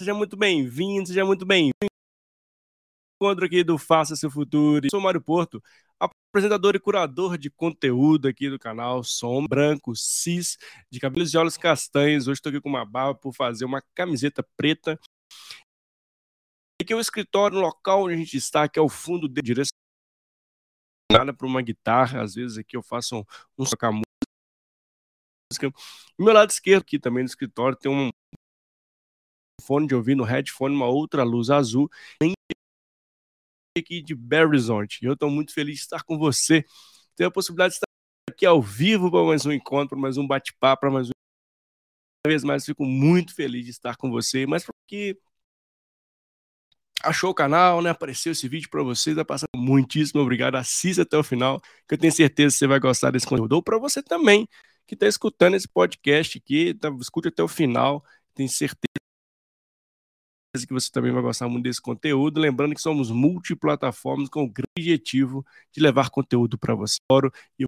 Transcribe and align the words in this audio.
Seja 0.00 0.14
muito 0.14 0.34
bem-vindo, 0.34 1.08
seja 1.08 1.26
muito 1.26 1.44
bem-vindo. 1.44 1.74
Encontro 3.20 3.44
aqui 3.44 3.62
do 3.62 3.76
Faça 3.76 4.16
Seu 4.16 4.30
Futuro. 4.30 4.86
Eu 4.86 4.90
sou 4.90 4.98
Mário 4.98 5.20
Porto, 5.20 5.62
apresentador 6.00 6.74
e 6.74 6.80
curador 6.80 7.36
de 7.36 7.50
conteúdo 7.50 8.26
aqui 8.26 8.48
do 8.48 8.58
canal. 8.58 9.04
Som 9.04 9.46
branco, 9.46 9.94
cis, 9.94 10.56
de 10.90 10.98
cabelos 10.98 11.34
e 11.34 11.36
olhos 11.36 11.58
castanhos. 11.58 12.28
Hoje 12.28 12.38
estou 12.38 12.48
aqui 12.48 12.62
com 12.62 12.70
uma 12.70 12.82
barba 12.82 13.14
por 13.14 13.34
fazer 13.34 13.66
uma 13.66 13.82
camiseta 13.94 14.42
preta. 14.56 14.98
Aqui 16.80 16.94
é 16.94 16.96
o 16.96 17.00
escritório, 17.00 17.58
no 17.58 17.62
local 17.62 18.04
onde 18.04 18.14
a 18.14 18.16
gente 18.16 18.38
está, 18.38 18.66
que 18.66 18.78
é 18.78 18.82
o 18.82 18.88
fundo 18.88 19.28
de 19.28 19.42
direção 19.42 19.76
nada 21.12 21.34
para 21.34 21.46
uma 21.46 21.60
guitarra. 21.60 22.22
Às 22.22 22.34
vezes 22.36 22.56
aqui 22.56 22.74
eu 22.74 22.82
faço 22.82 23.18
um, 23.18 23.24
um 23.58 23.64
tocar 23.66 23.92
meu 26.18 26.32
lado 26.32 26.48
esquerdo, 26.50 26.82
aqui 26.82 26.98
também 26.98 27.22
no 27.22 27.28
escritório, 27.28 27.76
tem 27.76 27.90
um 27.92 28.08
fone 29.60 29.86
de 29.86 29.94
ouvido, 29.94 30.18
no 30.18 30.24
headphone, 30.24 30.74
uma 30.74 30.86
outra 30.86 31.22
luz 31.22 31.50
azul. 31.50 31.90
Aqui 33.78 34.02
de 34.02 34.14
Belo 34.14 34.48
Horizonte. 34.48 35.04
Eu 35.04 35.12
estou 35.12 35.30
muito 35.30 35.54
feliz 35.54 35.76
de 35.76 35.82
estar 35.82 36.02
com 36.02 36.18
você. 36.18 36.64
Tenho 37.14 37.28
a 37.28 37.32
possibilidade 37.32 37.72
de 37.72 37.76
estar 37.76 37.86
aqui 38.30 38.44
ao 38.44 38.60
vivo 38.60 39.10
para 39.10 39.24
mais 39.24 39.46
um 39.46 39.52
encontro, 39.52 39.90
para 39.90 39.98
mais 39.98 40.16
um 40.16 40.26
bate-papo, 40.26 40.80
para 40.80 40.90
mais 40.90 41.08
um. 41.08 41.12
Vez 42.26 42.44
mais 42.44 42.64
fico 42.64 42.84
muito 42.84 43.34
feliz 43.34 43.64
de 43.64 43.70
estar 43.70 43.96
com 43.96 44.10
você, 44.10 44.46
mas 44.46 44.64
porque 44.64 45.18
achou 47.02 47.30
o 47.30 47.34
canal, 47.34 47.82
né? 47.82 47.90
Apareceu 47.90 48.32
esse 48.32 48.48
vídeo 48.48 48.68
para 48.70 48.82
vocês, 48.82 49.16
vai 49.16 49.24
passar 49.24 49.46
muitíssimo 49.54 50.20
obrigado. 50.20 50.56
Assista 50.56 51.02
até 51.02 51.16
o 51.16 51.22
final, 51.22 51.60
que 51.88 51.94
eu 51.94 51.98
tenho 51.98 52.12
certeza 52.12 52.54
que 52.54 52.58
você 52.58 52.66
vai 52.66 52.80
gostar 52.80 53.10
desse 53.10 53.26
conteúdo. 53.26 53.54
Ou 53.54 53.62
para 53.62 53.78
você 53.78 54.02
também, 54.02 54.48
que 54.86 54.94
está 54.94 55.06
escutando 55.06 55.54
esse 55.54 55.68
podcast 55.68 56.38
aqui, 56.38 56.74
tá, 56.74 56.90
escute 57.00 57.28
até 57.28 57.42
o 57.42 57.48
final, 57.48 58.04
tenho 58.34 58.48
certeza 58.48 58.99
que 60.58 60.72
você 60.72 60.90
também 60.90 61.12
vai 61.12 61.22
gostar 61.22 61.48
muito 61.48 61.64
desse 61.64 61.80
conteúdo. 61.80 62.40
Lembrando 62.40 62.74
que 62.74 62.80
somos 62.80 63.10
multiplataformas 63.10 64.28
com 64.28 64.42
o 64.42 64.50
grande 64.50 64.68
objetivo 64.76 65.44
de 65.72 65.80
levar 65.80 66.10
conteúdo 66.10 66.58
para 66.58 66.74
você. 66.74 66.98
Eu 67.58 67.66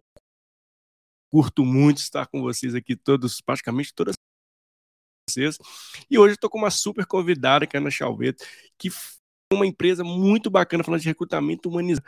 curto 1.31 1.65
muito 1.65 1.97
estar 1.97 2.27
com 2.27 2.41
vocês 2.41 2.75
aqui 2.75 2.95
todos, 2.95 3.41
praticamente 3.41 3.93
todas 3.93 4.15
vocês. 5.29 5.57
E 6.09 6.19
hoje 6.19 6.33
estou 6.33 6.49
com 6.49 6.57
uma 6.57 6.69
super 6.69 7.05
convidada, 7.05 7.65
que 7.65 7.75
é 7.75 7.79
a 7.79 7.81
Ana 7.81 7.89
Chalveto, 7.89 8.45
que 8.77 8.89
é 8.89 9.55
uma 9.55 9.65
empresa 9.65 10.03
muito 10.03 10.51
bacana 10.51 10.83
falando 10.83 11.01
de 11.01 11.07
recrutamento 11.07 11.69
humanizado. 11.69 12.05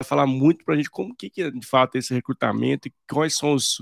Vai 0.00 0.08
falar 0.08 0.26
muito 0.26 0.64
para 0.64 0.74
a 0.74 0.76
gente 0.76 0.90
como 0.90 1.14
que, 1.14 1.30
que 1.30 1.42
é 1.42 1.50
de 1.50 1.66
fato 1.66 1.96
esse 1.96 2.12
recrutamento 2.12 2.88
e 2.88 2.94
quais 3.08 3.36
são 3.36 3.54
os 3.54 3.78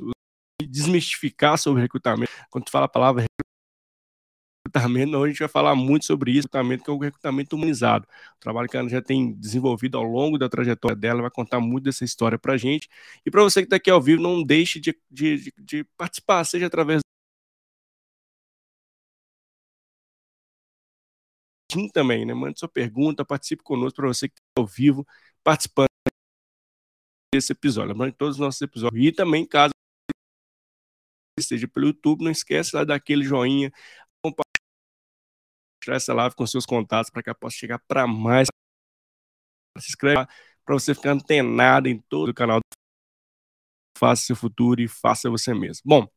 desmistificar 0.68 1.58
sobre 1.58 1.82
recrutamento. 1.82 2.30
Quando 2.50 2.64
tu 2.64 2.70
fala 2.70 2.86
a 2.86 2.88
palavra 2.88 3.24
recrutamento, 4.66 5.16
hoje 5.16 5.24
a 5.24 5.28
gente 5.32 5.38
vai 5.40 5.48
falar 5.48 5.74
muito 5.74 6.06
sobre 6.06 6.32
isso, 6.32 6.46
recrutamento, 6.46 6.84
que 6.84 6.90
é 6.90 6.92
o 6.92 6.98
recrutamento 6.98 7.56
humanizado. 7.56 8.06
O 8.36 8.40
trabalho 8.40 8.68
que 8.68 8.76
ela 8.76 8.88
já 8.88 9.02
tem 9.02 9.32
desenvolvido 9.34 9.98
ao 9.98 10.04
longo 10.04 10.38
da 10.38 10.48
trajetória 10.48 10.96
dela, 10.96 11.22
vai 11.22 11.30
contar 11.30 11.60
muito 11.60 11.84
dessa 11.84 12.04
história 12.04 12.38
para 12.38 12.54
a 12.54 12.56
gente. 12.56 12.88
E 13.26 13.30
para 13.30 13.42
você 13.42 13.60
que 13.60 13.66
está 13.66 13.76
aqui 13.76 13.90
ao 13.90 14.00
vivo, 14.00 14.22
não 14.22 14.42
deixe 14.42 14.80
de, 14.80 14.96
de, 15.10 15.52
de, 15.58 15.84
participar, 15.96 16.44
seja 16.44 16.66
através 16.66 17.00
também, 21.92 22.26
né? 22.26 22.34
Mande 22.34 22.58
sua 22.58 22.68
pergunta, 22.68 23.24
participe 23.24 23.62
conosco 23.62 23.96
para 23.96 24.08
você 24.08 24.28
que 24.28 24.34
está 24.34 24.60
ao 24.60 24.66
vivo 24.66 25.06
participando 25.42 25.88
desse 27.34 27.52
episódio. 27.52 27.92
Lembrando 27.92 28.12
todos 28.12 28.36
os 28.36 28.40
nossos 28.40 28.60
episódios. 28.60 29.02
E 29.02 29.10
também, 29.10 29.46
caso 29.46 29.72
esteja 31.38 31.66
pelo 31.66 31.86
YouTube, 31.86 32.24
não 32.24 32.30
esquece 32.30 32.76
lá 32.76 32.84
daquele 32.84 33.24
joinha, 33.24 33.72
compartilhar 35.82 35.96
essa 35.96 36.14
live 36.14 36.34
com 36.34 36.46
seus 36.46 36.64
contatos 36.64 37.10
para 37.10 37.22
que 37.22 37.28
ela 37.28 37.34
possa 37.34 37.56
chegar 37.56 37.78
para 37.80 38.06
mais. 38.06 38.46
Se 39.78 39.88
inscreve 39.88 40.26
para 40.64 40.74
você 40.74 40.94
ficar 40.94 41.12
antenado 41.12 41.88
em 41.88 41.98
todo 41.98 42.28
o 42.28 42.34
canal. 42.34 42.60
Faça 43.98 44.22
seu 44.22 44.36
futuro 44.36 44.80
e 44.80 44.88
faça 44.88 45.28
você 45.30 45.52
mesmo. 45.54 45.82
Bom, 45.84 46.08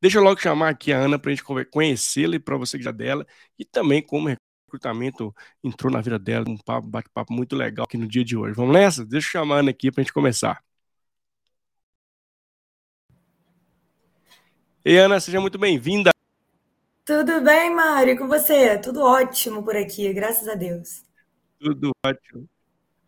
deixa 0.00 0.18
eu 0.18 0.22
logo 0.22 0.40
chamar 0.40 0.70
aqui 0.70 0.92
a 0.92 0.98
Ana 0.98 1.18
para 1.18 1.30
a 1.30 1.34
gente 1.34 1.44
conhecê-la 1.70 2.36
e 2.36 2.40
para 2.40 2.56
você 2.56 2.78
que 2.78 2.84
já 2.84 2.92
dela 2.92 3.26
e 3.58 3.64
também 3.64 4.02
como 4.02 4.28
recrutamento 4.66 5.34
entrou 5.62 5.92
na 5.92 6.00
vida 6.00 6.18
dela, 6.18 6.48
um 6.48 6.58
papo, 6.58 6.88
bate-papo 6.88 7.32
muito 7.32 7.56
legal 7.56 7.84
aqui 7.84 7.96
no 7.96 8.06
dia 8.06 8.24
de 8.24 8.36
hoje. 8.36 8.54
Vamos 8.54 8.74
nessa? 8.74 9.04
Deixa 9.04 9.28
eu 9.28 9.32
chamar 9.32 9.56
a 9.56 9.58
Ana 9.60 9.70
aqui 9.70 9.90
para 9.90 10.02
a 10.02 10.04
gente 10.04 10.12
começar. 10.12 10.62
Ei, 14.84 14.98
Ana, 14.98 15.20
seja 15.20 15.40
muito 15.40 15.58
bem-vinda. 15.58 16.10
Tudo 17.08 17.40
bem, 17.40 17.74
Mário? 17.74 18.18
Com 18.18 18.28
você? 18.28 18.76
Tudo 18.76 19.00
ótimo 19.00 19.62
por 19.64 19.74
aqui, 19.74 20.12
graças 20.12 20.46
a 20.46 20.54
Deus. 20.54 21.02
Tudo 21.58 21.90
ótimo. 22.04 22.46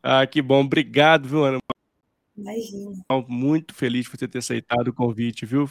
Ah, 0.02 0.26
que 0.26 0.40
bom. 0.40 0.64
Obrigado, 0.64 1.28
viu, 1.28 1.44
Ana? 1.44 1.58
Imagina. 2.34 3.04
Muito 3.28 3.74
feliz 3.74 4.08
por 4.08 4.18
você 4.18 4.26
ter 4.26 4.38
aceitado 4.38 4.88
o 4.88 4.94
convite, 4.94 5.44
viu? 5.44 5.70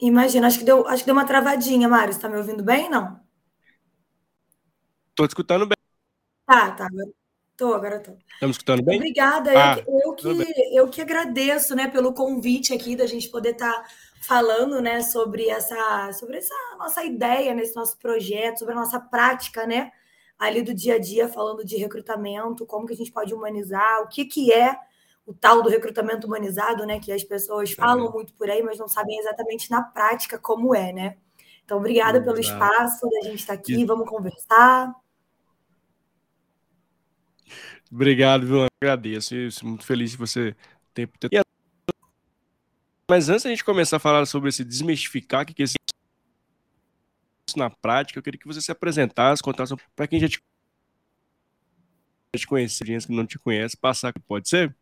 Imagina, 0.00 0.46
acho 0.46 0.58
que 0.58 0.64
deu, 0.64 0.88
acho 0.88 1.02
que 1.02 1.06
deu 1.06 1.14
uma 1.14 1.26
travadinha, 1.26 1.86
Mário. 1.86 2.14
Você 2.14 2.20
tá 2.20 2.30
me 2.30 2.38
ouvindo 2.38 2.64
bem, 2.64 2.88
não? 2.88 3.20
Tô 5.14 5.26
te 5.26 5.32
escutando 5.32 5.66
bem. 5.66 5.76
Tá, 6.46 6.70
tá. 6.70 6.88
Tô, 7.58 7.74
agora 7.74 8.00
tô. 8.00 8.16
Estamos 8.32 8.56
escutando 8.56 8.82
bem? 8.82 8.96
Obrigada. 8.96 9.50
Ah, 9.54 9.78
eu, 9.86 10.00
eu, 10.02 10.14
que, 10.14 10.76
eu 10.78 10.88
que 10.88 11.02
agradeço, 11.02 11.76
né, 11.76 11.88
pelo 11.88 12.14
convite 12.14 12.72
aqui 12.72 12.96
da 12.96 13.06
gente 13.06 13.28
poder 13.28 13.50
estar 13.50 13.70
tá 13.70 13.88
falando, 14.26 14.80
né, 14.80 15.02
sobre 15.02 15.48
essa, 15.48 16.12
sobre 16.12 16.38
essa 16.38 16.54
nossa 16.78 17.04
ideia 17.04 17.54
nesse 17.54 17.76
nosso 17.76 17.98
projeto, 17.98 18.58
sobre 18.58 18.74
a 18.74 18.76
nossa 18.76 18.98
prática, 18.98 19.66
né, 19.66 19.90
ali 20.38 20.62
do 20.62 20.74
dia 20.74 20.94
a 20.94 20.98
dia, 20.98 21.28
falando 21.28 21.64
de 21.64 21.76
recrutamento, 21.76 22.66
como 22.66 22.86
que 22.86 22.94
a 22.94 22.96
gente 22.96 23.12
pode 23.12 23.34
humanizar, 23.34 24.02
o 24.02 24.08
que 24.08 24.24
que 24.24 24.52
é 24.52 24.76
o 25.26 25.32
tal 25.32 25.62
do 25.62 25.68
recrutamento 25.68 26.26
humanizado, 26.26 26.84
né, 26.84 27.00
que 27.00 27.12
as 27.12 27.24
pessoas 27.24 27.72
falam 27.72 28.10
muito 28.12 28.34
por 28.34 28.48
aí, 28.50 28.62
mas 28.62 28.78
não 28.78 28.88
sabem 28.88 29.18
exatamente 29.18 29.70
na 29.70 29.82
prática 29.82 30.38
como 30.38 30.74
é, 30.74 30.92
né? 30.92 31.16
Então, 31.64 31.78
obrigada 31.78 32.22
pelo 32.22 32.38
espaço 32.38 33.08
da 33.08 33.22
gente 33.22 33.40
estar 33.40 33.54
aqui, 33.54 33.86
vamos 33.86 34.06
conversar. 34.06 34.94
Obrigado, 37.90 38.46
viu? 38.46 38.66
Agradeço. 38.82 39.34
Muito 39.62 39.86
feliz 39.86 40.10
de 40.10 40.16
você 40.18 40.54
ter. 40.92 41.08
Mas 43.08 43.28
antes 43.28 43.44
da 43.44 43.50
gente 43.50 43.64
começar 43.64 43.96
a 43.96 44.00
falar 44.00 44.24
sobre 44.26 44.48
esse 44.48 44.64
desmistificar, 44.64 45.42
o 45.42 45.46
que 45.46 45.62
é 45.62 45.64
isso 45.64 45.74
na 47.56 47.68
prática, 47.68 48.18
eu 48.18 48.22
queria 48.22 48.40
que 48.40 48.46
você 48.46 48.60
se 48.60 48.72
apresentasse, 48.72 49.42
contasse 49.42 49.74
para 49.94 50.06
quem 50.06 50.18
já 50.18 50.28
te, 50.28 50.42
te 52.34 52.46
conhece, 52.46 52.84
gente 52.84 53.06
que 53.06 53.14
não 53.14 53.26
te 53.26 53.38
conhece, 53.38 53.76
passar, 53.76 54.12
pode 54.26 54.48
ser? 54.48 54.74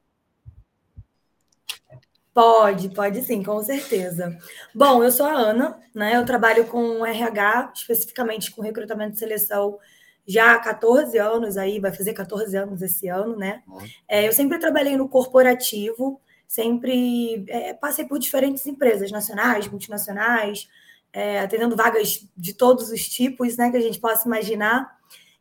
Pode, 2.33 2.89
pode 2.95 3.23
sim, 3.23 3.43
com 3.43 3.63
certeza. 3.63 4.39
Bom, 4.75 5.05
eu 5.05 5.13
sou 5.13 5.27
a 5.27 5.33
Ana, 5.33 5.79
né? 5.95 6.17
Eu 6.17 6.25
trabalho 6.25 6.67
com 6.67 7.05
RH, 7.05 7.73
especificamente 7.75 8.51
com 8.51 8.63
recrutamento 8.63 9.17
e 9.17 9.19
seleção, 9.19 9.79
já 10.27 10.55
há 10.55 10.59
14 10.59 11.19
anos 11.19 11.59
aí, 11.59 11.79
vai 11.79 11.93
fazer 11.93 12.15
14 12.15 12.57
anos 12.57 12.81
esse 12.81 13.09
ano, 13.09 13.37
né? 13.37 13.63
É, 14.09 14.27
eu 14.27 14.33
sempre 14.33 14.59
trabalhei 14.59 14.97
no 14.97 15.09
corporativo, 15.09 16.22
sempre 16.53 17.47
é, 17.49 17.73
passei 17.73 18.05
por 18.05 18.19
diferentes 18.19 18.67
empresas 18.67 19.11
nacionais, 19.11 19.67
multinacionais, 19.69 20.69
é, 21.11 21.41
atendendo 21.41 21.75
vagas 21.75 22.29
de 22.37 22.53
todos 22.53 22.91
os 22.91 23.09
tipos 23.09 23.57
né, 23.57 23.71
que 23.71 23.77
a 23.79 23.81
gente 23.81 23.99
possa 23.99 24.29
imaginar. 24.29 24.99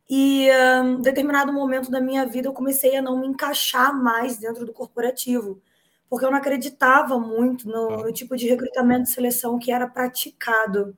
E 0.08 0.48
um, 0.82 1.00
em 1.00 1.02
determinado 1.02 1.52
momento 1.52 1.90
da 1.90 2.00
minha 2.00 2.24
vida 2.24 2.48
eu 2.48 2.54
comecei 2.54 2.96
a 2.96 3.02
não 3.02 3.20
me 3.20 3.26
encaixar 3.26 3.94
mais 3.94 4.38
dentro 4.38 4.64
do 4.64 4.72
corporativo, 4.72 5.60
porque 6.08 6.24
eu 6.24 6.30
não 6.30 6.38
acreditava 6.38 7.18
muito 7.18 7.68
no, 7.68 8.04
no 8.04 8.12
tipo 8.12 8.34
de 8.34 8.48
recrutamento 8.48 9.02
e 9.02 9.12
seleção 9.12 9.58
que 9.58 9.70
era 9.70 9.86
praticado. 9.86 10.96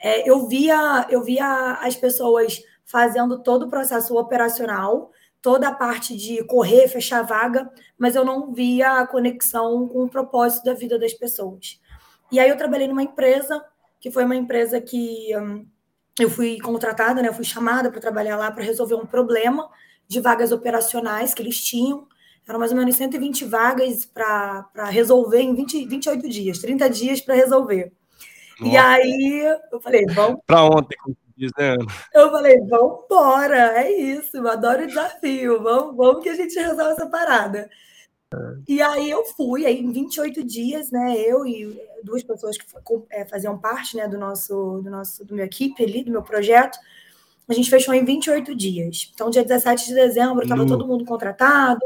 É, 0.00 0.28
eu 0.28 0.48
via 0.48 1.06
eu 1.10 1.22
via 1.22 1.74
as 1.80 1.94
pessoas 1.94 2.60
fazendo 2.84 3.40
todo 3.40 3.66
o 3.66 3.70
processo 3.70 4.16
operacional, 4.16 5.12
toda 5.44 5.68
a 5.68 5.74
parte 5.74 6.16
de 6.16 6.42
correr, 6.44 6.88
fechar 6.88 7.20
vaga, 7.20 7.70
mas 7.98 8.16
eu 8.16 8.24
não 8.24 8.54
via 8.54 9.00
a 9.00 9.06
conexão 9.06 9.86
com 9.86 10.04
o 10.04 10.08
propósito 10.08 10.64
da 10.64 10.72
vida 10.72 10.98
das 10.98 11.12
pessoas. 11.12 11.78
E 12.32 12.40
aí 12.40 12.48
eu 12.48 12.56
trabalhei 12.56 12.88
numa 12.88 13.02
empresa, 13.02 13.62
que 14.00 14.10
foi 14.10 14.24
uma 14.24 14.34
empresa 14.34 14.80
que 14.80 15.36
hum, 15.36 15.66
eu 16.18 16.30
fui 16.30 16.58
contratada, 16.60 17.20
né, 17.20 17.28
eu 17.28 17.34
fui 17.34 17.44
chamada 17.44 17.90
para 17.90 18.00
trabalhar 18.00 18.38
lá 18.38 18.50
para 18.50 18.64
resolver 18.64 18.94
um 18.94 19.04
problema 19.04 19.68
de 20.08 20.18
vagas 20.18 20.50
operacionais 20.50 21.34
que 21.34 21.42
eles 21.42 21.62
tinham. 21.62 22.08
Eram 22.48 22.58
mais 22.58 22.72
ou 22.72 22.78
menos 22.78 22.96
120 22.96 23.44
vagas 23.44 24.06
para 24.06 24.66
resolver 24.88 25.42
em 25.42 25.54
20, 25.54 25.84
28 25.84 26.26
dias, 26.26 26.58
30 26.60 26.88
dias 26.88 27.20
para 27.20 27.34
resolver. 27.34 27.92
Nossa. 28.58 28.72
E 28.72 28.76
aí 28.78 29.58
eu 29.70 29.78
falei, 29.78 30.06
vamos. 30.06 30.40
Para 30.46 30.64
ontem, 30.64 30.96
diz, 31.36 31.50
né? 31.58 31.76
Eu 32.12 32.30
falei, 32.30 32.60
vamos 32.60 33.04
embora, 33.04 33.80
é 33.82 33.92
isso, 33.92 34.36
eu 34.36 34.48
adoro 34.48 34.84
o 34.84 34.86
desafio, 34.86 35.62
vamos, 35.62 35.96
vamos 35.96 36.22
que 36.22 36.28
a 36.28 36.34
gente 36.34 36.54
resolve 36.58 36.92
essa 36.92 37.06
parada. 37.06 37.68
E 38.66 38.82
aí 38.82 39.10
eu 39.10 39.24
fui, 39.24 39.64
aí 39.64 39.80
em 39.80 39.92
28 39.92 40.42
dias, 40.44 40.90
né, 40.90 41.14
eu 41.18 41.46
e 41.46 41.80
duas 42.02 42.22
pessoas 42.22 42.58
que 42.58 42.64
é, 43.10 43.24
faziam 43.24 43.58
parte, 43.58 43.96
né, 43.96 44.08
do 44.08 44.18
nosso, 44.18 44.80
do 44.82 44.90
nosso, 44.90 45.24
do 45.24 45.34
meu 45.34 45.44
equipe 45.44 45.82
ali, 45.82 46.04
do 46.04 46.10
meu 46.10 46.22
projeto, 46.22 46.78
a 47.48 47.52
gente 47.52 47.70
fechou 47.70 47.94
em 47.94 48.04
28 48.04 48.54
dias. 48.54 49.10
Então, 49.14 49.30
dia 49.30 49.44
17 49.44 49.86
de 49.86 49.94
dezembro, 49.94 50.42
estava 50.42 50.66
todo 50.66 50.86
mundo 50.86 51.04
contratado, 51.04 51.84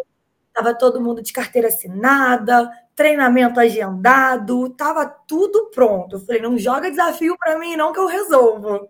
estava 0.49 0.75
todo 0.75 1.01
mundo 1.01 1.21
de 1.21 1.33
carteira 1.33 1.69
assinada, 1.69 2.71
treinamento 2.95 3.59
agendado, 3.59 4.67
estava 4.67 5.07
tudo 5.07 5.71
pronto. 5.71 6.17
Eu 6.17 6.21
falei, 6.21 6.41
não 6.41 6.57
joga 6.57 6.91
desafio 6.91 7.37
para 7.39 7.59
mim, 7.59 7.77
não, 7.77 7.93
que 7.93 7.99
eu 7.99 8.07
resolvo. 8.07 8.89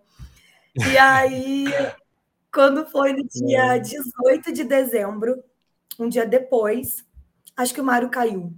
E 0.87 0.97
aí, 0.97 1.65
quando 2.53 2.85
foi 2.85 3.13
no 3.13 3.27
dia 3.27 3.77
18 3.77 4.51
de 4.53 4.63
dezembro, 4.63 5.43
um 5.99 6.07
dia 6.07 6.25
depois, 6.25 7.05
acho 7.55 7.73
que 7.73 7.81
o 7.81 7.83
Mário 7.83 8.09
caiu. 8.09 8.53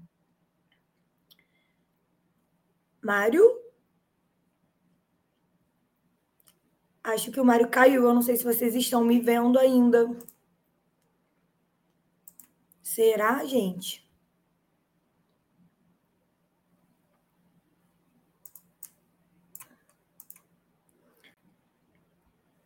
Mário? 3.01 3.43
Acho 7.03 7.31
que 7.31 7.39
o 7.39 7.45
Mário 7.45 7.67
caiu. 7.69 8.03
Eu 8.03 8.13
não 8.13 8.21
sei 8.21 8.35
se 8.35 8.43
vocês 8.43 8.75
estão 8.75 9.03
me 9.03 9.19
vendo 9.19 9.57
ainda. 9.57 10.07
Será, 12.83 13.43
gente? 13.45 14.00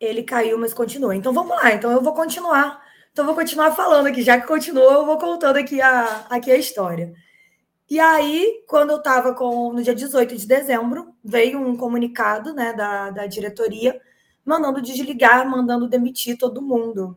Ele 0.06 0.22
caiu, 0.22 0.58
mas 0.58 0.74
continua. 0.74 1.14
Então 1.14 1.32
vamos 1.32 1.56
lá. 1.56 1.72
Então 1.72 1.90
eu 1.90 2.00
vou 2.00 2.14
continuar. 2.14 2.82
Então 3.12 3.24
vou 3.24 3.34
continuar 3.34 3.72
falando 3.72 4.06
aqui. 4.06 4.22
Já 4.22 4.40
que 4.40 4.46
continuou, 4.46 4.92
eu 4.92 5.06
vou 5.06 5.18
contando 5.18 5.56
aqui 5.56 5.80
a, 5.80 6.26
aqui 6.30 6.50
a 6.50 6.56
história. 6.56 7.12
E 7.88 8.00
aí, 8.00 8.64
quando 8.66 8.90
eu 8.90 8.96
estava 8.96 9.32
com 9.34 9.72
no 9.72 9.82
dia 9.82 9.94
18 9.94 10.36
de 10.36 10.46
dezembro, 10.46 11.14
veio 11.24 11.60
um 11.60 11.76
comunicado 11.76 12.52
né, 12.52 12.72
da, 12.72 13.10
da 13.10 13.26
diretoria 13.26 14.00
mandando 14.44 14.80
desligar, 14.80 15.48
mandando 15.48 15.88
demitir 15.88 16.38
todo 16.38 16.62
mundo. 16.62 17.16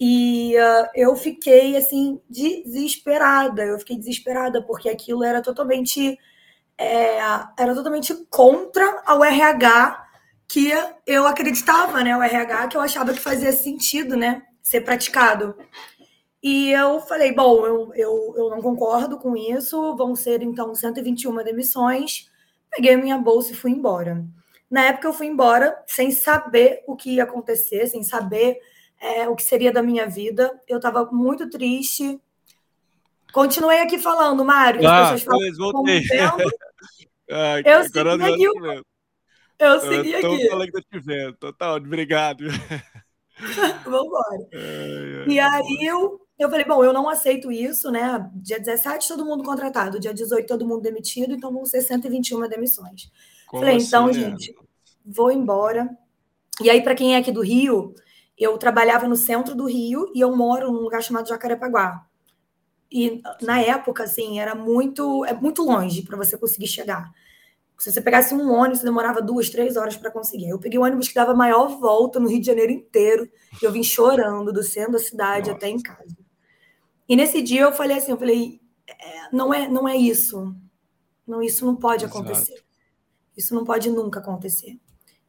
E 0.00 0.54
uh, 0.56 0.88
eu 0.94 1.16
fiquei 1.16 1.76
assim 1.76 2.20
desesperada. 2.28 3.64
Eu 3.64 3.78
fiquei 3.78 3.96
desesperada 3.96 4.62
porque 4.62 4.88
aquilo 4.88 5.24
era 5.24 5.42
totalmente 5.42 6.18
é, 6.78 7.18
era 7.58 7.74
totalmente 7.74 8.14
contra 8.28 9.02
ao 9.06 9.22
RH 9.24 10.04
que 10.52 10.70
eu 11.06 11.26
acreditava, 11.26 12.04
né? 12.04 12.14
O 12.14 12.22
RH 12.22 12.68
que 12.68 12.76
eu 12.76 12.82
achava 12.82 13.14
que 13.14 13.20
fazia 13.20 13.50
sentido, 13.52 14.18
né? 14.18 14.42
Ser 14.60 14.82
praticado. 14.82 15.56
E 16.42 16.70
eu 16.70 17.00
falei, 17.00 17.32
bom, 17.32 17.64
eu, 17.64 17.90
eu, 17.94 18.34
eu 18.36 18.50
não 18.50 18.60
concordo 18.60 19.16
com 19.16 19.34
isso, 19.34 19.96
vão 19.96 20.14
ser 20.14 20.42
então 20.42 20.74
121 20.74 21.42
demissões. 21.42 22.30
Peguei 22.70 22.94
minha 22.96 23.16
bolsa 23.16 23.52
e 23.52 23.56
fui 23.56 23.70
embora. 23.70 24.22
Na 24.70 24.84
época 24.84 25.08
eu 25.08 25.14
fui 25.14 25.26
embora 25.26 25.74
sem 25.86 26.10
saber 26.10 26.84
o 26.86 26.96
que 26.96 27.14
ia 27.14 27.24
acontecer, 27.24 27.86
sem 27.86 28.02
saber 28.02 28.58
é, 29.00 29.26
o 29.30 29.34
que 29.34 29.42
seria 29.42 29.72
da 29.72 29.82
minha 29.82 30.06
vida. 30.06 30.52
Eu 30.68 30.76
estava 30.76 31.06
muito 31.06 31.48
triste. 31.48 32.20
Continuei 33.32 33.80
aqui 33.80 33.98
falando, 33.98 34.44
Mário. 34.44 34.86
Ah, 34.86 35.12
as 35.12 35.22
pessoas 35.22 35.56
falam, 35.56 35.72
voltei. 35.72 36.02
ah, 37.32 37.58
eu 37.64 37.84
segui 37.84 38.22
aqui. 38.22 38.42
Eu, 38.42 38.91
eu 39.66 39.80
segui 39.80 40.12
eu 40.12 40.32
aqui. 40.32 40.48
falando 40.48 40.66
que 40.66 40.72
tô 40.72 40.80
te 40.80 41.00
vendo. 41.00 41.36
Total, 41.36 41.76
obrigado. 41.76 42.44
Vamos 43.84 44.06
embora. 44.06 45.26
e 45.28 45.40
aí 45.40 45.78
eu, 45.82 46.20
eu 46.38 46.50
falei, 46.50 46.64
bom, 46.64 46.84
eu 46.84 46.92
não 46.92 47.08
aceito 47.08 47.50
isso, 47.50 47.90
né? 47.90 48.30
Dia 48.34 48.58
17, 48.58 49.08
todo 49.08 49.24
mundo 49.24 49.44
contratado. 49.44 49.98
Dia 49.98 50.14
18, 50.14 50.46
todo 50.46 50.66
mundo 50.66 50.82
demitido. 50.82 51.34
Então 51.34 51.52
vão 51.52 51.64
ser 51.64 51.82
121 51.82 52.48
demissões. 52.48 53.10
Como 53.46 53.62
Falei, 53.62 53.78
então, 53.78 54.06
assim, 54.06 54.20
então, 54.20 54.30
gente, 54.38 54.54
vou 55.04 55.30
embora. 55.30 55.88
E 56.60 56.70
aí, 56.70 56.82
para 56.82 56.94
quem 56.94 57.14
é 57.14 57.18
aqui 57.18 57.32
do 57.32 57.42
Rio, 57.42 57.94
eu 58.38 58.56
trabalhava 58.58 59.08
no 59.08 59.16
centro 59.16 59.54
do 59.54 59.66
Rio 59.66 60.10
e 60.14 60.20
eu 60.20 60.34
moro 60.34 60.70
num 60.70 60.80
lugar 60.80 61.02
chamado 61.02 61.28
Jacarepaguá. 61.28 62.06
E 62.90 63.22
na 63.40 63.60
época, 63.60 64.04
assim, 64.04 64.38
era 64.38 64.54
muito, 64.54 65.24
é 65.24 65.32
muito 65.32 65.62
longe 65.62 66.02
para 66.02 66.16
você 66.16 66.36
conseguir 66.36 66.66
chegar. 66.66 67.10
Se 67.82 67.90
você 67.90 68.00
pegasse 68.00 68.32
um 68.32 68.48
ônibus, 68.48 68.80
demorava 68.80 69.20
duas, 69.20 69.50
três 69.50 69.76
horas 69.76 69.96
para 69.96 70.08
conseguir. 70.08 70.48
Eu 70.48 70.56
peguei 70.60 70.78
um 70.78 70.84
ônibus 70.84 71.08
que 71.08 71.14
dava 71.16 71.34
maior 71.34 71.66
volta 71.80 72.20
no 72.20 72.28
Rio 72.28 72.38
de 72.38 72.46
Janeiro 72.46 72.70
inteiro. 72.70 73.28
E 73.60 73.64
eu 73.64 73.72
vim 73.72 73.82
chorando 73.82 74.52
do 74.52 74.62
centro 74.62 74.92
da 74.92 74.98
cidade 75.00 75.48
Nossa. 75.50 75.56
até 75.56 75.68
em 75.68 75.82
casa. 75.82 76.16
E 77.08 77.16
nesse 77.16 77.42
dia 77.42 77.62
eu 77.62 77.72
falei 77.72 77.98
assim, 77.98 78.12
eu 78.12 78.16
falei, 78.16 78.60
é, 78.86 79.34
não 79.36 79.52
é, 79.52 79.68
não 79.68 79.88
é 79.88 79.96
isso. 79.96 80.54
Não, 81.26 81.42
isso 81.42 81.66
não 81.66 81.74
pode 81.74 82.04
Exato. 82.04 82.20
acontecer. 82.20 82.62
Isso 83.36 83.52
não 83.52 83.64
pode 83.64 83.90
nunca 83.90 84.20
acontecer. 84.20 84.78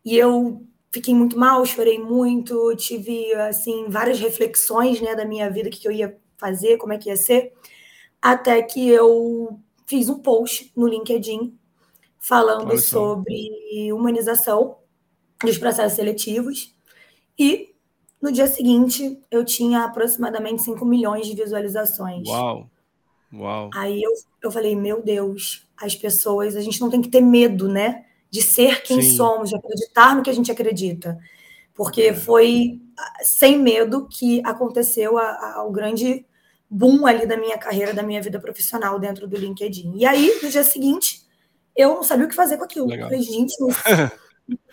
E 0.06 0.16
eu 0.16 0.64
fiquei 0.92 1.16
muito 1.16 1.36
mal, 1.36 1.66
chorei 1.66 1.98
muito, 1.98 2.76
tive 2.76 3.34
assim 3.34 3.88
várias 3.90 4.20
reflexões, 4.20 5.02
né, 5.02 5.16
da 5.16 5.26
minha 5.26 5.50
vida, 5.50 5.70
o 5.70 5.72
que 5.72 5.88
eu 5.88 5.92
ia 5.92 6.16
fazer, 6.38 6.78
como 6.78 6.94
é 6.94 7.00
que 7.00 7.10
ia 7.10 7.18
ser, 7.18 7.52
até 8.22 8.62
que 8.62 8.90
eu 8.90 9.60
fiz 9.88 10.08
um 10.08 10.20
post 10.20 10.72
no 10.76 10.88
LinkedIn 10.88 11.58
falando 12.24 12.78
sobre 12.80 13.52
humanização 13.92 14.78
dos 15.44 15.58
processos 15.58 15.98
seletivos 15.98 16.74
e 17.38 17.74
no 18.22 18.32
dia 18.32 18.48
seguinte 18.48 19.22
eu 19.30 19.44
tinha 19.44 19.84
aproximadamente 19.84 20.62
5 20.62 20.86
milhões 20.86 21.28
de 21.28 21.36
visualizações. 21.36 22.26
Uau. 22.30 22.70
Uau. 23.34 23.70
Aí 23.74 24.02
eu, 24.02 24.12
eu 24.42 24.50
falei, 24.50 24.74
meu 24.74 25.04
Deus, 25.04 25.68
as 25.76 25.96
pessoas, 25.96 26.56
a 26.56 26.62
gente 26.62 26.80
não 26.80 26.90
tem 26.90 27.02
que 27.02 27.10
ter 27.10 27.20
medo, 27.20 27.68
né? 27.68 28.06
De 28.30 28.42
ser 28.42 28.82
quem 28.84 29.02
Sim. 29.02 29.18
somos, 29.18 29.50
de 29.50 29.58
acreditar 29.58 30.16
no 30.16 30.24
que 30.24 30.30
a 30.30 30.34
gente 30.34 30.52
acredita. 30.52 31.20
Porque 31.74 32.04
é. 32.04 32.14
foi 32.14 32.80
ah, 32.98 33.24
sem 33.24 33.60
medo 33.60 34.08
que 34.08 34.42
aconteceu 34.46 35.18
a, 35.18 35.56
a, 35.56 35.64
o 35.66 35.72
grande 35.72 36.26
boom 36.70 37.06
ali 37.06 37.26
da 37.26 37.36
minha 37.36 37.58
carreira, 37.58 37.94
da 37.94 38.04
minha 38.04 38.22
vida 38.22 38.40
profissional 38.40 38.98
dentro 38.98 39.28
do 39.28 39.36
LinkedIn. 39.36 39.98
E 39.98 40.06
aí, 40.06 40.40
no 40.42 40.50
dia 40.50 40.64
seguinte, 40.64 41.23
eu 41.76 41.96
não 41.96 42.04
sabia 42.04 42.26
o 42.26 42.30
que 42.30 42.36
fazer 42.36 42.58
com 42.58 42.64
aquilo. 42.64 42.88
Legal. 42.88 43.10
Eu 43.10 43.18
falei, 43.18 43.24
gente, 43.24 43.56
as 43.64 43.78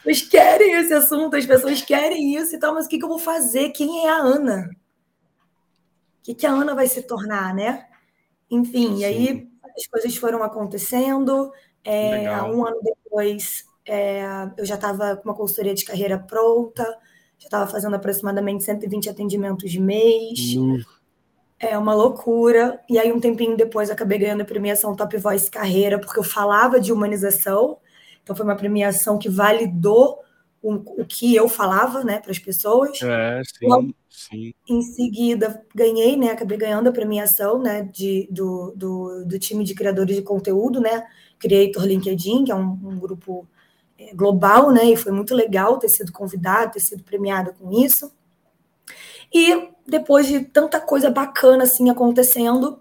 pessoas 0.04 0.22
querem 0.28 0.74
esse 0.74 0.92
assunto, 0.92 1.36
as 1.36 1.46
pessoas 1.46 1.82
querem 1.82 2.34
isso 2.36 2.54
e 2.54 2.58
tal, 2.58 2.74
mas 2.74 2.86
o 2.86 2.88
que, 2.88 2.98
que 2.98 3.04
eu 3.04 3.08
vou 3.08 3.18
fazer? 3.18 3.70
Quem 3.70 4.06
é 4.06 4.10
a 4.10 4.16
Ana? 4.16 4.70
O 6.18 6.22
que, 6.22 6.34
que 6.34 6.46
a 6.46 6.52
Ana 6.52 6.74
vai 6.74 6.86
se 6.86 7.02
tornar, 7.02 7.54
né? 7.54 7.86
Enfim, 8.50 8.96
Sim. 8.96 8.98
e 8.98 9.04
aí 9.04 9.48
as 9.76 9.86
coisas 9.86 10.14
foram 10.16 10.42
acontecendo. 10.42 11.50
É, 11.82 12.42
um 12.42 12.66
ano 12.66 12.78
depois, 12.82 13.64
é, 13.86 14.22
eu 14.56 14.66
já 14.66 14.74
estava 14.74 15.16
com 15.16 15.28
uma 15.28 15.34
consultoria 15.34 15.74
de 15.74 15.84
carreira 15.84 16.18
pronta, 16.18 16.84
já 17.38 17.46
estava 17.46 17.70
fazendo 17.70 17.96
aproximadamente 17.96 18.64
120 18.64 19.08
atendimentos 19.08 19.74
mês. 19.76 20.54
Uhum. 20.56 20.82
É 21.60 21.76
uma 21.76 21.94
loucura. 21.94 22.80
E 22.88 22.98
aí, 22.98 23.12
um 23.12 23.20
tempinho 23.20 23.56
depois, 23.56 23.90
acabei 23.90 24.18
ganhando 24.18 24.40
a 24.40 24.46
premiação 24.46 24.96
Top 24.96 25.16
Voice 25.16 25.50
Carreira, 25.50 25.98
porque 25.98 26.18
eu 26.18 26.24
falava 26.24 26.80
de 26.80 26.92
humanização. 26.92 27.78
Então, 28.22 28.34
foi 28.34 28.44
uma 28.44 28.56
premiação 28.56 29.18
que 29.18 29.28
validou 29.28 30.20
o, 30.62 31.02
o 31.02 31.04
que 31.04 31.36
eu 31.36 31.48
falava 31.48 32.02
né, 32.02 32.18
para 32.18 32.30
as 32.30 32.38
pessoas. 32.38 33.00
É, 33.02 33.42
sim. 33.44 33.66
Logo, 33.68 33.94
Sim. 34.28 34.52
Em 34.68 34.82
seguida, 34.82 35.64
ganhei, 35.74 36.14
né? 36.14 36.30
Acabei 36.30 36.58
ganhando 36.58 36.88
a 36.88 36.92
premiação 36.92 37.58
né, 37.58 37.82
de, 37.82 38.28
do, 38.30 38.72
do, 38.76 39.24
do 39.24 39.38
time 39.38 39.64
de 39.64 39.74
criadores 39.74 40.14
de 40.14 40.20
conteúdo, 40.20 40.78
né? 40.78 41.06
Creator 41.38 41.86
LinkedIn, 41.86 42.44
que 42.44 42.52
é 42.52 42.54
um, 42.54 42.72
um 42.84 42.98
grupo 42.98 43.48
é, 43.96 44.12
global, 44.12 44.70
né? 44.72 44.84
E 44.84 44.96
foi 44.96 45.10
muito 45.10 45.34
legal 45.34 45.78
ter 45.78 45.88
sido 45.88 46.12
convidado, 46.12 46.72
ter 46.72 46.80
sido 46.80 47.02
premiada 47.02 47.52
com 47.52 47.72
isso. 47.72 48.12
E 49.32 49.70
depois 49.86 50.26
de 50.26 50.40
tanta 50.40 50.80
coisa 50.80 51.10
bacana 51.10 51.64
assim 51.64 51.90
acontecendo, 51.90 52.80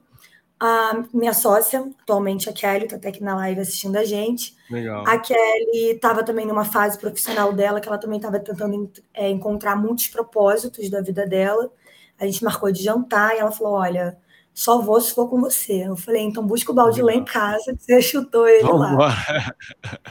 a 0.59 1.05
minha 1.13 1.33
sócia, 1.33 1.89
atualmente 2.01 2.49
a 2.49 2.53
Kelly, 2.53 2.83
está 2.83 2.97
até 2.97 3.09
aqui 3.09 3.23
na 3.23 3.35
live 3.35 3.61
assistindo 3.61 3.95
a 3.95 4.03
gente. 4.03 4.55
Legal. 4.69 5.05
A 5.07 5.17
Kelly 5.17 5.91
estava 5.91 6.21
também 6.21 6.45
numa 6.45 6.65
fase 6.65 6.99
profissional 6.99 7.53
dela, 7.53 7.79
que 7.79 7.87
ela 7.87 7.97
também 7.97 8.17
estava 8.17 8.39
tentando 8.39 8.91
é, 9.13 9.29
encontrar 9.29 9.77
muitos 9.77 10.07
propósitos 10.07 10.89
da 10.89 11.01
vida 11.01 11.25
dela. 11.25 11.71
A 12.19 12.25
gente 12.25 12.43
marcou 12.43 12.71
de 12.71 12.83
jantar 12.83 13.35
e 13.35 13.39
ela 13.39 13.51
falou: 13.51 13.75
Olha, 13.75 14.17
só 14.53 14.81
vou 14.81 14.99
se 14.99 15.13
for 15.15 15.29
com 15.29 15.39
você. 15.39 15.87
Eu 15.87 15.95
falei: 15.95 16.23
Então 16.23 16.45
busca 16.45 16.73
o 16.73 16.75
balde 16.75 17.01
Legal. 17.01 17.15
lá 17.15 17.21
em 17.21 17.25
casa, 17.25 17.73
que 17.73 17.79
você 17.81 18.01
chutou 18.01 18.45
ele 18.45 18.63
Vamos 18.63 18.97
lá. 18.97 19.15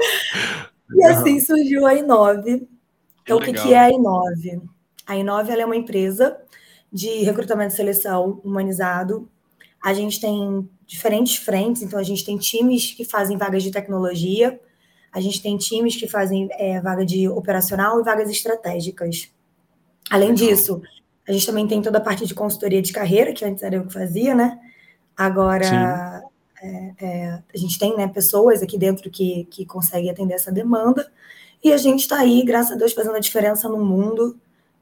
e 0.97 1.05
assim 1.05 1.39
surgiu 1.41 1.87
a 1.87 1.93
I9. 1.93 2.67
Então, 3.23 3.37
o 3.37 3.43
que, 3.43 3.53
que 3.53 3.75
é 3.75 3.79
a 3.79 3.91
I9? 3.91 4.63
A 5.09 5.15
I9 5.15 5.49
ela 5.49 5.63
é 5.63 5.65
uma 5.65 5.77
empresa 5.77 6.37
de 6.93 7.23
recrutamento 7.23 7.73
e 7.73 7.77
seleção 7.77 8.43
humanizado. 8.45 9.27
A 9.83 9.95
gente 9.95 10.21
tem 10.21 10.69
diferentes 10.87 11.37
frentes, 11.37 11.83
então 11.83 11.99
a 11.99 12.03
gente 12.03 12.23
tem 12.25 12.37
times 12.37 12.93
que 12.93 13.07
fazem 13.07 13.39
vagas 13.39 13.63
de 13.63 13.71
tecnologia, 13.71 14.61
a 15.11 15.19
gente 15.19 15.41
tem 15.41 15.57
times 15.57 15.97
que 15.97 16.07
fazem 16.07 16.49
é, 16.53 16.79
vaga 16.81 17.07
de 17.07 17.27
operacional 17.27 17.99
e 17.99 18.05
vagas 18.05 18.29
estratégicas. 18.29 19.31
Além 20.11 20.35
disso, 20.35 20.83
a 21.27 21.33
gente 21.33 21.47
também 21.47 21.67
tem 21.67 21.81
toda 21.81 21.97
a 21.97 22.03
parte 22.03 22.27
de 22.27 22.35
consultoria 22.35 22.83
de 22.83 22.93
carreira, 22.93 23.33
que 23.33 23.45
antes 23.45 23.63
era 23.63 23.77
eu 23.77 23.87
que 23.87 23.93
fazia, 23.93 24.35
né? 24.35 24.59
Agora, 25.17 26.23
é, 26.63 26.93
é, 27.01 27.43
a 27.55 27.57
gente 27.57 27.79
tem 27.79 27.97
né, 27.97 28.09
pessoas 28.09 28.63
aqui 28.63 28.79
dentro 28.79 29.11
que, 29.11 29.47
que 29.51 29.65
conseguem 29.65 30.11
atender 30.11 30.35
essa 30.35 30.53
demanda, 30.53 31.11
e 31.65 31.73
a 31.73 31.79
gente 31.79 32.01
está 32.01 32.19
aí, 32.19 32.43
graças 32.45 32.73
a 32.73 32.77
Deus, 32.77 32.93
fazendo 32.93 33.17
a 33.17 33.21
diferença 33.21 33.69
no 33.69 33.85
mundo, 33.85 34.39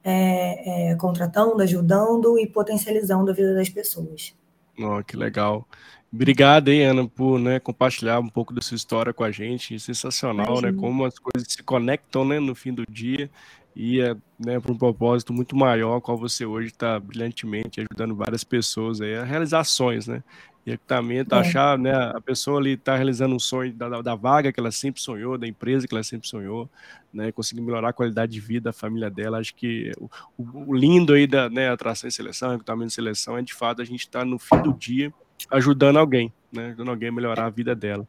é, 0.09 0.93
é, 0.93 0.95
contratando, 0.95 1.61
ajudando 1.61 2.39
e 2.39 2.47
potencializando 2.47 3.29
a 3.29 3.35
vida 3.35 3.53
das 3.53 3.69
pessoas. 3.69 4.33
Oh, 4.79 5.03
que 5.03 5.17
legal. 5.17 5.67
Obrigado 6.13 6.69
aí, 6.69 6.85
Ana, 6.85 7.09
por 7.09 7.41
né, 7.41 7.59
compartilhar 7.59 8.21
um 8.21 8.29
pouco 8.29 8.55
da 8.55 8.61
sua 8.61 8.77
história 8.77 9.13
com 9.13 9.25
a 9.25 9.33
gente. 9.33 9.81
Sensacional, 9.81 10.47
né, 10.47 10.69
Imagina. 10.69 10.73
né? 10.73 10.79
Como 10.79 11.05
as 11.05 11.19
coisas 11.19 11.53
se 11.53 11.61
conectam 11.61 12.25
né, 12.25 12.39
no 12.39 12.55
fim 12.55 12.73
do 12.73 12.85
dia 12.89 13.29
e 13.75 14.01
é 14.01 14.15
né, 14.39 14.61
para 14.61 14.73
um 14.73 14.79
propósito 14.79 15.33
muito 15.33 15.57
maior, 15.57 16.01
qual 16.01 16.17
você 16.17 16.47
hoje 16.47 16.69
está 16.69 17.01
brilhantemente 17.01 17.81
ajudando 17.81 18.15
várias 18.15 18.45
pessoas 18.45 19.01
aí 19.01 19.17
a 19.17 19.25
realizar 19.25 19.65
sonhos, 19.65 20.07
né? 20.07 20.23
Recrutamento, 20.71 21.35
é. 21.35 21.39
achar, 21.39 21.79
né, 21.79 21.93
a 21.93 22.21
pessoa 22.21 22.59
ali 22.59 22.73
está 22.73 22.97
realizando 22.97 23.35
um 23.35 23.39
sonho 23.39 23.73
da, 23.73 24.03
da, 24.03 24.15
vaga 24.15 24.53
que 24.53 24.59
ela 24.59 24.73
sempre 24.73 25.01
sonhou, 25.01 25.39
da 25.39 25.47
empresa 25.47 25.87
que 25.87 25.95
ela 25.95 26.03
sempre 26.03 26.27
sonhou, 26.29 26.69
né, 27.13 27.31
conseguir 27.31 27.61
melhorar 27.61 27.91
a 27.91 27.93
qualidade 27.93 28.33
de 28.33 28.41
vida 28.41 28.65
da 28.65 28.73
família 28.73 29.09
dela. 29.09 29.39
Acho 29.39 29.55
que 29.55 29.93
o, 29.99 30.09
o 30.39 30.75
lindo 30.75 31.13
aí 31.13 31.27
da 31.27 31.49
né, 31.49 31.71
atração 31.71 32.09
e 32.09 32.13
seleção, 32.13 32.51
recrutamento 32.51 32.89
e 32.89 32.95
seleção 32.95 33.39
é 33.39 33.43
de 33.43 33.55
fato 33.55 33.81
a 33.81 33.85
gente 33.85 34.01
estar 34.01 34.21
tá, 34.21 34.25
no 34.25 34.39
fim 34.39 34.61
do 34.61 34.73
dia 34.73 35.13
ajudando 35.51 35.99
alguém, 35.99 36.33
né, 36.51 36.69
ajudando 36.69 36.89
alguém 36.91 37.09
a 37.11 37.13
melhorar 37.13 37.47
a 37.47 37.51
vida 37.51 37.75
dela. 37.75 38.07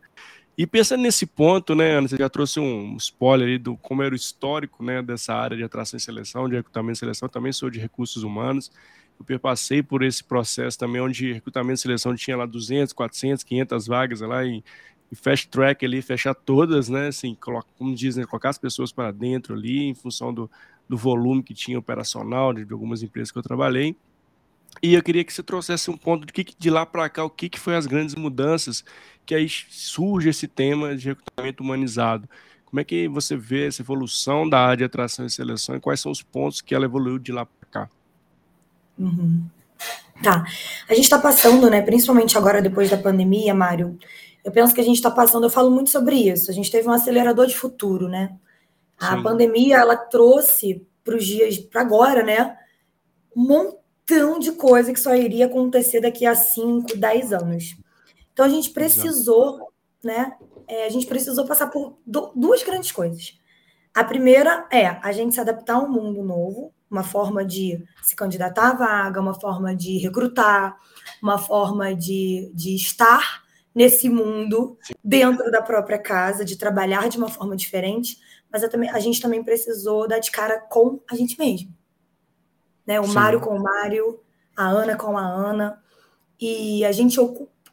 E 0.58 0.66
pensando 0.66 1.02
nesse 1.02 1.28
ponto, 1.28 1.76
né, 1.76 1.92
Ana, 1.92 2.08
você 2.08 2.18
já 2.18 2.28
trouxe 2.28 2.60
um 2.60 2.98
spoiler 2.98 3.48
aí 3.48 3.58
do 3.60 3.78
como 3.78 4.02
era 4.02 4.14
o 4.14 4.16
histórico, 4.16 4.84
né, 4.84 5.04
dessa 5.04 5.36
área 5.36 5.56
de 5.56 5.64
atração 5.64 5.98
e 5.98 6.02
seleção, 6.02 6.50
de 6.50 6.56
recrutamento 6.56 6.98
e 6.98 7.00
seleção, 7.00 7.30
também 7.30 7.54
sou 7.54 7.70
de 7.70 7.78
recursos 7.78 8.24
humanos, 8.24 8.72
eu 9.20 9.26
perpassei 9.26 9.82
por 9.82 10.04
esse 10.04 10.24
processo 10.24 10.78
também, 10.78 11.02
onde 11.02 11.34
recrutamento 11.34 11.80
e 11.80 11.82
seleção 11.82 12.16
tinha 12.16 12.38
lá 12.38 12.46
200, 12.46 12.94
400, 12.94 13.44
500 13.44 13.88
vagas 13.88 14.22
lá 14.22 14.46
e, 14.46 14.64
e 15.12 15.16
fast 15.16 15.48
track 15.50 15.86
ali, 15.86 16.02
fechar 16.02 16.34
todas, 16.36 16.90
né, 16.90 17.08
assim, 17.08 17.36
coloca, 17.36 17.68
como 17.78 17.96
dizem, 17.96 18.24
né, 18.24 18.28
colocar 18.28 18.50
as 18.50 18.58
pessoas 18.58 18.92
para 18.92 19.12
dentro 19.12 19.56
ali, 19.56 19.84
em 19.86 19.96
função 19.96 20.34
do, 20.34 20.50
do 20.88 20.98
volume 20.98 21.44
que 21.44 21.54
tinha 21.54 21.80
operacional 21.80 22.54
de, 22.54 22.66
de 22.66 22.74
algumas 22.74 23.02
empresas 23.02 23.32
que 23.32 23.38
eu 23.38 23.44
trabalhei. 23.44 23.96
E 24.82 24.94
eu 24.94 25.02
queria 25.02 25.24
que 25.24 25.34
você 25.34 25.42
trouxesse 25.42 25.90
um 25.90 25.98
ponto 25.98 26.26
de 26.26 26.32
que 26.32 26.46
de 26.58 26.70
lá 26.70 26.86
para 26.86 27.10
cá, 27.10 27.24
o 27.24 27.30
que, 27.30 27.50
que 27.50 27.60
foi 27.60 27.76
as 27.76 27.88
grandes 27.88 28.14
mudanças, 28.14 28.84
que 29.26 29.34
aí 29.34 29.50
surge 29.50 30.30
esse 30.30 30.48
tema 30.48 30.96
de 30.96 31.08
recrutamento 31.10 31.64
humanizado. 31.64 32.30
Como 32.66 32.80
é 32.80 32.84
que 32.84 33.08
você 33.08 33.36
vê 33.36 33.66
essa 33.68 33.82
evolução 33.82 34.48
da 34.48 34.60
área 34.60 34.78
de 34.78 34.84
atração 34.84 35.26
e 35.26 35.30
seleção 35.30 35.76
e 35.76 35.80
quais 35.80 36.00
são 36.00 36.12
os 36.12 36.22
pontos 36.22 36.62
que 36.62 36.76
ela 36.76 36.86
evoluiu 36.86 37.18
de 37.18 37.32
lá? 37.32 37.48
Uhum. 38.98 39.44
Tá. 40.24 40.44
A 40.89 40.94
gente 40.94 41.04
está 41.04 41.20
passando, 41.20 41.70
né? 41.70 41.82
Principalmente 41.82 42.38
agora 42.38 42.62
depois 42.62 42.89
da 42.89 42.98
pandemia, 42.98 43.54
Mário. 43.54 43.98
Eu 44.44 44.51
penso 44.51 44.74
que 44.74 44.82
a 44.82 44.84
gente 44.84 44.96
está 44.96 45.12
passando, 45.12 45.44
eu 45.46 45.50
falo 45.50 45.70
muito 45.70 45.89
sobre 45.89 46.16
isso. 46.16 46.50
A 46.50 46.54
gente 46.54 46.72
teve 46.72 46.88
um 46.88 46.92
acelerador 46.92 47.46
de 47.48 47.56
futuro, 47.56 48.08
né? 48.08 48.36
A 48.98 49.18
Sim. 49.18 49.24
pandemia 49.24 49.77
ela 49.77 49.96
trouxe 49.96 50.86
para 51.04 51.16
os 51.16 51.25
dias, 51.25 51.58
para 51.58 51.82
agora, 51.82 52.24
né? 52.24 52.58
Um 53.36 53.48
montão 53.48 54.39
de 54.39 54.54
coisa 54.54 54.92
que 54.92 55.00
só 55.00 55.13
iria 55.16 55.46
acontecer 55.46 56.01
daqui 56.01 56.25
a 56.25 56.34
5, 56.34 56.98
10 56.98 57.34
anos. 57.34 57.77
Então 58.34 58.46
a 58.46 58.50
gente 58.50 58.72
precisou, 58.72 59.72
né? 60.04 60.34
É, 60.68 60.86
a 60.86 60.89
gente 60.89 61.06
precisou 61.06 61.46
passar 61.46 61.68
por 61.68 61.98
duas 62.06 62.63
grandes 62.63 62.92
coisas. 62.92 63.39
A 63.94 64.04
primeira 64.04 64.68
é 64.72 64.88
a 64.88 65.12
gente 65.12 65.34
se 65.34 65.42
adaptar 65.42 65.75
a 65.75 65.80
um 65.80 65.89
mundo 65.89 66.24
novo, 66.24 66.74
uma 66.89 67.03
forma 67.03 67.46
de 67.46 67.84
se 68.01 68.15
candidatar 68.15 68.70
à 68.70 68.74
vaga, 68.74 69.22
uma 69.22 69.34
forma 69.34 69.75
de 69.75 69.98
recrutar, 69.98 70.77
uma 71.22 71.38
forma 71.38 71.94
de, 71.94 72.51
de 72.53 72.75
estar 72.75 73.44
nesse 73.75 74.10
mundo 74.10 74.77
dentro 75.03 75.51
da 75.51 75.62
própria 75.62 76.00
casa, 76.00 76.44
de 76.44 76.58
trabalhar 76.58 77.10
de 77.10 77.17
uma 77.17 77.29
forma 77.29 77.56
diferente, 77.56 78.17
mas 78.51 78.63
a, 78.63 78.70
a 78.91 79.00
gente 79.00 79.22
também 79.22 79.44
precisou 79.44 80.08
dar 80.08 80.20
de 80.20 80.32
cara 80.32 80.60
com 80.60 81.00
a 81.10 81.15
gente 81.15 81.38
mesmo. 81.38 81.72
Né? 82.86 83.00
O 83.00 83.06
Sim. 83.06 83.13
Mário 83.13 83.39
com 83.39 83.56
o 83.56 83.62
Mário, 83.62 84.20
a 84.56 84.67
Ana 84.67 84.96
com 84.96 85.17
a 85.17 85.22
Ana, 85.22 85.84
e 86.39 86.84
a 86.86 86.91
gente, 86.91 87.20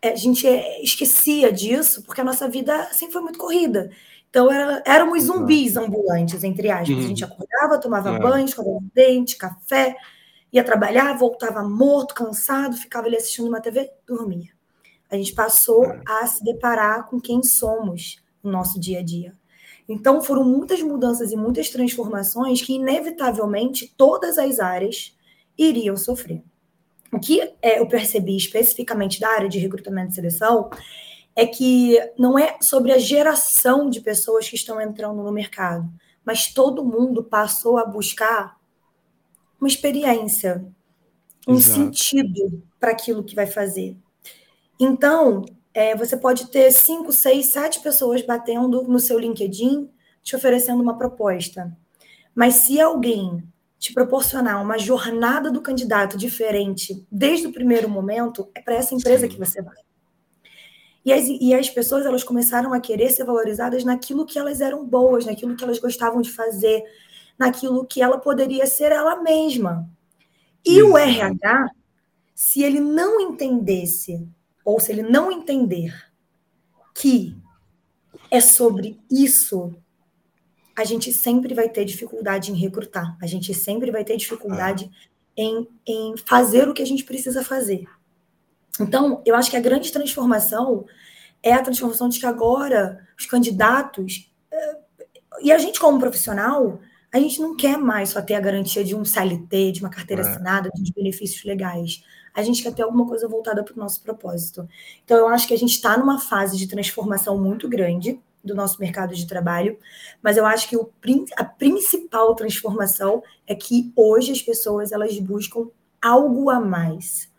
a 0.02 0.14
gente 0.14 0.46
esquecia 0.82 1.52
disso 1.52 2.02
porque 2.02 2.20
a 2.20 2.24
nossa 2.24 2.48
vida 2.48 2.88
sempre 2.92 3.12
foi 3.12 3.22
muito 3.22 3.38
corrida. 3.38 3.90
Então, 4.34 4.50
era, 4.50 4.82
éramos 4.84 5.22
zumbis 5.22 5.76
ambulantes, 5.76 6.42
entre 6.42 6.68
aspas. 6.68 6.88
Uhum. 6.88 6.98
A 6.98 7.06
gente 7.06 7.24
acordava, 7.24 7.78
tomava 7.78 8.16
é. 8.16 8.18
banho, 8.18 8.44
escovava 8.44 8.80
dente, 8.92 9.36
café, 9.36 9.94
ia 10.52 10.64
trabalhar, 10.64 11.16
voltava 11.16 11.62
morto, 11.62 12.16
cansado, 12.16 12.76
ficava 12.76 13.06
ali 13.06 13.14
assistindo 13.14 13.46
uma 13.46 13.60
TV, 13.60 13.88
dormia. 14.04 14.50
A 15.08 15.14
gente 15.14 15.32
passou 15.34 15.84
é. 15.84 16.02
a 16.04 16.26
se 16.26 16.42
deparar 16.42 17.08
com 17.08 17.20
quem 17.20 17.44
somos 17.44 18.16
no 18.42 18.50
nosso 18.50 18.80
dia 18.80 18.98
a 18.98 19.02
dia. 19.04 19.34
Então, 19.88 20.20
foram 20.20 20.42
muitas 20.42 20.82
mudanças 20.82 21.30
e 21.30 21.36
muitas 21.36 21.68
transformações 21.68 22.60
que, 22.60 22.72
inevitavelmente, 22.72 23.94
todas 23.96 24.36
as 24.36 24.58
áreas 24.58 25.16
iriam 25.56 25.96
sofrer. 25.96 26.42
O 27.12 27.20
que 27.20 27.40
é, 27.62 27.78
eu 27.78 27.86
percebi 27.86 28.36
especificamente 28.36 29.20
da 29.20 29.28
área 29.28 29.48
de 29.48 29.60
recrutamento 29.60 30.10
e 30.10 30.14
seleção 30.16 30.70
é 31.36 31.46
que 31.46 31.98
não 32.18 32.38
é 32.38 32.56
sobre 32.60 32.92
a 32.92 32.98
geração 32.98 33.90
de 33.90 34.00
pessoas 34.00 34.48
que 34.48 34.56
estão 34.56 34.80
entrando 34.80 35.22
no 35.22 35.32
mercado, 35.32 35.88
mas 36.24 36.52
todo 36.52 36.84
mundo 36.84 37.24
passou 37.24 37.76
a 37.76 37.84
buscar 37.84 38.56
uma 39.60 39.68
experiência, 39.68 40.64
um 41.46 41.54
Exato. 41.54 41.80
sentido 41.80 42.62
para 42.78 42.92
aquilo 42.92 43.24
que 43.24 43.34
vai 43.34 43.46
fazer. 43.46 43.96
Então, 44.78 45.44
é, 45.72 45.96
você 45.96 46.16
pode 46.16 46.48
ter 46.50 46.70
cinco, 46.70 47.12
seis, 47.12 47.46
sete 47.46 47.80
pessoas 47.80 48.22
batendo 48.22 48.82
no 48.84 49.00
seu 49.00 49.18
LinkedIn 49.18 49.90
te 50.22 50.34
oferecendo 50.34 50.82
uma 50.82 50.96
proposta. 50.96 51.76
Mas 52.34 52.54
se 52.54 52.80
alguém 52.80 53.42
te 53.78 53.92
proporcionar 53.92 54.62
uma 54.62 54.78
jornada 54.78 55.50
do 55.50 55.60
candidato 55.60 56.16
diferente 56.16 57.06
desde 57.12 57.46
o 57.46 57.52
primeiro 57.52 57.88
momento, 57.88 58.50
é 58.54 58.60
para 58.60 58.76
essa 58.76 58.94
empresa 58.94 59.26
Sim. 59.26 59.32
que 59.32 59.38
você 59.38 59.60
vai. 59.60 59.83
E 61.04 61.12
as, 61.12 61.26
e 61.28 61.54
as 61.54 61.68
pessoas 61.68 62.06
elas 62.06 62.24
começaram 62.24 62.72
a 62.72 62.80
querer 62.80 63.10
ser 63.10 63.24
valorizadas 63.24 63.84
naquilo 63.84 64.24
que 64.24 64.38
elas 64.38 64.60
eram 64.60 64.86
boas, 64.86 65.26
naquilo 65.26 65.54
que 65.54 65.62
elas 65.62 65.78
gostavam 65.78 66.22
de 66.22 66.32
fazer, 66.32 66.82
naquilo 67.38 67.84
que 67.84 68.00
ela 68.00 68.18
poderia 68.18 68.66
ser 68.66 68.90
ela 68.90 69.22
mesma. 69.22 69.88
E 70.64 70.78
Exato. 70.78 70.92
o 70.92 70.98
RH, 70.98 71.70
se 72.34 72.62
ele 72.62 72.80
não 72.80 73.20
entendesse, 73.20 74.26
ou 74.64 74.80
se 74.80 74.92
ele 74.92 75.02
não 75.02 75.30
entender 75.30 75.94
que 76.94 77.36
é 78.30 78.40
sobre 78.40 78.98
isso, 79.10 79.76
a 80.76 80.84
gente 80.84 81.12
sempre 81.12 81.54
vai 81.54 81.68
ter 81.68 81.84
dificuldade 81.84 82.50
em 82.50 82.56
recrutar, 82.56 83.16
a 83.20 83.26
gente 83.26 83.52
sempre 83.52 83.90
vai 83.90 84.04
ter 84.04 84.16
dificuldade 84.16 84.90
ah. 84.90 85.08
em, 85.36 85.68
em 85.86 86.16
fazer 86.16 86.68
o 86.68 86.74
que 86.74 86.82
a 86.82 86.86
gente 86.86 87.04
precisa 87.04 87.44
fazer. 87.44 87.86
Então, 88.80 89.22
eu 89.24 89.34
acho 89.36 89.50
que 89.50 89.56
a 89.56 89.60
grande 89.60 89.92
transformação 89.92 90.84
é 91.42 91.52
a 91.52 91.62
transformação 91.62 92.08
de 92.08 92.18
que 92.18 92.26
agora 92.26 93.06
os 93.18 93.26
candidatos 93.26 94.32
eh, 94.50 94.78
e 95.42 95.52
a 95.52 95.58
gente 95.58 95.78
como 95.78 95.98
profissional, 95.98 96.80
a 97.12 97.18
gente 97.18 97.40
não 97.40 97.56
quer 97.56 97.78
mais 97.78 98.08
só 98.10 98.20
ter 98.20 98.34
a 98.34 98.40
garantia 98.40 98.82
de 98.82 98.94
um 98.94 99.04
CLT, 99.04 99.72
de 99.72 99.80
uma 99.80 99.90
carteira 99.90 100.22
é. 100.22 100.28
assinada, 100.28 100.70
de 100.74 100.92
benefícios 100.92 101.44
legais. 101.44 102.02
A 102.34 102.42
gente 102.42 102.62
quer 102.62 102.74
ter 102.74 102.82
alguma 102.82 103.06
coisa 103.06 103.28
voltada 103.28 103.62
para 103.62 103.74
o 103.74 103.78
nosso 103.78 104.02
propósito. 104.02 104.68
Então, 105.04 105.16
eu 105.16 105.28
acho 105.28 105.46
que 105.46 105.54
a 105.54 105.58
gente 105.58 105.74
está 105.74 105.96
numa 105.96 106.18
fase 106.18 106.56
de 106.56 106.66
transformação 106.66 107.40
muito 107.40 107.68
grande 107.68 108.20
do 108.42 108.54
nosso 108.54 108.80
mercado 108.80 109.14
de 109.14 109.26
trabalho, 109.26 109.78
mas 110.22 110.36
eu 110.36 110.44
acho 110.44 110.68
que 110.68 110.76
o, 110.76 110.90
a 111.36 111.44
principal 111.44 112.34
transformação 112.34 113.22
é 113.46 113.54
que 113.54 113.92
hoje 113.96 114.32
as 114.32 114.42
pessoas 114.42 114.92
elas 114.92 115.18
buscam 115.18 115.68
algo 116.02 116.50
a 116.50 116.60
mais. 116.60 117.32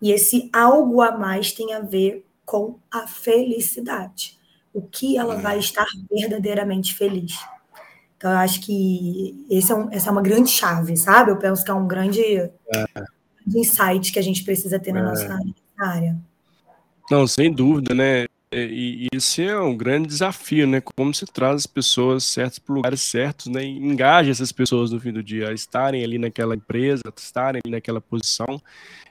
E 0.00 0.12
esse 0.12 0.50
algo 0.52 1.00
a 1.00 1.16
mais 1.16 1.52
tem 1.52 1.72
a 1.72 1.80
ver 1.80 2.24
com 2.44 2.78
a 2.90 3.06
felicidade. 3.06 4.36
O 4.72 4.82
que 4.82 5.16
ela 5.16 5.36
vai 5.36 5.58
estar 5.58 5.86
verdadeiramente 6.10 6.94
feliz. 6.94 7.34
Então, 8.16 8.30
eu 8.30 8.38
acho 8.38 8.60
que 8.60 9.46
esse 9.50 9.72
é 9.72 9.74
um, 9.74 9.90
essa 9.90 10.08
é 10.08 10.12
uma 10.12 10.22
grande 10.22 10.50
chave, 10.50 10.96
sabe? 10.96 11.30
Eu 11.30 11.38
penso 11.38 11.64
que 11.64 11.70
é 11.70 11.74
um 11.74 11.86
grande, 11.86 12.22
é. 12.22 12.50
insight 13.46 14.12
que 14.12 14.18
a 14.18 14.22
gente 14.22 14.44
precisa 14.44 14.78
ter 14.78 14.92
na 14.92 15.00
é. 15.00 15.02
nossa 15.02 15.38
área. 15.78 16.16
Não, 17.10 17.26
sem 17.26 17.52
dúvida, 17.52 17.94
né? 17.94 18.26
E, 18.52 19.08
esse 19.12 19.42
é 19.42 19.58
um 19.58 19.76
grande 19.76 20.08
desafio, 20.08 20.66
né? 20.66 20.80
Como 20.80 21.12
se 21.12 21.26
traz 21.26 21.56
as 21.56 21.66
pessoas 21.66 22.24
certas 22.24 22.58
para 22.58 22.74
lugares 22.74 23.02
certos, 23.02 23.46
né? 23.46 23.64
E 23.64 23.76
engaja 23.76 24.30
essas 24.30 24.52
pessoas 24.52 24.90
no 24.90 25.00
fim 25.00 25.12
do 25.12 25.22
dia 25.22 25.50
a 25.50 25.52
estarem 25.52 26.02
ali 26.02 26.18
naquela 26.18 26.54
empresa, 26.54 27.02
a 27.06 27.12
estarem 27.20 27.60
ali 27.64 27.72
naquela 27.72 28.00
posição. 28.00 28.60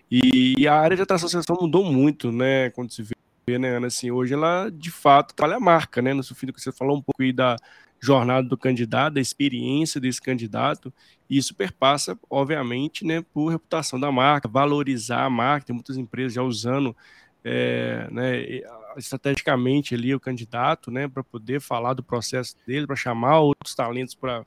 E 0.10 0.68
a 0.68 0.76
área 0.76 0.96
de 0.96 1.04
atração 1.04 1.28
seleção 1.28 1.58
mudou 1.60 1.84
muito, 1.84 2.32
né? 2.32 2.70
Quando 2.70 2.92
se 2.92 3.04
vê, 3.04 3.58
né, 3.58 3.78
Ana? 3.78 3.88
Assim, 3.88 4.12
hoje 4.12 4.34
ela, 4.34 4.70
de 4.70 4.92
fato, 4.92 5.34
trabalha 5.34 5.58
a 5.58 5.60
marca, 5.60 6.02
né? 6.02 6.14
No 6.14 6.24
sentido 6.24 6.54
que 6.54 6.62
você 6.62 6.72
falou 6.72 6.98
um 6.98 7.02
pouco 7.02 7.22
aí 7.22 7.34
da 7.34 7.58
jornada 8.00 8.48
do 8.48 8.58
candidato, 8.58 9.16
da 9.16 9.22
experiência 9.22 10.00
desse 10.00 10.22
candidato, 10.22 10.94
e 11.30 11.38
isso 11.38 11.56
perpassa, 11.56 12.18
obviamente, 12.30 13.04
né, 13.04 13.24
por 13.34 13.50
reputação 13.50 14.00
da 14.00 14.12
marca, 14.12 14.48
valorizar 14.48 15.24
a 15.24 15.30
marca. 15.30 15.68
Tem 15.68 15.74
muitas 15.74 15.98
empresas 15.98 16.34
já 16.34 16.44
usando 16.44 16.96
é, 17.44 18.08
né, 18.12 18.62
estrategicamente 18.98 19.96
ali 19.96 20.14
o 20.14 20.20
candidato, 20.20 20.92
né, 20.92 21.08
para 21.08 21.24
poder 21.24 21.60
falar 21.60 21.94
do 21.94 22.04
processo 22.04 22.56
dele, 22.68 22.86
para 22.86 22.96
chamar 22.96 23.40
outros 23.40 23.74
talentos 23.74 24.14
para 24.14 24.46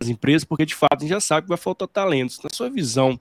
as 0.00 0.08
empresas, 0.08 0.44
porque 0.44 0.66
de 0.66 0.74
fato 0.74 0.96
a 0.96 1.00
gente 1.00 1.10
já 1.10 1.20
sabe 1.20 1.42
que 1.42 1.48
vai 1.48 1.58
faltar 1.58 1.86
talentos. 1.88 2.40
Na 2.42 2.50
sua 2.52 2.68
visão, 2.68 3.18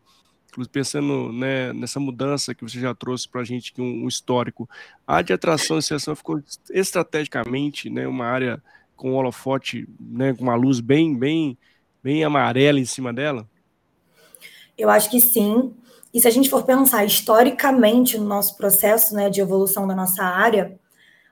pensando 0.66 1.32
né, 1.32 1.74
nessa 1.74 2.00
mudança 2.00 2.56
que 2.56 2.64
você 2.64 2.80
já 2.80 2.96
trouxe 2.96 3.28
para 3.28 3.42
a 3.42 3.44
gente, 3.44 3.74
um, 3.80 4.06
um 4.06 4.08
histórico, 4.08 4.68
a 5.06 5.16
área 5.16 5.26
de 5.26 5.34
atração 5.34 5.78
e 5.78 5.84
seleção 5.84 6.16
ficou 6.16 6.42
estrategicamente 6.72 7.90
né, 7.90 8.08
uma 8.08 8.26
área 8.26 8.64
com 8.96 9.14
holofote, 9.14 9.88
né, 10.00 10.34
com 10.34 10.44
uma 10.44 10.56
luz 10.56 10.80
bem, 10.80 11.16
bem, 11.16 11.58
bem 12.04 12.24
amarela 12.24 12.80
em 12.80 12.86
cima 12.86 13.14
dela? 13.14 13.48
Eu 14.78 14.90
acho 14.90 15.10
que 15.10 15.20
sim. 15.20 15.74
E 16.14 16.20
se 16.22 16.28
a 16.28 16.32
gente 16.32 16.50
for 16.50 16.64
pensar 16.64 17.06
historicamente 17.06 18.18
no 18.18 18.26
nosso 18.26 18.58
processo 18.58 19.14
né, 19.14 19.30
de 19.30 19.42
evolução 19.42 19.88
da 19.88 19.96
nossa 19.96 20.24
área, 20.24 20.80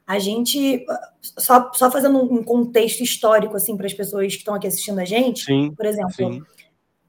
a 0.06 0.20
gente, 0.20 0.86
só, 1.22 1.72
só 1.74 1.90
fazendo 1.90 2.20
um 2.20 2.44
contexto 2.44 3.02
histórico 3.02 3.56
assim 3.56 3.76
para 3.76 3.88
as 3.88 3.94
pessoas 3.94 4.34
que 4.34 4.40
estão 4.40 4.54
aqui 4.54 4.68
assistindo 4.68 5.00
a 5.00 5.06
gente, 5.06 5.46
sim, 5.46 5.74
por 5.76 5.86
exemplo, 5.86 6.46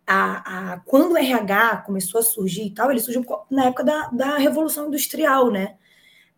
a, 0.06 0.74
a, 0.74 0.80
quando 0.80 1.12
o 1.12 1.16
RH 1.18 1.78
começou 1.78 2.20
a 2.20 2.22
surgir 2.22 2.66
e 2.66 2.70
tal, 2.70 2.90
ele 2.90 3.00
surgiu 3.00 3.24
na 3.50 3.64
época 3.64 3.82
da, 3.82 4.08
da 4.08 4.36
Revolução 4.36 4.86
Industrial, 4.86 5.50
né? 5.50 5.76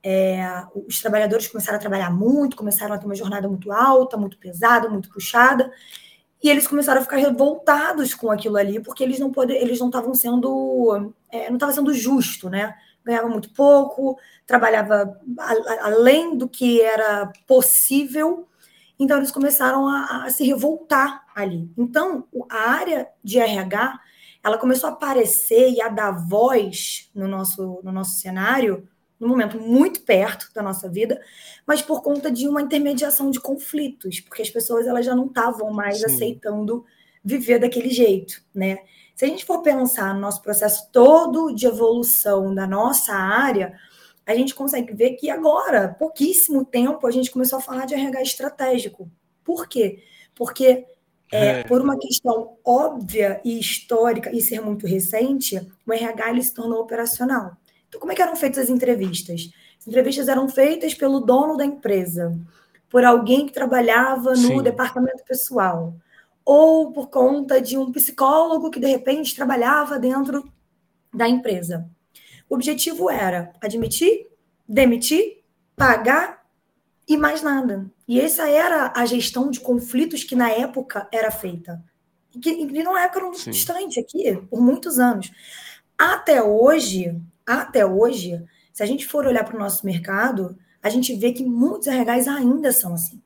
É, 0.02 0.64
os 0.86 1.00
trabalhadores 1.00 1.48
começaram 1.48 1.76
a 1.76 1.80
trabalhar 1.80 2.10
muito, 2.10 2.56
começaram 2.56 2.94
a 2.94 2.98
ter 2.98 3.04
uma 3.04 3.14
jornada 3.14 3.48
muito 3.48 3.70
alta, 3.70 4.16
muito 4.16 4.38
pesada, 4.38 4.88
muito 4.88 5.10
puxada, 5.10 5.70
e 6.42 6.48
eles 6.48 6.66
começaram 6.66 7.00
a 7.00 7.04
ficar 7.04 7.16
revoltados 7.16 8.14
com 8.14 8.30
aquilo 8.30 8.56
ali, 8.56 8.80
porque 8.80 9.02
eles 9.02 9.18
não 9.18 9.32
poder, 9.32 9.56
eles 9.56 9.80
não 9.80 9.88
estavam 9.88 10.14
sendo, 10.14 11.12
é, 11.30 11.48
não 11.48 11.56
estava 11.56 11.72
sendo 11.72 11.92
justo, 11.92 12.48
né? 12.48 12.74
Ganhava 13.04 13.28
muito 13.28 13.52
pouco, 13.52 14.18
trabalhava 14.46 15.18
a, 15.38 15.86
além 15.86 16.36
do 16.38 16.48
que 16.48 16.80
era 16.80 17.30
possível, 17.46 18.48
então 18.98 19.16
eles 19.16 19.30
começaram 19.30 19.88
a, 19.88 20.24
a 20.24 20.30
se 20.30 20.44
revoltar 20.44 21.24
ali. 21.34 21.70
Então 21.76 22.26
a 22.50 22.70
área 22.70 23.08
de 23.22 23.38
RH 23.38 24.00
ela 24.42 24.58
começou 24.58 24.88
a 24.88 24.92
aparecer 24.92 25.70
e 25.70 25.80
a 25.80 25.88
dar 25.88 26.12
voz 26.12 27.10
no 27.14 27.26
nosso, 27.28 27.80
no 27.82 27.92
nosso 27.92 28.18
cenário 28.20 28.88
num 29.18 29.28
momento 29.28 29.60
muito 29.60 30.02
perto 30.02 30.48
da 30.54 30.62
nossa 30.62 30.88
vida, 30.88 31.20
mas 31.66 31.82
por 31.82 32.02
conta 32.02 32.30
de 32.30 32.46
uma 32.46 32.62
intermediação 32.62 33.30
de 33.30 33.40
conflitos, 33.40 34.20
porque 34.20 34.42
as 34.42 34.50
pessoas 34.50 34.86
elas 34.86 35.04
já 35.04 35.14
não 35.14 35.26
estavam 35.26 35.72
mais 35.72 35.98
Sim. 35.98 36.06
aceitando 36.06 36.84
viver 37.24 37.58
daquele 37.58 37.90
jeito, 37.90 38.40
né? 38.54 38.78
Se 39.14 39.24
a 39.24 39.28
gente 39.28 39.44
for 39.44 39.60
pensar 39.60 40.14
no 40.14 40.20
nosso 40.20 40.40
processo 40.40 40.88
todo 40.92 41.52
de 41.52 41.66
evolução 41.66 42.54
da 42.54 42.66
nossa 42.66 43.12
área, 43.12 43.76
a 44.28 44.34
gente 44.34 44.54
consegue 44.54 44.92
ver 44.92 45.12
que 45.12 45.30
agora, 45.30 45.96
pouquíssimo 45.98 46.62
tempo, 46.62 47.06
a 47.06 47.10
gente 47.10 47.30
começou 47.30 47.58
a 47.58 47.62
falar 47.62 47.86
de 47.86 47.94
RH 47.94 48.22
estratégico. 48.22 49.10
Por 49.42 49.66
quê? 49.66 50.04
Porque 50.34 50.86
é, 51.32 51.46
é. 51.46 51.64
por 51.64 51.80
uma 51.80 51.98
questão 51.98 52.58
óbvia 52.62 53.40
e 53.42 53.58
histórica 53.58 54.30
e 54.30 54.42
ser 54.42 54.60
muito 54.60 54.86
recente, 54.86 55.66
o 55.86 55.92
RH 55.92 56.30
ele 56.30 56.42
se 56.42 56.52
tornou 56.52 56.80
operacional. 56.82 57.56
Então, 57.88 57.98
como 57.98 58.12
é 58.12 58.14
que 58.14 58.20
eram 58.20 58.36
feitas 58.36 58.64
as 58.64 58.68
entrevistas? 58.68 59.50
As 59.80 59.86
entrevistas 59.86 60.28
eram 60.28 60.46
feitas 60.46 60.92
pelo 60.92 61.20
dono 61.20 61.56
da 61.56 61.64
empresa, 61.64 62.38
por 62.90 63.04
alguém 63.04 63.46
que 63.46 63.52
trabalhava 63.54 64.32
no 64.32 64.36
Sim. 64.36 64.62
departamento 64.62 65.24
pessoal, 65.24 65.94
ou 66.44 66.92
por 66.92 67.08
conta 67.08 67.62
de 67.62 67.78
um 67.78 67.90
psicólogo 67.90 68.70
que 68.70 68.78
de 68.78 68.86
repente 68.86 69.34
trabalhava 69.34 69.98
dentro 69.98 70.44
da 71.14 71.26
empresa. 71.26 71.88
O 72.48 72.54
objetivo 72.54 73.10
era 73.10 73.52
admitir, 73.60 74.26
demitir, 74.66 75.42
pagar 75.76 76.44
e 77.06 77.16
mais 77.16 77.42
nada. 77.42 77.90
E 78.06 78.20
essa 78.20 78.48
era 78.48 78.92
a 78.94 79.06
gestão 79.06 79.50
de 79.50 79.60
conflitos 79.60 80.24
que 80.24 80.36
na 80.36 80.50
época 80.50 81.08
era 81.12 81.30
feita. 81.30 81.82
E 82.34 82.38
que, 82.38 82.50
e 82.50 82.82
numa 82.82 83.02
época 83.02 83.20
era 83.20 83.34
Sim. 83.34 83.50
distante 83.50 84.00
aqui, 84.00 84.36
por 84.50 84.60
muitos 84.60 84.98
anos. 84.98 85.30
Até 85.96 86.42
hoje, 86.42 87.20
até 87.46 87.84
hoje, 87.84 88.42
se 88.72 88.82
a 88.82 88.86
gente 88.86 89.06
for 89.06 89.26
olhar 89.26 89.44
para 89.44 89.56
o 89.56 89.58
nosso 89.58 89.84
mercado, 89.84 90.56
a 90.82 90.88
gente 90.88 91.14
vê 91.16 91.32
que 91.32 91.44
muitos 91.44 91.88
RHs 91.88 92.28
ainda 92.28 92.72
são 92.72 92.94
assim. 92.94 93.20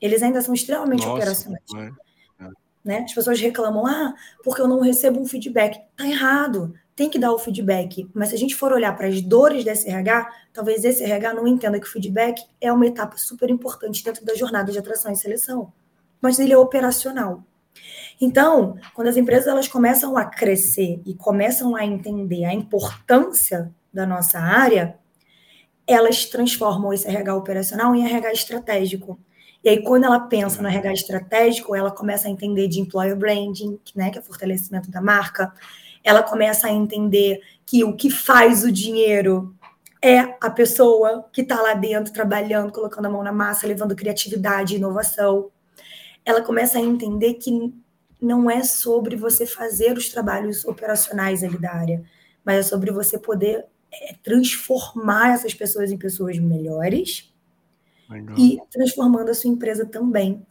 Eles 0.00 0.22
ainda 0.22 0.40
são 0.42 0.54
extremamente 0.54 1.06
Nossa, 1.06 1.14
operacionais. 1.14 1.64
É. 1.76 1.90
Né? 2.84 2.98
As 2.98 3.14
pessoas 3.14 3.40
reclamam, 3.40 3.86
ah, 3.86 4.14
porque 4.44 4.60
eu 4.60 4.68
não 4.68 4.80
recebo 4.80 5.18
um 5.18 5.26
feedback. 5.26 5.80
Tá 5.96 6.06
errado, 6.06 6.74
tem 6.96 7.10
que 7.10 7.18
dar 7.18 7.32
o 7.32 7.38
feedback. 7.38 8.08
Mas 8.14 8.28
se 8.28 8.34
a 8.34 8.38
gente 8.38 8.54
for 8.54 8.72
olhar 8.72 8.96
para 8.96 9.08
as 9.08 9.20
dores 9.20 9.64
desse 9.64 9.88
RH, 9.88 10.30
talvez 10.52 10.84
esse 10.84 11.02
RH 11.02 11.34
não 11.34 11.46
entenda 11.46 11.80
que 11.80 11.86
o 11.86 11.90
feedback 11.90 12.42
é 12.60 12.72
uma 12.72 12.86
etapa 12.86 13.16
super 13.16 13.50
importante 13.50 14.04
dentro 14.04 14.24
da 14.24 14.34
jornada 14.34 14.70
de 14.70 14.78
atração 14.78 15.12
e 15.12 15.16
seleção. 15.16 15.72
Mas 16.20 16.38
ele 16.38 16.52
é 16.52 16.58
operacional. 16.58 17.42
Então, 18.20 18.76
quando 18.94 19.08
as 19.08 19.16
empresas 19.16 19.48
elas 19.48 19.66
começam 19.66 20.16
a 20.16 20.24
crescer 20.24 21.00
e 21.04 21.14
começam 21.14 21.74
a 21.74 21.84
entender 21.84 22.44
a 22.44 22.54
importância 22.54 23.72
da 23.92 24.06
nossa 24.06 24.38
área, 24.38 24.96
elas 25.86 26.24
transformam 26.26 26.92
esse 26.92 27.06
RH 27.08 27.34
operacional 27.34 27.94
em 27.94 28.06
RH 28.06 28.32
estratégico. 28.32 29.18
E 29.62 29.68
aí, 29.68 29.82
quando 29.82 30.04
ela 30.04 30.20
pensa 30.20 30.62
no 30.62 30.68
RH 30.68 30.92
estratégico, 30.92 31.74
ela 31.74 31.90
começa 31.90 32.28
a 32.28 32.30
entender 32.30 32.68
de 32.68 32.80
employer 32.80 33.16
branding, 33.16 33.78
né, 33.96 34.10
que 34.10 34.18
é 34.18 34.22
fortalecimento 34.22 34.90
da 34.90 35.00
marca. 35.00 35.52
Ela 36.04 36.22
começa 36.22 36.68
a 36.68 36.72
entender 36.72 37.40
que 37.66 37.82
o 37.82 37.96
que 37.96 38.10
faz 38.10 38.62
o 38.62 38.70
dinheiro 38.70 39.56
é 40.02 40.36
a 40.38 40.50
pessoa 40.50 41.24
que 41.32 41.40
está 41.40 41.62
lá 41.62 41.72
dentro 41.72 42.12
trabalhando, 42.12 42.70
colocando 42.70 43.06
a 43.06 43.10
mão 43.10 43.22
na 43.22 43.32
massa, 43.32 43.66
levando 43.66 43.96
criatividade 43.96 44.74
e 44.74 44.76
inovação. 44.76 45.50
Ela 46.22 46.42
começa 46.42 46.78
a 46.78 46.82
entender 46.82 47.34
que 47.34 47.72
não 48.20 48.50
é 48.50 48.62
sobre 48.62 49.16
você 49.16 49.46
fazer 49.46 49.96
os 49.96 50.10
trabalhos 50.10 50.64
operacionais 50.66 51.42
ali 51.42 51.58
da 51.58 51.72
área, 51.72 52.04
mas 52.44 52.56
é 52.56 52.62
sobre 52.62 52.90
você 52.90 53.18
poder 53.18 53.64
é, 53.90 54.14
transformar 54.22 55.34
essas 55.34 55.54
pessoas 55.54 55.90
em 55.90 55.96
pessoas 55.96 56.38
melhores 56.38 57.32
Legal. 58.08 58.36
e 58.38 58.58
transformando 58.70 59.30
a 59.30 59.34
sua 59.34 59.50
empresa 59.50 59.86
também. 59.86 60.44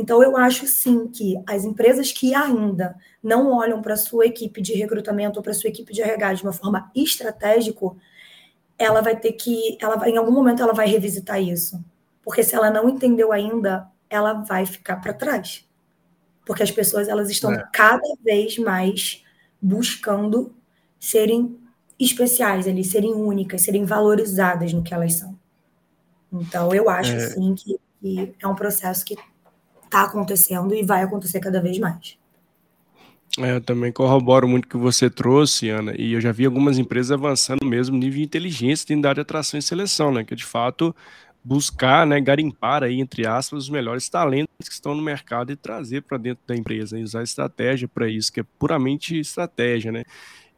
Então, 0.00 0.22
eu 0.22 0.36
acho 0.36 0.66
sim 0.66 1.08
que 1.08 1.40
as 1.46 1.64
empresas 1.64 2.10
que 2.12 2.34
ainda 2.34 2.96
não 3.22 3.52
olham 3.52 3.82
para 3.82 3.94
a 3.94 3.98
sua 3.98 4.26
equipe 4.26 4.60
de 4.62 4.74
recrutamento 4.74 5.38
ou 5.38 5.42
para 5.42 5.52
a 5.52 5.54
sua 5.54 5.68
equipe 5.68 5.92
de 5.92 6.00
RH 6.00 6.34
de 6.34 6.42
uma 6.42 6.52
forma 6.52 6.90
estratégica, 6.94 7.86
ela 8.78 9.00
vai 9.00 9.16
ter 9.16 9.32
que, 9.32 9.76
ela, 9.80 10.08
em 10.08 10.16
algum 10.16 10.32
momento, 10.32 10.62
ela 10.62 10.72
vai 10.72 10.86
revisitar 10.86 11.40
isso. 11.40 11.82
Porque 12.22 12.42
se 12.42 12.54
ela 12.54 12.70
não 12.70 12.88
entendeu 12.88 13.32
ainda, 13.32 13.88
ela 14.08 14.32
vai 14.32 14.66
ficar 14.66 14.96
para 14.96 15.12
trás 15.12 15.68
porque 16.50 16.64
as 16.64 16.70
pessoas 16.72 17.06
elas 17.06 17.30
estão 17.30 17.52
é. 17.52 17.68
cada 17.72 18.12
vez 18.24 18.58
mais 18.58 19.22
buscando 19.62 20.52
serem 20.98 21.56
especiais 21.96 22.66
ali, 22.66 22.82
serem 22.82 23.14
únicas, 23.14 23.62
serem 23.62 23.84
valorizadas 23.84 24.72
no 24.72 24.82
que 24.82 24.92
elas 24.92 25.14
são. 25.14 25.38
Então, 26.32 26.74
eu 26.74 26.90
acho, 26.90 27.12
é. 27.12 27.20
sim, 27.20 27.54
que, 27.54 27.78
que 28.00 28.34
é 28.40 28.48
um 28.48 28.56
processo 28.56 29.04
que 29.04 29.16
está 29.90 30.02
acontecendo 30.02 30.72
e 30.72 30.84
vai 30.84 31.02
acontecer 31.02 31.40
cada 31.40 31.60
vez 31.60 31.78
mais. 31.78 32.16
É, 33.38 33.56
eu 33.56 33.60
também 33.60 33.92
corroboro 33.92 34.48
muito 34.48 34.64
o 34.64 34.68
que 34.68 34.76
você 34.76 35.08
trouxe, 35.08 35.68
Ana, 35.68 35.94
e 35.96 36.12
eu 36.12 36.20
já 36.20 36.32
vi 36.32 36.46
algumas 36.46 36.78
empresas 36.78 37.12
avançando 37.12 37.64
mesmo 37.64 37.96
nível 37.96 38.18
de 38.18 38.24
inteligência 38.24 38.96
da 39.00 39.08
área 39.08 39.14
de 39.16 39.20
atração 39.20 39.58
e 39.58 39.62
seleção, 39.62 40.12
né? 40.12 40.24
Que 40.24 40.34
de 40.34 40.44
fato 40.44 40.94
buscar, 41.42 42.06
né, 42.06 42.20
garimpar 42.20 42.82
aí, 42.82 43.00
entre 43.00 43.26
aspas, 43.26 43.64
os 43.64 43.70
melhores 43.70 44.08
talentos 44.08 44.68
que 44.68 44.74
estão 44.74 44.94
no 44.94 45.02
mercado 45.02 45.50
e 45.50 45.56
trazer 45.56 46.02
para 46.02 46.18
dentro 46.18 46.42
da 46.46 46.54
empresa, 46.54 46.98
e 46.98 47.02
usar 47.02 47.22
estratégia 47.22 47.88
para 47.88 48.08
isso, 48.08 48.30
que 48.30 48.40
é 48.40 48.44
puramente 48.58 49.18
estratégia, 49.18 49.90
né? 49.90 50.04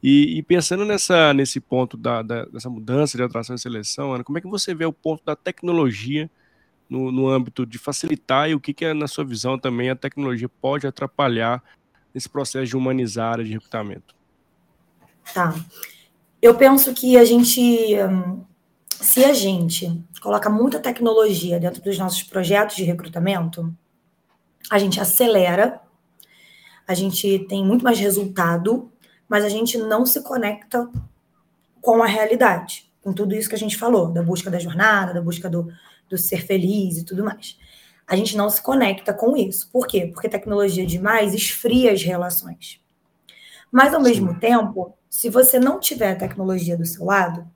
E, 0.03 0.39
e 0.39 0.43
pensando 0.43 0.85
nessa, 0.85 1.33
nesse 1.33 1.61
ponto 1.61 1.97
da, 1.97 2.23
da, 2.23 2.45
dessa 2.47 2.69
mudança 2.69 3.17
de 3.17 3.23
atração 3.23 3.55
e 3.55 3.59
seleção, 3.59 4.13
Ana, 4.13 4.25
como 4.25 4.39
é 4.39 4.41
que 4.41 4.49
você 4.49 4.75
vê 4.75 4.85
o 4.85 4.93
ponto 4.93 5.25
da 5.25 5.37
tecnologia 5.37 6.29
no, 6.93 7.11
no 7.11 7.29
âmbito 7.29 7.65
de 7.65 7.79
facilitar 7.79 8.51
e 8.51 8.55
o 8.55 8.61
que, 8.61 8.75
que 8.75 8.85
é, 8.85 8.93
na 8.93 9.09
sua 9.09 9.25
visão, 9.25 9.59
também 9.59 9.89
a 9.89 9.97
tecnologia 9.97 10.49
pode 10.49 10.87
atrapalhar 10.87 11.63
nesse 12.13 12.29
processo 12.29 12.67
de 12.67 12.77
humanizar 12.77 13.29
a 13.29 13.33
área 13.33 13.45
de 13.45 13.53
recrutamento? 13.53 14.15
Tá. 15.33 15.55
Eu 16.41 16.55
penso 16.55 16.93
que 16.93 17.17
a 17.17 17.25
gente 17.25 17.97
hum, 17.97 18.45
se 19.03 19.25
a 19.25 19.33
gente 19.33 20.05
coloca 20.21 20.51
muita 20.51 20.79
tecnologia 20.79 21.59
dentro 21.59 21.83
dos 21.83 21.99
nossos 21.99 22.23
projetos 22.23 22.77
de 22.77 22.85
recrutamento, 22.85 23.75
a 24.71 24.79
gente 24.79 25.01
acelera, 25.01 25.81
a 26.87 26.95
gente 26.95 27.41
tem 27.49 27.65
muito 27.65 27.83
mais 27.83 27.99
resultado, 27.99 28.93
mas 29.29 29.45
a 29.45 29.49
gente 29.49 29.79
não 29.79 30.05
se 30.05 30.23
conecta 30.23 30.89
com 31.81 32.03
a 32.03 32.07
realidade, 32.07 32.93
com 33.03 33.13
tudo 33.13 33.35
isso 33.35 33.49
que 33.49 33.55
a 33.55 33.59
gente 33.59 33.77
falou, 33.77 34.13
da 34.13 34.23
busca 34.23 34.51
da 34.51 34.59
jornada, 34.59 35.13
da 35.13 35.21
busca 35.21 35.49
do, 35.51 35.69
do 36.09 36.19
ser 36.19 36.45
feliz 36.45 36.99
e 36.99 37.05
tudo 37.05 37.25
mais. 37.25 37.59
A 38.07 38.17
gente 38.17 38.37
não 38.37 38.51
se 38.51 38.61
conecta 38.63 39.13
com 39.15 39.37
isso. 39.37 39.71
Por 39.71 39.87
quê? 39.87 40.11
Porque 40.13 40.29
tecnologia 40.29 40.85
demais 40.85 41.35
esfria 41.35 41.93
as 41.93 42.03
relações. 42.03 42.81
Mas, 43.71 43.95
ao 43.95 44.03
mesmo 44.03 44.39
tempo, 44.39 44.95
se 45.09 45.31
você 45.31 45.59
não 45.59 45.81
tiver 45.81 46.15
tecnologia 46.17 46.77
do 46.77 46.85
seu 46.85 47.07
lado, 47.07 47.49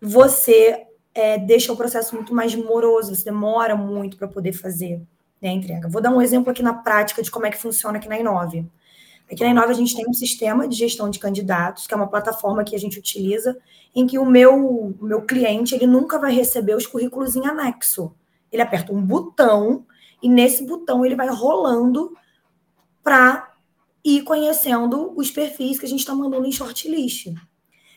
você 0.00 0.86
é, 1.14 1.38
deixa 1.38 1.72
o 1.72 1.76
processo 1.76 2.14
muito 2.14 2.34
mais 2.34 2.54
moroso, 2.54 3.14
você 3.14 3.24
demora 3.24 3.76
muito 3.76 4.16
para 4.16 4.28
poder 4.28 4.52
fazer 4.52 5.00
né, 5.40 5.50
a 5.50 5.52
entrega. 5.52 5.88
Vou 5.88 6.02
dar 6.02 6.10
um 6.10 6.20
exemplo 6.20 6.50
aqui 6.50 6.62
na 6.62 6.74
prática 6.74 7.22
de 7.22 7.30
como 7.30 7.46
é 7.46 7.50
que 7.50 7.58
funciona 7.58 7.98
aqui 7.98 8.08
na 8.08 8.18
Inove. 8.18 8.66
Aqui 9.32 9.42
na 9.42 9.50
Inove 9.50 9.70
a 9.70 9.74
gente 9.74 9.96
tem 9.96 10.06
um 10.06 10.12
sistema 10.12 10.68
de 10.68 10.76
gestão 10.76 11.08
de 11.08 11.18
candidatos, 11.18 11.86
que 11.86 11.94
é 11.94 11.96
uma 11.96 12.06
plataforma 12.06 12.62
que 12.62 12.76
a 12.76 12.78
gente 12.78 12.98
utiliza, 12.98 13.58
em 13.94 14.06
que 14.06 14.18
o 14.18 14.26
meu, 14.26 14.54
o 14.54 14.96
meu 15.00 15.22
cliente 15.22 15.74
ele 15.74 15.86
nunca 15.86 16.18
vai 16.18 16.34
receber 16.34 16.76
os 16.76 16.86
currículos 16.86 17.34
em 17.34 17.46
anexo. 17.46 18.14
Ele 18.52 18.60
aperta 18.60 18.92
um 18.92 19.00
botão 19.00 19.86
e 20.22 20.28
nesse 20.28 20.66
botão 20.66 21.02
ele 21.02 21.16
vai 21.16 21.28
rolando 21.28 22.14
para 23.02 23.54
ir 24.04 24.22
conhecendo 24.22 25.14
os 25.16 25.30
perfis 25.30 25.78
que 25.78 25.86
a 25.86 25.88
gente 25.88 26.00
está 26.00 26.14
mandando 26.14 26.46
em 26.46 26.52
shortlist. 26.52 27.32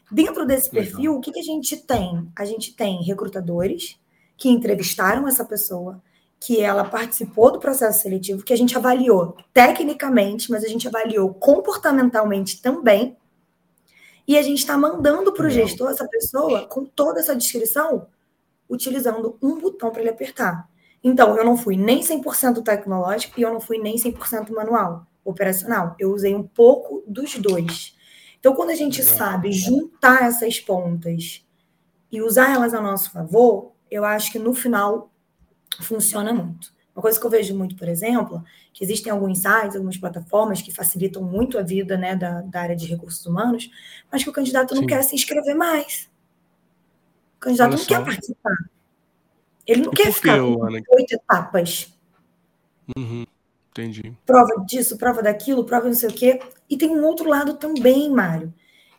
Dentro 0.10 0.46
desse 0.46 0.70
perfil, 0.70 0.98
Legal. 0.98 1.18
o 1.18 1.22
que, 1.22 1.34
que 1.34 1.40
a 1.40 1.44
gente 1.44 1.76
tem? 1.76 2.32
A 2.34 2.46
gente 2.46 2.74
tem 2.74 3.04
recrutadores 3.04 4.00
que 4.38 4.48
entrevistaram 4.48 5.28
essa 5.28 5.44
pessoa, 5.44 6.02
que 6.40 6.62
ela 6.62 6.84
participou 6.84 7.52
do 7.52 7.60
processo 7.60 8.02
seletivo, 8.02 8.44
que 8.44 8.54
a 8.54 8.58
gente 8.58 8.78
avaliou 8.78 9.36
tecnicamente, 9.54 10.52
mas 10.52 10.64
a 10.64 10.68
gente 10.68 10.88
avaliou 10.88 11.34
comportamentalmente 11.34 12.62
também. 12.62 13.18
E 14.28 14.38
a 14.38 14.42
gente 14.42 14.60
está 14.60 14.78
mandando 14.78 15.32
para 15.32 15.46
o 15.46 15.50
gestor 15.50 15.92
essa 15.92 16.08
pessoa 16.08 16.68
com 16.68 16.86
toda 16.86 17.20
essa 17.20 17.36
descrição, 17.36 18.08
utilizando 18.70 19.38
um 19.42 19.60
botão 19.60 19.92
para 19.92 20.02
ele 20.02 20.10
apertar. 20.10 20.68
Então, 21.04 21.38
eu 21.38 21.46
não 21.46 21.56
fui 21.56 21.78
nem 21.78 22.02
100% 22.02 22.64
tecnológico 22.64 23.40
e 23.40 23.44
eu 23.44 23.54
não 23.54 23.62
fui 23.62 23.78
nem 23.78 23.96
100% 23.96 24.52
manual, 24.52 25.06
operacional. 25.24 25.96
Eu 26.00 26.12
usei 26.12 26.34
um 26.34 26.42
pouco 26.42 27.04
dos 27.08 27.36
dois. 27.38 27.96
Então, 28.40 28.56
quando 28.56 28.72
a 28.72 28.76
gente 28.76 29.02
Legal. 29.02 29.18
sabe 29.18 29.52
juntar 29.52 30.24
essas 30.24 30.60
pontas 30.60 31.46
e 32.12 32.22
usar 32.22 32.54
elas 32.54 32.74
a 32.74 32.82
nosso 32.82 33.12
favor, 33.12 33.72
eu 33.90 34.04
acho 34.04 34.32
que 34.32 34.40
no 34.40 34.54
final 34.54 35.12
funciona 35.84 36.34
muito. 36.34 36.74
Uma 36.96 37.02
coisa 37.02 37.20
que 37.20 37.26
eu 37.26 37.30
vejo 37.30 37.54
muito, 37.58 37.76
por 37.76 37.90
exemplo, 37.90 38.42
que 38.72 38.84
existem 38.84 39.12
alguns 39.12 39.40
sites, 39.40 39.76
algumas 39.76 39.98
plataformas 39.98 40.62
que 40.62 40.74
facilitam 40.74 41.22
muito 41.22 41.58
a 41.58 41.62
vida 41.62 41.98
né, 41.98 42.16
da, 42.16 42.42
da 42.42 42.62
área 42.62 42.76
de 42.76 42.86
recursos 42.86 43.26
humanos, 43.26 43.70
mas 44.10 44.24
que 44.24 44.30
o 44.30 44.34
candidato 44.34 44.74
não 44.74 44.82
Sim. 44.82 44.88
quer 44.88 45.04
se 45.04 45.14
inscrever 45.14 45.56
mais. 45.56 46.10
O 47.36 47.40
candidato 47.40 47.70
Olha 47.70 47.78
não 47.78 47.84
só. 47.84 47.88
quer 47.88 48.06
participar. 48.06 48.56
Ele 49.68 49.82
não 49.82 49.92
e 49.92 49.96
quer 49.96 50.14
ficar 50.14 50.38
eu, 50.38 50.58
com 50.58 50.96
oito 50.96 51.14
etapas. 51.14 51.94
Uhum, 52.96 53.26
entendi. 53.72 54.14
Prova 54.26 54.64
disso, 54.66 54.98
prova 54.98 55.22
daquilo, 55.22 55.66
prova 55.66 55.88
não 55.88 55.94
sei 55.94 56.10
o 56.10 56.14
quê. 56.14 56.40
E 56.70 56.78
tem 56.78 56.90
um 56.90 57.04
outro 57.04 57.28
lado 57.28 57.56
também, 57.56 58.10
Mário, 58.10 58.54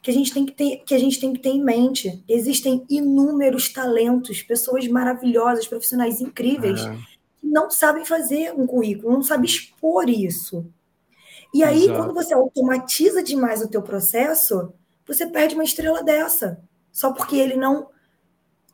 que 0.07 0.11
a 0.13 0.15
gente 0.15 0.33
tem 0.33 0.47
que 0.47 0.53
ter, 0.53 0.85
que 0.87 0.95
a 0.95 0.99
gente 1.01 1.19
tem 1.19 1.33
que 1.33 1.41
ter 1.41 1.49
em 1.49 1.61
mente. 1.61 2.23
Existem 2.29 2.87
inúmeros 2.89 3.73
talentos, 3.73 4.41
pessoas 4.41 4.87
maravilhosas, 4.87 5.67
profissionais 5.67 6.21
incríveis, 6.21 6.81
é. 6.87 6.97
que 7.41 7.45
não 7.49 7.69
sabem 7.69 8.05
fazer 8.05 8.55
um 8.57 8.69
currículo, 8.69 9.15
não 9.15 9.23
sabem 9.25 9.47
expor 9.47 10.09
isso. 10.09 10.65
E 11.53 11.65
aí, 11.65 11.87
Exato. 11.87 11.99
quando 11.99 12.15
você 12.15 12.33
automatiza 12.33 13.21
demais 13.21 13.61
o 13.61 13.69
teu 13.69 13.83
processo, 13.83 14.73
você 15.05 15.27
perde 15.27 15.57
uma 15.57 15.65
estrela 15.65 16.05
dessa. 16.05 16.63
Só 16.93 17.13
porque 17.13 17.35
ele 17.35 17.57
não 17.57 17.89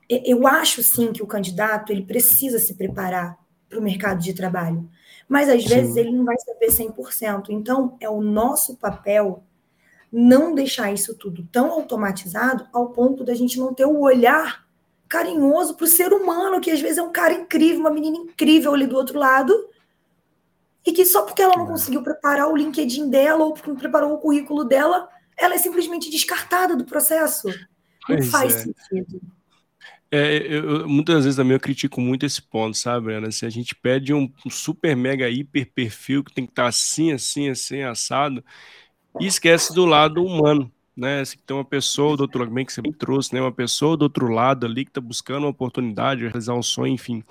eu 0.07 0.47
acho 0.47 0.83
sim 0.83 1.15
que 1.15 1.23
o 1.23 1.27
candidato 1.27 1.91
ele 1.91 2.05
precisa 2.05 2.59
se 2.59 2.75
preparar 2.75 3.39
para 3.71 3.79
o 3.79 3.83
mercado 3.83 4.21
de 4.21 4.35
trabalho, 4.35 4.87
mas 5.27 5.49
às 5.49 5.63
sim. 5.63 5.69
vezes 5.71 5.97
ele 5.97 6.13
não 6.13 6.27
vai 6.27 6.37
saber 6.41 6.67
100%. 6.67 7.47
Então, 7.49 7.97
é 7.99 8.11
o 8.11 8.21
nosso 8.21 8.77
papel 8.77 9.43
não 10.13 10.55
deixar 10.55 10.93
isso 10.93 11.17
tudo 11.17 11.49
tão 11.51 11.71
automatizado 11.71 12.69
ao 12.73 12.91
ponto 12.91 13.25
da 13.25 13.35
gente 13.35 13.59
não 13.59 13.73
ter 13.73 13.87
o 13.87 14.01
olhar 14.01 14.67
carinhoso 15.09 15.75
para 15.75 15.85
o 15.85 15.89
ser 15.89 16.13
humano, 16.13 16.61
que 16.61 16.71
às 16.71 16.81
vezes 16.81 16.99
é 16.99 17.03
um 17.03 17.13
cara 17.13 17.33
incrível, 17.33 17.81
uma 17.81 17.91
menina 17.91 18.17
incrível 18.17 18.75
ali 18.75 18.87
do 18.87 18.97
outro 18.97 19.19
lado, 19.19 19.53
e 20.87 20.93
que 20.93 21.05
só 21.05 21.23
porque 21.23 21.43
ela 21.43 21.57
não 21.57 21.67
é. 21.67 21.69
conseguiu 21.69 22.03
preparar 22.03 22.49
o 22.49 22.57
LinkedIn 22.57 23.09
dela 23.09 23.45
ou 23.45 23.55
porque 23.55 23.71
não 23.71 23.77
preparou 23.77 24.15
o 24.15 24.19
currículo 24.19 24.65
dela, 24.65 25.09
ela 25.37 25.55
é 25.55 25.59
simplesmente 25.59 26.11
descartada 26.11 26.77
do 26.77 26.85
processo. 26.85 27.49
Não 27.49 28.17
pois 28.17 28.31
faz 28.31 28.55
é. 28.55 28.59
sentido. 28.59 29.21
É, 30.11 30.37
eu, 30.47 30.87
muitas 30.87 31.25
vezes 31.25 31.37
também 31.37 31.55
eu 31.55 31.61
critico 31.61 31.99
muito 31.99 32.27
esse 32.27 32.43
ponto, 32.43 32.77
sabe, 32.77 33.15
Ana? 33.15 33.31
Se 33.31 33.47
a 33.47 33.51
gente 33.51 33.75
pede 33.75 34.13
um, 34.13 34.31
um 34.45 34.51
super 34.51 34.95
mega 34.95 35.29
hiper 35.29 35.71
perfil 35.73 36.23
que 36.23 36.35
tem 36.35 36.45
que 36.45 36.53
estar 36.53 36.65
tá 36.65 36.69
assim, 36.69 37.13
assim, 37.13 37.49
assim, 37.49 37.83
assado, 37.83 38.45
e 39.21 39.27
esquece 39.27 39.75
do 39.75 39.85
lado 39.85 40.25
humano, 40.25 40.71
né? 40.97 41.25
Se 41.25 41.37
tem 41.39 41.57
uma 41.57 41.65
pessoa 41.65 42.17
do 42.17 42.23
outro 42.23 42.41
lado, 42.41 42.53
bem 42.53 42.65
que 42.65 42.73
você 42.73 42.83
me 42.83 42.93
trouxe, 42.93 43.35
né? 43.35 43.41
Uma 43.41 43.53
pessoa 43.53 43.97
do 43.97 44.03
outro 44.03 44.29
lado 44.29 44.67
ali 44.67 44.85
que 44.85 44.91
está 44.91 45.01
buscando 45.01 45.45
uma 45.45 45.51
oportunidade, 45.51 46.23
realizar 46.23 46.55
um 46.55 46.63
sonho, 46.63 46.95
enfim. 46.95 47.23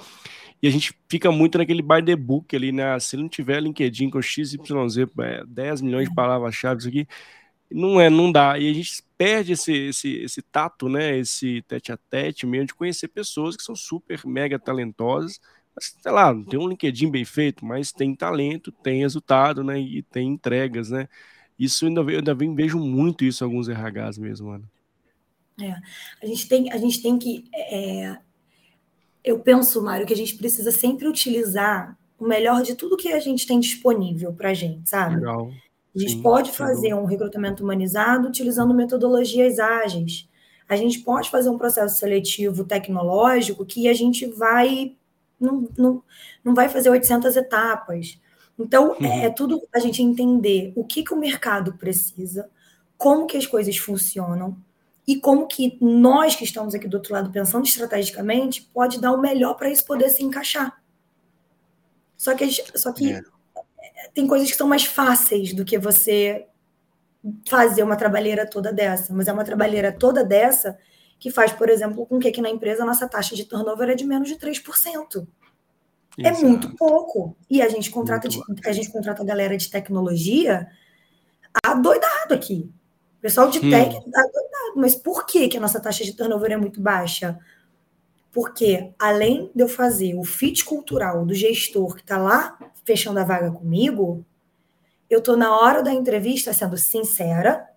E 0.61 0.67
a 0.67 0.71
gente 0.71 0.93
fica 1.09 1.31
muito 1.31 1.57
naquele 1.57 1.81
by 1.81 2.03
the 2.05 2.15
book 2.15 2.55
ali, 2.55 2.71
né? 2.71 2.99
Se 2.99 3.17
não 3.17 3.27
tiver 3.27 3.61
LinkedIn 3.61 4.09
com 4.09 4.21
XYZ, 4.21 4.57
é, 5.19 5.43
10 5.45 5.81
milhões 5.81 6.07
de 6.07 6.15
palavras-chave, 6.15 6.79
isso 6.79 6.89
aqui, 6.89 7.07
não 7.71 7.99
é, 7.99 8.09
não 8.09 8.31
dá. 8.31 8.59
E 8.59 8.69
a 8.69 8.73
gente 8.73 9.03
perde 9.17 9.53
esse, 9.53 9.73
esse, 9.73 10.15
esse 10.17 10.41
tato, 10.41 10.87
né? 10.87 11.17
Esse 11.17 11.63
tete 11.67 11.91
a 11.91 11.97
tete 11.97 12.45
mesmo 12.45 12.67
de 12.67 12.75
conhecer 12.75 13.07
pessoas 13.07 13.55
que 13.55 13.63
são 13.63 13.75
super 13.75 14.19
mega 14.25 14.59
talentosas. 14.59 15.39
Mas, 15.75 15.95
sei 15.99 16.11
lá, 16.11 16.33
não 16.33 16.43
tem 16.43 16.59
um 16.59 16.67
LinkedIn 16.67 17.09
bem 17.09 17.25
feito, 17.25 17.65
mas 17.65 17.91
tem 17.91 18.15
talento, 18.15 18.71
tem 18.71 18.99
resultado, 18.99 19.63
né? 19.63 19.79
E 19.79 20.03
tem 20.03 20.27
entregas, 20.29 20.91
né? 20.91 21.07
Isso 21.61 21.85
ainda, 21.85 22.01
eu 22.01 22.17
ainda 22.17 22.33
vejo 22.33 22.79
muito 22.79 23.23
isso 23.23 23.43
em 23.43 23.45
alguns 23.45 23.67
RHs 23.67 24.17
mesmo, 24.17 24.47
mano. 24.47 24.67
É, 25.61 25.75
a 26.19 26.25
gente 26.25 26.49
tem, 26.49 26.71
a 26.71 26.77
gente 26.77 27.03
tem 27.03 27.19
que. 27.19 27.45
É, 27.53 28.17
eu 29.23 29.37
penso, 29.37 29.79
Mário, 29.83 30.07
que 30.07 30.13
a 30.13 30.17
gente 30.17 30.35
precisa 30.35 30.71
sempre 30.71 31.07
utilizar 31.07 31.95
o 32.17 32.25
melhor 32.25 32.63
de 32.63 32.73
tudo 32.73 32.97
que 32.97 33.09
a 33.09 33.19
gente 33.19 33.45
tem 33.45 33.59
disponível 33.59 34.33
para 34.33 34.49
a 34.49 34.53
gente, 34.55 34.89
sabe? 34.89 35.17
Legal. 35.17 35.51
A 35.95 35.99
gente 35.99 36.13
Sim, 36.13 36.21
pode 36.23 36.51
fazer 36.51 36.95
um 36.95 37.05
recrutamento 37.05 37.63
humanizado 37.63 38.27
utilizando 38.27 38.73
metodologias 38.73 39.59
ágeis. 39.59 40.27
A 40.67 40.75
gente 40.75 41.01
pode 41.01 41.29
fazer 41.29 41.49
um 41.49 41.59
processo 41.59 41.99
seletivo 41.99 42.63
tecnológico 42.63 43.63
que 43.67 43.87
a 43.87 43.93
gente 43.93 44.25
vai 44.25 44.95
não, 45.39 45.67
não, 45.77 46.03
não 46.43 46.55
vai 46.55 46.69
fazer 46.69 46.89
800 46.89 47.35
etapas. 47.35 48.19
Então, 48.57 48.95
é, 48.95 48.97
uhum. 48.97 49.05
é, 49.05 49.25
é, 49.25 49.29
tudo 49.29 49.61
a 49.73 49.79
gente 49.79 50.01
entender 50.01 50.73
o 50.75 50.83
que, 50.83 51.03
que 51.03 51.13
o 51.13 51.19
mercado 51.19 51.73
precisa, 51.73 52.49
como 52.97 53.25
que 53.25 53.37
as 53.37 53.45
coisas 53.45 53.77
funcionam 53.77 54.57
e 55.07 55.19
como 55.19 55.47
que 55.47 55.77
nós 55.81 56.35
que 56.35 56.43
estamos 56.43 56.75
aqui 56.75 56.87
do 56.87 56.97
outro 56.97 57.13
lado 57.13 57.31
pensando 57.31 57.65
estrategicamente 57.65 58.61
pode 58.73 59.01
dar 59.01 59.11
o 59.11 59.19
melhor 59.19 59.55
para 59.55 59.69
isso 59.69 59.85
poder 59.85 60.09
se 60.09 60.23
encaixar. 60.23 60.81
Só 62.15 62.35
que, 62.35 62.47
só 62.77 62.93
que 62.93 63.13
é 63.13 63.23
tem 64.13 64.27
coisas 64.27 64.49
que 64.49 64.57
são 64.57 64.67
mais 64.67 64.85
fáceis 64.85 65.53
do 65.53 65.65
que 65.65 65.77
você 65.77 66.47
fazer 67.47 67.83
uma 67.83 67.95
trabalheira 67.95 68.49
toda 68.49 68.73
dessa. 68.73 69.13
Mas 69.13 69.27
é 69.27 69.33
uma 69.33 69.43
trabalheira 69.43 69.91
toda 69.91 70.23
dessa 70.23 70.77
que 71.19 71.29
faz, 71.29 71.51
por 71.51 71.69
exemplo, 71.69 72.05
com 72.05 72.19
que 72.19 72.27
aqui 72.27 72.41
na 72.41 72.49
empresa 72.49 72.83
a 72.83 72.85
nossa 72.85 73.07
taxa 73.07 73.35
de 73.35 73.45
turnover 73.45 73.89
é 73.89 73.95
de 73.95 74.05
menos 74.05 74.27
de 74.27 74.35
3%. 74.35 75.27
É 76.23 76.29
Exato. 76.29 76.45
É 76.45 76.47
muito 76.47 76.75
pouco. 76.75 77.35
E 77.49 77.61
a 77.61 77.69
gente 77.69 77.89
contrata, 77.89 78.27
de, 78.27 78.41
a 78.65 78.71
gente 78.71 78.91
contrata 78.91 79.21
a 79.21 79.25
galera 79.25 79.57
de 79.57 79.69
tecnologia 79.69 80.67
adoidado 81.63 82.33
aqui. 82.33 82.69
O 83.17 83.21
pessoal 83.21 83.49
de 83.49 83.59
hum. 83.59 83.69
tech 83.69 83.95
adoidado. 83.95 84.51
Mas 84.75 84.95
por 84.95 85.25
que, 85.25 85.47
que 85.47 85.57
a 85.57 85.61
nossa 85.61 85.79
taxa 85.79 86.03
de 86.03 86.13
turnover 86.13 86.51
é 86.51 86.57
muito 86.57 86.81
baixa? 86.81 87.37
Porque 88.31 88.93
além 88.97 89.51
de 89.53 89.63
eu 89.63 89.67
fazer 89.67 90.15
o 90.15 90.23
fit 90.23 90.63
cultural 90.63 91.25
do 91.25 91.33
gestor 91.33 91.95
que 91.95 92.01
está 92.01 92.17
lá 92.17 92.57
fechando 92.85 93.19
a 93.19 93.23
vaga 93.23 93.51
comigo, 93.51 94.25
eu 95.09 95.19
estou 95.19 95.35
na 95.35 95.59
hora 95.59 95.83
da 95.83 95.93
entrevista 95.93 96.53
sendo 96.53 96.77
sincera, 96.77 97.67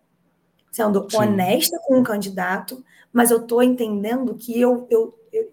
sendo 0.70 1.06
Sim. 1.10 1.16
honesta 1.16 1.78
com 1.84 1.98
o 1.98 2.04
candidato, 2.04 2.84
mas 3.12 3.30
eu 3.30 3.38
estou 3.38 3.62
entendendo 3.62 4.34
que 4.36 4.60
eu 4.60 4.86
eu, 4.88 5.18
eu, 5.32 5.52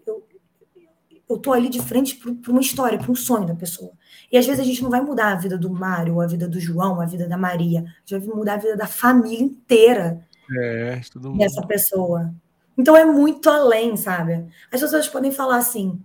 eu, 1.32 1.38
tô 1.38 1.52
ali 1.52 1.68
de 1.68 1.80
frente 1.80 2.16
para 2.16 2.50
uma 2.50 2.60
história, 2.60 2.98
para 2.98 3.10
um 3.10 3.14
sonho 3.14 3.46
da 3.46 3.54
pessoa. 3.54 3.92
E 4.30 4.36
às 4.36 4.46
vezes 4.46 4.60
a 4.60 4.64
gente 4.64 4.82
não 4.82 4.90
vai 4.90 5.00
mudar 5.00 5.32
a 5.32 5.36
vida 5.36 5.58
do 5.58 5.70
Mário, 5.70 6.20
a 6.20 6.26
vida 6.26 6.48
do 6.48 6.58
João, 6.58 7.00
a 7.00 7.06
vida 7.06 7.28
da 7.28 7.36
Maria. 7.36 7.80
A 7.80 8.14
gente 8.14 8.26
vai 8.26 8.36
mudar 8.36 8.54
a 8.54 8.58
vida 8.58 8.76
da 8.76 8.86
família 8.86 9.40
inteira 9.40 10.26
é, 10.58 11.00
dessa 11.36 11.66
pessoa. 11.66 12.32
Então 12.76 12.96
é 12.96 13.04
muito 13.04 13.48
além, 13.50 13.96
sabe? 13.96 14.46
As 14.70 14.80
pessoas 14.80 15.08
podem 15.08 15.30
falar 15.30 15.58
assim: 15.58 16.00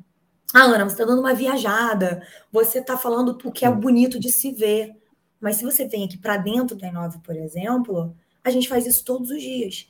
ah, 0.53 0.63
Ana, 0.63 0.85
você 0.85 0.93
está 0.93 1.05
dando 1.05 1.19
uma 1.19 1.33
viajada, 1.33 2.21
você 2.51 2.79
está 2.79 2.97
falando 2.97 3.37
o 3.43 3.51
que 3.51 3.65
é 3.65 3.71
bonito 3.71 4.19
de 4.19 4.31
se 4.31 4.51
ver. 4.51 4.95
Mas 5.39 5.57
se 5.57 5.63
você 5.63 5.87
vem 5.87 6.05
aqui 6.05 6.17
para 6.17 6.37
dentro 6.37 6.75
da 6.75 6.87
Inove, 6.87 7.19
por 7.19 7.35
exemplo, 7.35 8.15
a 8.43 8.49
gente 8.49 8.67
faz 8.67 8.85
isso 8.85 9.03
todos 9.03 9.29
os 9.29 9.41
dias. 9.41 9.87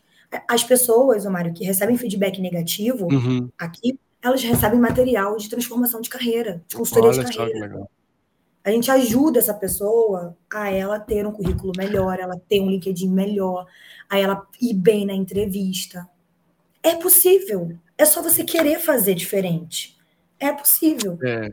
As 0.48 0.64
pessoas, 0.64 1.26
o 1.26 1.32
Mário, 1.32 1.54
que 1.54 1.64
recebem 1.64 1.98
feedback 1.98 2.42
negativo 2.42 3.08
uhum. 3.10 3.50
aqui, 3.58 3.98
elas 4.22 4.44
recebem 4.44 4.80
material 4.80 5.38
de 5.38 5.50
transformação 5.50 6.02
de 6.02 6.10
carreira, 6.10 6.64
de 6.68 6.76
consultoria 6.76 7.12
Olha 7.12 7.24
de 7.24 7.38
carreira. 7.38 7.88
A 8.64 8.72
gente 8.72 8.92
ajuda 8.92 9.40
essa 9.40 9.54
pessoa 9.54 10.36
a 10.54 10.70
ela 10.70 11.00
ter 11.00 11.26
um 11.26 11.32
currículo 11.32 11.72
melhor, 11.78 12.20
ela 12.20 12.38
ter 12.50 12.60
um 12.60 12.70
LinkedIn 12.70 13.10
melhor, 13.10 13.66
a 14.10 14.20
ela 14.20 14.46
ir 14.62 14.74
bem 14.74 15.06
na 15.06 15.14
entrevista. 15.14 16.08
É 16.84 16.96
possível. 16.96 17.78
É 17.98 18.06
só 18.06 18.22
você 18.22 18.44
querer 18.44 18.80
fazer 18.80 19.14
diferente. 19.14 19.98
É 20.40 20.52
possível. 20.52 21.18
É. 21.24 21.50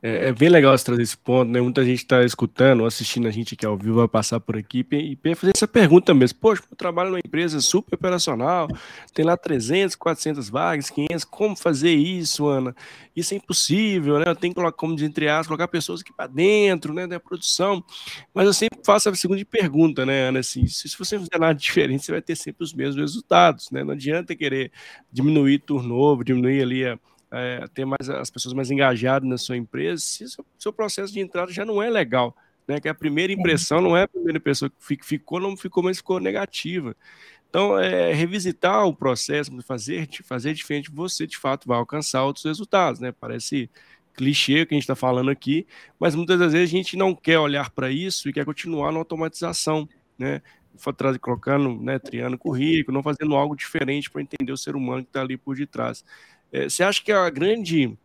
É, 0.00 0.28
é, 0.28 0.32
bem 0.32 0.48
legal 0.48 0.78
você 0.78 0.84
trazer 0.84 1.02
esse 1.02 1.16
ponto, 1.16 1.50
né? 1.50 1.60
Muita 1.60 1.84
gente 1.84 1.98
está 1.98 2.22
escutando, 2.22 2.86
assistindo 2.86 3.26
a 3.26 3.32
gente 3.32 3.54
aqui 3.54 3.66
ao 3.66 3.76
vivo, 3.76 3.96
vai 3.96 4.06
passar 4.06 4.38
por 4.38 4.56
aqui 4.56 4.86
e 4.92 5.34
fazer 5.34 5.52
essa 5.56 5.66
pergunta 5.66 6.14
mesmo. 6.14 6.38
Poxa, 6.38 6.62
eu 6.70 6.76
trabalho 6.76 7.10
numa 7.10 7.18
empresa 7.18 7.60
super 7.60 7.96
operacional, 7.96 8.68
tem 9.12 9.24
lá 9.24 9.36
300, 9.36 9.96
400 9.96 10.48
vagas, 10.48 10.88
500, 10.88 11.24
como 11.24 11.56
fazer 11.56 11.92
isso, 11.92 12.46
Ana? 12.46 12.76
Isso 13.16 13.34
é 13.34 13.38
impossível, 13.38 14.20
né? 14.20 14.26
Eu 14.28 14.36
tenho 14.36 14.54
que 14.54 14.60
colocar, 14.60 14.76
como 14.76 14.94
entre 15.00 15.28
aspas, 15.28 15.48
colocar 15.48 15.66
pessoas 15.66 16.00
aqui 16.00 16.12
para 16.12 16.28
dentro, 16.28 16.94
né, 16.94 17.04
da 17.04 17.18
produção. 17.18 17.82
Mas 18.32 18.46
eu 18.46 18.52
sempre 18.52 18.78
faço 18.86 19.08
a 19.08 19.14
segunda 19.16 19.44
pergunta, 19.44 20.06
né, 20.06 20.28
Ana? 20.28 20.38
Assim, 20.38 20.64
se, 20.68 20.88
se 20.88 20.96
você 20.96 21.18
fizer 21.18 21.40
nada 21.40 21.54
diferente, 21.54 22.04
você 22.04 22.12
vai 22.12 22.22
ter 22.22 22.36
sempre 22.36 22.62
os 22.62 22.72
mesmos 22.72 23.00
resultados, 23.00 23.68
né? 23.72 23.82
Não 23.82 23.94
adianta 23.94 24.36
querer 24.36 24.70
diminuir 25.12 25.58
turnover, 25.58 26.24
diminuir 26.24 26.62
ali 26.62 26.86
a 26.86 26.96
é, 27.30 27.66
ter 27.74 27.84
mais 27.84 28.08
as 28.08 28.30
pessoas 28.30 28.54
mais 28.54 28.70
engajadas 28.70 29.28
na 29.28 29.38
sua 29.38 29.56
empresa, 29.56 30.02
se 30.02 30.24
o 30.24 30.28
seu, 30.28 30.46
seu, 30.58 30.72
processo 30.72 31.12
de 31.12 31.20
entrada 31.20 31.52
já 31.52 31.64
não 31.64 31.82
é 31.82 31.90
legal, 31.90 32.36
né? 32.66 32.80
Que 32.80 32.88
a 32.88 32.94
primeira 32.94 33.32
impressão 33.32 33.80
não 33.80 33.96
é 33.96 34.04
a 34.04 34.08
primeira 34.08 34.40
pessoa 34.40 34.70
que 34.70 35.04
ficou, 35.04 35.40
não 35.40 35.56
ficou, 35.56 35.82
mas 35.82 35.98
ficou 35.98 36.20
negativa. 36.20 36.96
Então, 37.48 37.78
é, 37.78 38.12
revisitar 38.12 38.86
o 38.86 38.94
processo, 38.94 39.50
fazer, 39.62 40.08
fazer 40.24 40.52
diferente, 40.54 40.90
você 40.90 41.26
de 41.26 41.38
fato 41.38 41.66
vai 41.66 41.78
alcançar 41.78 42.24
outros 42.24 42.44
resultados, 42.44 43.00
né? 43.00 43.12
Parece 43.12 43.70
clichê 44.14 44.66
que 44.66 44.74
a 44.74 44.76
gente 44.76 44.82
está 44.82 44.96
falando 44.96 45.30
aqui, 45.30 45.66
mas 45.98 46.14
muitas 46.14 46.38
das 46.38 46.52
vezes 46.52 46.68
a 46.68 46.76
gente 46.76 46.96
não 46.96 47.14
quer 47.14 47.38
olhar 47.38 47.70
para 47.70 47.90
isso 47.90 48.28
e 48.28 48.32
quer 48.32 48.44
continuar 48.44 48.92
na 48.92 48.98
automatização, 48.98 49.88
né? 50.18 50.42
colocando, 51.20 51.80
né, 51.82 51.98
triando 51.98 52.38
currículo, 52.38 52.94
não 52.94 53.02
fazendo 53.02 53.34
algo 53.34 53.56
diferente 53.56 54.10
para 54.10 54.22
entender 54.22 54.52
o 54.52 54.56
ser 54.56 54.76
humano 54.76 55.02
que 55.02 55.08
está 55.08 55.20
ali 55.20 55.36
por 55.36 55.56
detrás. 55.56 56.04
É, 56.52 56.68
você 56.68 56.82
acha 56.82 57.02
que 57.02 57.12
a 57.12 57.28
grande 57.30 57.96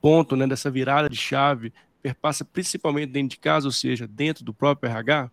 ponto 0.00 0.36
né, 0.36 0.46
dessa 0.46 0.70
virada 0.70 1.08
de 1.08 1.16
chave 1.16 1.72
perpassa 2.02 2.44
principalmente 2.44 3.10
dentro 3.10 3.30
de 3.30 3.38
casa, 3.38 3.66
ou 3.66 3.72
seja, 3.72 4.06
dentro 4.06 4.44
do 4.44 4.54
próprio 4.54 4.88
RH? 4.88 5.30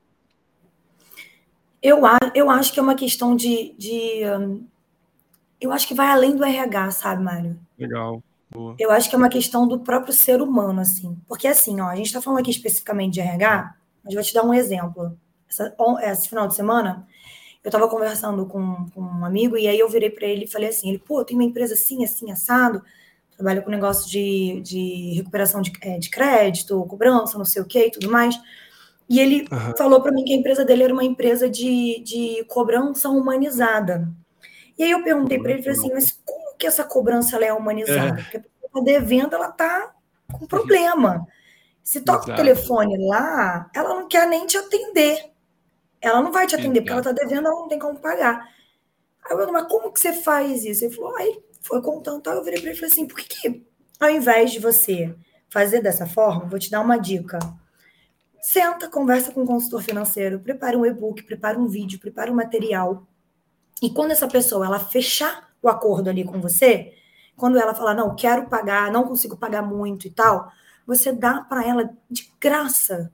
Eu, 1.81 1.99
eu 2.33 2.49
acho 2.49 2.73
que 2.73 2.79
é 2.79 2.83
uma 2.83 2.95
questão 2.95 3.35
de. 3.35 3.75
de 3.77 4.23
um, 4.39 4.65
eu 5.59 5.71
acho 5.71 5.87
que 5.87 5.93
vai 5.93 6.07
além 6.07 6.35
do 6.35 6.43
RH, 6.43 6.91
sabe, 6.91 7.23
Mário? 7.23 7.59
Legal. 7.77 8.23
Boa. 8.49 8.75
Eu 8.77 8.91
acho 8.91 9.09
que 9.09 9.15
é 9.15 9.17
uma 9.17 9.29
questão 9.29 9.67
do 9.67 9.79
próprio 9.79 10.13
ser 10.13 10.41
humano, 10.41 10.79
assim. 10.79 11.17
Porque, 11.27 11.47
assim, 11.47 11.81
ó, 11.81 11.87
a 11.87 11.95
gente 11.95 12.07
está 12.07 12.21
falando 12.21 12.39
aqui 12.39 12.51
especificamente 12.51 13.13
de 13.13 13.21
RH, 13.21 13.75
mas 14.03 14.13
vou 14.13 14.23
te 14.23 14.33
dar 14.33 14.43
um 14.43 14.53
exemplo. 14.53 15.17
Essa, 15.49 15.75
esse 16.03 16.29
final 16.29 16.47
de 16.47 16.55
semana, 16.55 17.07
eu 17.63 17.69
estava 17.69 17.87
conversando 17.87 18.45
com, 18.45 18.89
com, 18.93 19.01
um 19.01 19.25
amigo 19.25 19.57
e 19.57 19.67
aí 19.67 19.79
eu 19.79 19.87
virei 19.87 20.09
para 20.09 20.27
ele 20.27 20.45
e 20.45 20.51
falei 20.51 20.69
assim, 20.69 20.89
ele, 20.89 20.99
pô, 20.99 21.23
tem 21.23 21.37
uma 21.37 21.45
empresa 21.45 21.73
assim, 21.73 22.03
assim, 22.03 22.29
assado, 22.29 22.83
trabalha 23.37 23.61
com 23.61 23.71
negócio 23.71 24.09
de, 24.09 24.61
de 24.61 25.13
recuperação 25.15 25.61
de, 25.61 25.71
é, 25.81 25.97
de 25.97 26.09
crédito, 26.09 26.85
cobrança, 26.85 27.37
não 27.37 27.45
sei 27.45 27.61
o 27.61 27.65
que 27.65 27.87
e 27.87 27.91
tudo 27.91 28.11
mais. 28.11 28.35
E 29.09 29.19
ele 29.19 29.47
uhum. 29.51 29.77
falou 29.77 30.01
para 30.01 30.11
mim 30.11 30.25
que 30.25 30.33
a 30.33 30.37
empresa 30.37 30.65
dele 30.65 30.83
era 30.83 30.93
uma 30.93 31.03
empresa 31.03 31.49
de, 31.49 32.01
de 32.03 32.43
cobrança 32.49 33.09
humanizada. 33.09 34.09
E 34.77 34.83
aí 34.83 34.91
eu 34.91 35.03
perguntei 35.03 35.39
para 35.39 35.51
ele, 35.51 35.63
falei 35.63 35.77
assim, 35.77 35.93
mas 35.93 36.19
como 36.25 36.57
que 36.57 36.67
essa 36.67 36.83
cobrança 36.83 37.37
é 37.37 37.53
humanizada? 37.53 38.19
É. 38.19 38.23
Porque 38.23 38.37
a 38.37 38.41
pessoa 38.41 38.67
está 38.67 38.81
devendo, 38.81 39.35
ela 39.35 39.49
está 39.49 39.93
com 40.31 40.45
problema. 40.45 41.25
Se 41.83 42.01
toca 42.01 42.25
Exato. 42.25 42.31
o 42.33 42.35
telefone 42.35 43.07
lá, 43.07 43.69
ela 43.73 43.89
não 43.89 44.07
quer 44.07 44.27
nem 44.27 44.45
te 44.45 44.57
atender. 44.57 45.32
Ela 46.03 46.21
não 46.21 46.33
vai 46.33 46.45
te 46.45 46.53
atender, 46.53 46.81
porque 46.81 46.91
ela 46.91 46.99
está 46.99 47.13
devendo, 47.13 47.47
ela 47.47 47.55
não 47.55 47.67
tem 47.69 47.79
como 47.79 47.97
pagar. 47.97 48.45
Aí 49.23 49.31
eu 49.31 49.37
falei, 49.37 49.53
mas 49.53 49.67
como 49.67 49.91
que 49.91 49.99
você 50.01 50.11
faz 50.11 50.65
isso? 50.65 50.83
Ele 50.83 50.93
falou, 50.93 51.15
aí 51.15 51.41
foi 51.61 51.81
contando, 51.81 52.21
tal. 52.21 52.35
eu 52.35 52.43
virei 52.43 52.59
para 52.59 52.69
ele 52.69 52.77
e 52.77 52.79
falei 52.79 52.91
assim, 52.91 53.07
por 53.07 53.17
que, 53.17 53.23
que 53.23 53.65
ao 53.97 54.09
invés 54.09 54.51
de 54.51 54.59
você 54.59 55.15
fazer 55.49 55.81
dessa 55.81 56.05
forma, 56.05 56.45
vou 56.45 56.59
te 56.59 56.69
dar 56.69 56.81
uma 56.81 56.97
dica. 56.97 57.39
Senta, 58.41 58.89
conversa 58.89 59.31
com 59.31 59.43
o 59.43 59.47
consultor 59.47 59.81
financeiro, 59.81 60.39
prepara 60.39 60.77
um 60.77 60.85
e-book, 60.85 61.23
prepara 61.23 61.57
um 61.57 61.67
vídeo, 61.67 61.99
prepara 61.99 62.29
um 62.29 62.35
material. 62.35 63.07
E 63.81 63.89
quando 63.89 64.11
essa 64.11 64.27
pessoa 64.27 64.65
ela 64.65 64.79
fechar 64.79 65.53
o 65.61 65.69
acordo 65.69 66.09
ali 66.09 66.25
com 66.25 66.41
você, 66.41 66.91
quando 67.37 67.57
ela 67.57 67.73
falar, 67.73 67.93
não, 67.93 68.13
quero 68.13 68.49
pagar, 68.49 68.91
não 68.91 69.07
consigo 69.07 69.37
pagar 69.37 69.61
muito 69.61 70.07
e 70.07 70.11
tal, 70.11 70.51
você 70.85 71.13
dá 71.13 71.39
para 71.41 71.65
ela 71.65 71.89
de 72.09 72.29
graça 72.41 73.09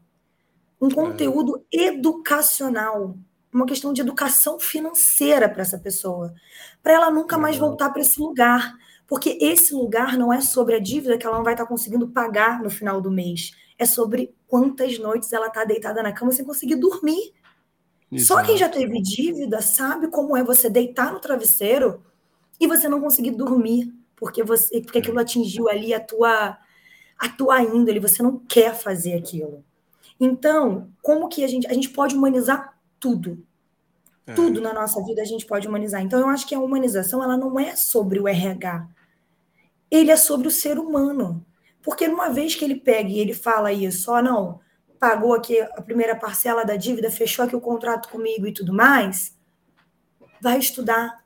um 0.82 0.88
é. 0.88 0.94
conteúdo 0.94 1.66
é. 1.74 1.86
educacional, 1.86 3.18
uma 3.52 3.66
questão 3.66 3.92
de 3.92 4.02
educação 4.02 4.60
financeira 4.60 5.50
para 5.50 5.62
essa 5.62 5.78
pessoa, 5.78 6.34
para 6.82 6.94
ela 6.94 7.12
nunca 7.12 7.38
mais 7.38 7.58
voltar 7.58 7.90
para 7.90 8.02
esse 8.02 8.20
lugar, 8.20 8.76
porque 9.08 9.38
esse 9.42 9.74
lugar 9.74 10.18
não 10.18 10.32
é 10.32 10.40
sobre 10.40 10.76
a 10.76 10.80
dívida 10.80 11.18
que 11.18 11.26
ela 11.26 11.38
não 11.38 11.44
vai 11.44 11.54
estar 11.54 11.66
tá 11.66 11.70
conseguindo 11.70 12.08
pagar 12.10 12.62
no 12.62 12.70
final 12.70 13.02
do 13.02 13.12
mês, 13.12 13.52
é 13.78 13.86
sobre 13.86 14.34
quantas 14.48 15.00
noites 15.00 15.34
ela 15.34 15.48
está 15.48 15.64
deitada 15.64 16.04
na 16.04 16.12
cama 16.12 16.32
sem 16.32 16.46
conseguir 16.46 16.76
dormir. 16.76 17.34
Exato. 18.12 18.28
Só 18.28 18.46
quem 18.46 18.58
já 18.58 18.68
teve 18.68 19.02
dívida 19.02 19.62
sabe 19.62 20.08
como 20.08 20.36
é 20.36 20.44
você 20.44 20.70
deitar 20.70 21.14
no 21.14 21.20
travesseiro 21.20 22.04
e 22.60 22.68
você 22.68 22.90
não 22.90 23.00
conseguir 23.00 23.32
dormir, 23.32 23.94
porque 24.16 24.44
você 24.44 24.82
porque 24.82 25.00
aquilo 25.00 25.20
atingiu 25.20 25.70
ali 25.70 25.94
a 25.94 26.00
tua 26.00 26.58
a 27.18 27.30
tua 27.30 27.62
índole, 27.62 28.00
você 28.00 28.24
não 28.24 28.40
quer 28.40 28.76
fazer 28.76 29.14
aquilo. 29.14 29.64
Então, 30.20 30.92
como 31.02 31.30
que 31.30 31.44
a 31.44 31.48
gente 31.48 31.66
a 31.68 31.74
gente 31.74 31.90
pode 31.90 32.16
humanizar 32.16 32.78
tudo? 33.00 33.46
É. 34.28 34.34
Tudo 34.34 34.62
na 34.62 34.74
nossa 34.74 35.04
vida 35.04 35.22
a 35.22 35.26
gente 35.26 35.46
pode 35.46 35.68
humanizar. 35.68 36.02
Então, 36.02 36.20
eu 36.20 36.30
acho 36.30 36.46
que 36.48 36.54
a 36.54 36.60
humanização 36.60 37.24
ela 37.24 37.38
não 37.38 37.60
é 37.60 37.76
sobre 37.76 38.20
o 38.20 38.28
RH. 38.28 38.88
Ele 39.90 40.12
é 40.12 40.18
sobre 40.18 40.48
o 40.48 40.52
ser 40.52 40.78
humano. 40.78 41.44
Porque 41.82 42.08
uma 42.08 42.30
vez 42.30 42.56
que 42.56 42.64
ele 42.64 42.76
pega 42.76 43.10
e 43.10 43.20
ele 43.20 43.34
fala 43.34 43.72
isso, 43.72 44.12
ó, 44.12 44.22
não, 44.22 44.60
pagou 45.00 45.34
aqui 45.34 45.60
a 45.60 45.82
primeira 45.82 46.16
parcela 46.16 46.66
da 46.66 46.76
dívida, 46.76 47.10
fechou 47.10 47.46
aqui 47.46 47.56
o 47.56 47.62
contrato 47.62 48.10
comigo 48.10 48.46
e 48.46 48.54
tudo 48.54 48.74
mais, 48.74 49.36
vai 50.42 50.60
estudar, 50.60 51.19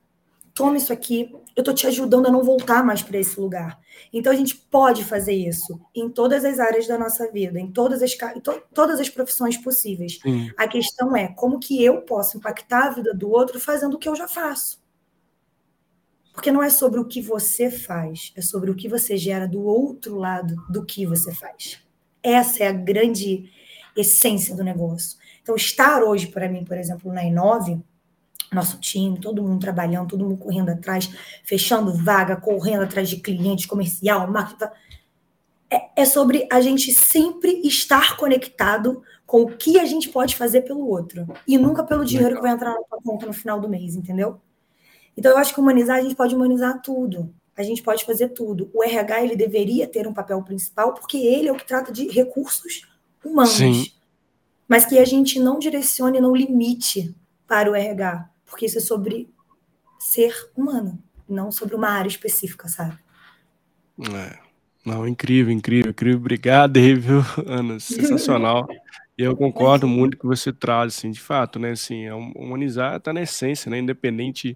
toma 0.53 0.77
isso 0.77 0.93
aqui, 0.93 1.29
eu 1.55 1.61
estou 1.61 1.73
te 1.73 1.87
ajudando 1.87 2.27
a 2.27 2.31
não 2.31 2.43
voltar 2.43 2.83
mais 2.83 3.01
para 3.01 3.17
esse 3.17 3.39
lugar. 3.39 3.79
Então 4.11 4.31
a 4.31 4.35
gente 4.35 4.55
pode 4.55 5.03
fazer 5.03 5.33
isso 5.33 5.79
em 5.95 6.09
todas 6.09 6.45
as 6.45 6.59
áreas 6.59 6.87
da 6.87 6.97
nossa 6.97 7.31
vida, 7.31 7.59
em 7.59 7.71
todas 7.71 8.01
as, 8.01 8.13
em 8.35 8.39
to, 8.39 8.61
todas 8.73 8.99
as 8.99 9.09
profissões 9.09 9.57
possíveis. 9.57 10.19
Sim. 10.21 10.51
A 10.57 10.67
questão 10.67 11.15
é 11.15 11.27
como 11.27 11.59
que 11.59 11.83
eu 11.83 12.01
posso 12.01 12.37
impactar 12.37 12.87
a 12.87 12.89
vida 12.91 13.13
do 13.13 13.29
outro 13.29 13.59
fazendo 13.59 13.95
o 13.95 13.99
que 13.99 14.07
eu 14.07 14.15
já 14.15 14.27
faço. 14.27 14.81
Porque 16.33 16.51
não 16.51 16.63
é 16.63 16.69
sobre 16.69 16.99
o 16.99 17.05
que 17.05 17.21
você 17.21 17.69
faz, 17.69 18.33
é 18.35 18.41
sobre 18.41 18.71
o 18.71 18.75
que 18.75 18.89
você 18.89 19.15
gera 19.17 19.47
do 19.47 19.63
outro 19.63 20.17
lado 20.17 20.55
do 20.67 20.83
que 20.83 21.05
você 21.05 21.33
faz. 21.33 21.79
Essa 22.23 22.63
é 22.63 22.67
a 22.67 22.71
grande 22.71 23.51
essência 23.95 24.55
do 24.55 24.63
negócio. 24.63 25.19
Então, 25.43 25.55
estar 25.55 26.01
hoje, 26.01 26.27
para 26.27 26.49
mim, 26.49 26.63
por 26.63 26.77
exemplo, 26.77 27.13
na 27.13 27.23
Inove, 27.23 27.79
nosso 28.53 28.79
time, 28.79 29.19
todo 29.19 29.43
mundo 29.43 29.59
trabalhando, 29.59 30.09
todo 30.09 30.23
mundo 30.23 30.37
correndo 30.37 30.69
atrás, 30.69 31.09
fechando 31.43 31.93
vaga, 31.93 32.35
correndo 32.35 32.83
atrás 32.83 33.09
de 33.09 33.17
clientes, 33.17 33.65
comercial, 33.65 34.29
marketing. 34.29 34.71
É, 35.69 36.01
é 36.01 36.05
sobre 36.05 36.47
a 36.51 36.61
gente 36.61 36.93
sempre 36.93 37.61
estar 37.63 38.15
conectado 38.17 39.01
com 39.25 39.41
o 39.41 39.57
que 39.57 39.79
a 39.79 39.85
gente 39.85 40.09
pode 40.09 40.35
fazer 40.35 40.61
pelo 40.61 40.87
outro. 40.87 41.25
E 41.47 41.57
nunca 41.57 41.83
pelo 41.83 42.05
dinheiro 42.05 42.35
que 42.35 42.41
vai 42.41 42.51
entrar 42.51 42.71
na 42.71 42.99
conta 43.03 43.25
no 43.25 43.33
final 43.33 43.59
do 43.59 43.67
mês, 43.67 43.95
entendeu? 43.95 44.39
Então, 45.17 45.31
eu 45.31 45.37
acho 45.37 45.53
que 45.53 45.59
humanizar, 45.59 45.97
a 45.97 46.01
gente 46.01 46.15
pode 46.15 46.35
humanizar 46.35 46.81
tudo. 46.81 47.33
A 47.55 47.63
gente 47.63 47.83
pode 47.83 48.03
fazer 48.03 48.29
tudo. 48.29 48.69
O 48.73 48.83
RH, 48.83 49.23
ele 49.23 49.35
deveria 49.35 49.87
ter 49.87 50.07
um 50.07 50.13
papel 50.13 50.41
principal, 50.43 50.93
porque 50.93 51.17
ele 51.17 51.47
é 51.47 51.51
o 51.51 51.55
que 51.55 51.65
trata 51.65 51.91
de 51.91 52.07
recursos 52.07 52.87
humanos. 53.23 53.53
Sim. 53.53 53.91
Mas 54.67 54.85
que 54.85 54.97
a 54.97 55.05
gente 55.05 55.39
não 55.39 55.59
direcione, 55.59 56.19
não 56.19 56.35
limite 56.35 57.15
para 57.47 57.69
o 57.69 57.75
RH 57.75 58.29
porque 58.53 58.67
isso 58.67 58.77
é 58.77 58.81
sobre 58.81 59.27
ser 59.97 60.31
humano, 60.55 61.01
não 61.27 61.51
sobre 61.51 61.75
uma 61.75 61.89
área 61.89 62.07
específica, 62.07 62.67
sabe? 62.67 62.95
É. 63.99 64.37
Não, 64.85 65.07
incrível, 65.07 65.51
incrível, 65.51 65.89
incrível. 65.89 66.19
Obrigado 66.19 66.77
aí, 66.77 66.93
viu, 66.93 67.21
Ana? 67.47 67.79
Sensacional. 67.79 68.67
E 69.17 69.23
eu 69.25 69.35
concordo 69.35 69.87
muito 69.87 70.15
com 70.15 70.27
o 70.27 70.29
que 70.29 70.37
você 70.37 70.53
traz, 70.53 70.95
assim, 70.95 71.09
de 71.09 71.19
fato, 71.19 71.57
né? 71.57 71.71
Assim, 71.71 72.03
é 72.03 72.13
humanizar 72.13 72.97
está 72.97 73.11
na 73.11 73.23
essência, 73.23 73.71
né? 73.71 73.79
Independente 73.79 74.55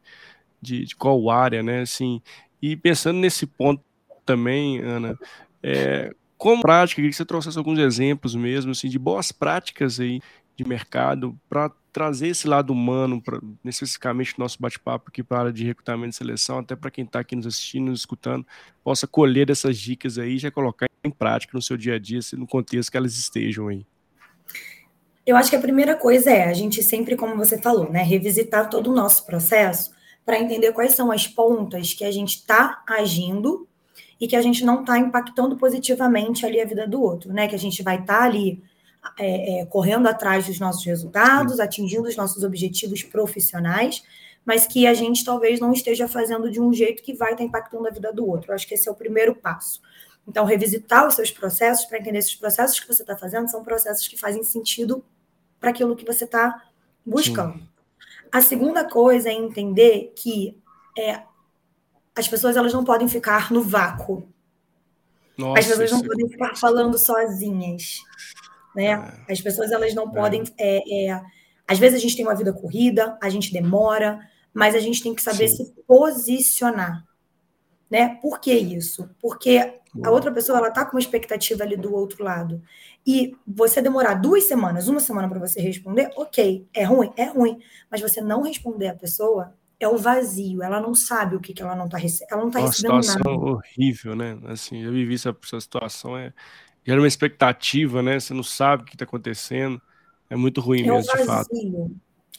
de, 0.62 0.86
de 0.86 0.96
qual 0.96 1.28
área, 1.32 1.64
né? 1.64 1.82
Assim, 1.82 2.22
e 2.62 2.76
pensando 2.76 3.18
nesse 3.18 3.48
ponto 3.48 3.84
também, 4.24 4.80
Ana, 4.80 5.18
é, 5.64 6.14
como 6.38 6.62
prática, 6.62 6.98
queria 6.98 7.10
que 7.10 7.18
você 7.18 7.26
trouxesse 7.26 7.58
alguns 7.58 7.80
exemplos 7.80 8.36
mesmo, 8.36 8.72
assim, 8.74 8.90
de 8.90 9.00
boas 9.00 9.32
práticas 9.32 10.00
aí 10.00 10.22
de 10.58 10.68
mercado 10.68 11.40
para 11.48 11.72
trazer 11.94 12.30
esse 12.30 12.48
lado 12.48 12.74
humano, 12.74 13.22
pra, 13.22 13.40
no 13.40 13.72
nosso 14.38 14.58
bate-papo 14.60 15.10
aqui 15.10 15.24
para 15.24 15.38
a 15.38 15.42
área 15.42 15.54
de 15.54 15.64
recrutamento 15.64 16.10
e 16.10 16.18
seleção, 16.18 16.60
até 16.60 16.76
para 16.76 16.92
quem 16.92 17.06
está 17.06 17.20
aqui 17.20 17.36
nos 17.36 17.46
assistindo, 17.46 17.90
nos 17.92 18.02
escutando, 18.02 18.46
possa 18.84 19.08
colher 19.08 19.50
essas 19.50 19.78
dicas 19.78 20.18
aí 20.18 20.36
e 20.36 20.40
já 20.40 20.52
colocar 20.52 20.88
em 21.04 21.12
prática 21.12 21.56
no 21.56 21.62
seu 21.62 21.78
dia 21.78 21.96
a 21.96 22.00
dia, 22.00 22.20
no 22.34 22.48
contexto 22.48 22.92
que 22.92 22.98
elas 22.98 23.16
estejam 23.16 23.68
aí. 23.68 23.86
Eu 25.26 25.36
acho 25.36 25.50
que 25.50 25.56
a 25.56 25.62
primeira 25.62 25.96
coisa 25.96 26.32
é 26.32 26.50
a 26.50 26.54
gente 26.54 26.82
sempre, 26.82 27.16
como 27.16 27.36
você 27.36 27.62
falou, 27.62 27.92
né, 27.92 28.02
revisitar 28.02 28.70
todo 28.70 28.92
o 28.92 28.96
nosso 28.96 29.26
processo 29.26 29.92
para 30.26 30.40
entender 30.40 30.72
quais 30.74 30.94
são 30.94 31.12
as 31.12 31.28
pontas 31.28 31.94
que 31.94 32.04
a 32.04 32.12
gente 32.12 32.38
está 32.38 32.84
agindo 32.88 33.68
e 34.20 34.28
que 34.28 34.36
a 34.36 34.42
gente 34.42 34.66
não 34.66 34.82
está 34.82 34.98
impactando 34.98 35.56
positivamente 35.56 36.46
ali 36.46 36.60
a 36.60 36.66
vida 36.66 36.88
do 36.88 37.02
outro, 37.02 37.32
né? 37.32 37.48
Que 37.48 37.56
a 37.56 37.60
gente 37.60 37.84
vai 37.84 38.00
estar 38.00 38.20
tá 38.20 38.24
ali 38.24 38.62
é, 39.20 39.62
é, 39.62 39.66
correndo 39.66 40.08
atrás 40.08 40.46
dos 40.46 40.60
nossos 40.60 40.86
resultados, 40.86 41.60
atingindo 41.60 42.08
os 42.08 42.16
nossos 42.16 42.44
objetivos 42.44 43.04
profissionais, 43.04 44.04
mas 44.46 44.66
que 44.66 44.88
a 44.88 44.94
gente 44.94 45.26
talvez 45.26 45.60
não 45.60 45.74
esteja 45.74 46.08
fazendo 46.08 46.50
de 46.50 46.62
um 46.62 46.74
jeito 46.74 47.04
que 47.04 47.14
vai 47.14 47.32
estar 47.32 47.44
impactando 47.44 47.88
a 47.88 47.92
vida 47.92 48.14
do 48.14 48.28
outro. 48.28 48.52
Eu 48.52 48.56
acho 48.56 48.68
que 48.68 48.74
esse 48.74 48.88
é 48.88 48.92
o 48.92 48.96
primeiro 48.96 49.36
passo. 49.36 49.82
Então, 50.28 50.46
revisitar 50.46 51.08
os 51.08 51.16
seus 51.16 51.32
processos 51.32 51.86
para 51.86 52.00
entender 52.00 52.22
se 52.22 52.30
os 52.30 52.36
processos 52.36 52.80
que 52.80 52.88
você 52.88 53.02
está 53.02 53.16
fazendo 53.18 53.50
são 53.50 53.64
processos 53.64 54.08
que 54.08 54.18
fazem 54.18 54.44
sentido 54.44 55.04
para 55.60 55.70
aquilo 55.70 55.96
que 55.96 56.06
você 56.06 56.26
está 56.26 56.66
buscando. 57.06 57.54
Sim. 57.54 57.68
A 58.32 58.42
segunda 58.42 58.84
coisa 58.84 59.30
é 59.30 59.34
entender 59.34 60.14
que 60.16 60.58
é, 60.98 61.24
as 62.16 62.28
pessoas 62.28 62.58
elas 62.58 62.74
não 62.74 62.84
podem 62.84 63.08
ficar 63.08 63.52
no 63.52 63.62
vácuo. 63.62 64.28
Nossa, 65.38 65.60
as 65.60 65.68
pessoas 65.68 65.92
não 65.92 66.00
é 66.00 66.08
podem 66.08 66.30
ficar 66.30 66.56
falando 66.56 66.98
sozinhas. 66.98 68.02
Né? 68.76 69.16
É. 69.28 69.32
As 69.32 69.42
pessoas 69.42 69.72
elas 69.72 69.94
não 69.94 70.10
é. 70.10 70.12
podem. 70.12 70.44
É, 70.58 71.10
é, 71.10 71.22
às 71.68 71.80
vezes 71.80 71.98
a 71.98 72.02
gente 72.02 72.16
tem 72.16 72.26
uma 72.26 72.36
vida 72.36 72.54
corrida, 72.54 73.18
a 73.22 73.30
gente 73.30 73.52
demora, 73.52 74.20
mas 74.54 74.76
a 74.76 74.80
gente 74.80 75.04
tem 75.04 75.14
que 75.14 75.22
saber 75.22 75.48
Sim. 75.50 75.66
se 75.66 75.74
posicionar. 75.86 77.06
Né? 77.90 78.16
Por 78.22 78.40
que 78.40 78.54
isso? 78.54 79.10
Porque 79.22 79.80
a 80.04 80.12
outra 80.12 80.32
pessoa 80.32 80.58
ela 80.58 80.72
tá 80.72 80.86
com 80.86 80.96
uma 80.96 81.00
expectativa 81.00 81.64
ali 81.64 81.76
do 81.76 81.94
outro 81.94 82.24
lado. 82.24 82.62
E 83.06 83.36
você 83.46 83.82
demorar 83.82 84.16
duas 84.16 84.44
semanas, 84.46 84.88
uma 84.88 85.00
semana 85.00 85.30
para 85.30 85.40
você 85.40 85.62
responder, 85.62 86.12
ok, 86.16 86.68
é 86.74 86.84
ruim, 86.84 87.12
é 87.16 87.26
ruim. 87.26 87.60
Mas 87.90 88.02
você 88.02 88.22
não 88.22 88.42
responder 88.42 88.90
a 88.90 88.96
pessoa 88.96 89.54
é 89.80 89.88
o 89.88 89.98
vazio. 89.98 90.62
Ela 90.64 90.80
não 90.82 90.94
sabe 90.94 91.36
o 91.36 91.40
que, 91.40 91.54
que 91.54 91.62
ela 91.62 91.76
não 91.76 91.86
está 91.86 91.98
recebendo. 91.98 92.32
Ela 92.32 92.42
não 92.42 92.50
recebendo 92.50 92.92
nada. 92.92 92.96
Uma 92.96 93.04
situação 93.04 93.34
horrível, 93.36 94.16
né? 94.16 94.40
Assim, 94.46 94.84
eu 94.84 94.92
vivi 94.92 95.16
essa, 95.16 95.36
essa 95.44 95.60
situação. 95.60 96.18
É, 96.18 96.34
gera 96.88 97.02
uma 97.02 97.08
expectativa, 97.08 98.02
né? 98.02 98.18
Você 98.18 98.34
não 98.34 98.44
sabe 98.44 98.84
o 98.84 98.86
que 98.86 98.96
está 98.96 99.04
acontecendo. 99.04 99.82
É 100.30 100.38
muito 100.38 100.62
ruim 100.62 100.88
é 100.88 100.92
mesmo, 100.92 101.18
de 101.18 101.26
fato. 101.26 101.50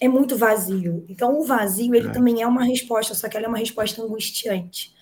É 0.01 0.09
muito 0.09 0.39
vazio. 0.39 1.05
Então, 1.09 1.39
o 1.39 1.45
vazio, 1.45 1.95
ele 1.95 2.09
é. 2.09 2.11
também 2.13 2.41
é 2.41 2.47
uma 2.47 2.65
resposta, 2.65 3.15
só 3.15 3.29
que 3.29 3.37
ela 3.37 3.47
é 3.47 3.49
uma 3.49 3.59
resposta 3.59 4.01
angustiante. 4.01 4.95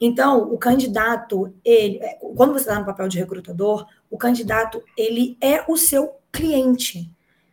Então, 0.00 0.52
o 0.52 0.58
candidato, 0.58 1.54
ele, 1.64 1.98
é, 1.98 2.18
quando 2.36 2.52
você 2.52 2.68
está 2.68 2.78
no 2.78 2.86
papel 2.86 3.08
de 3.08 3.18
recrutador, 3.18 3.86
o 4.10 4.18
candidato, 4.18 4.82
ele 4.96 5.36
é 5.40 5.64
o 5.68 5.76
seu 5.76 6.16
cliente. 6.32 7.08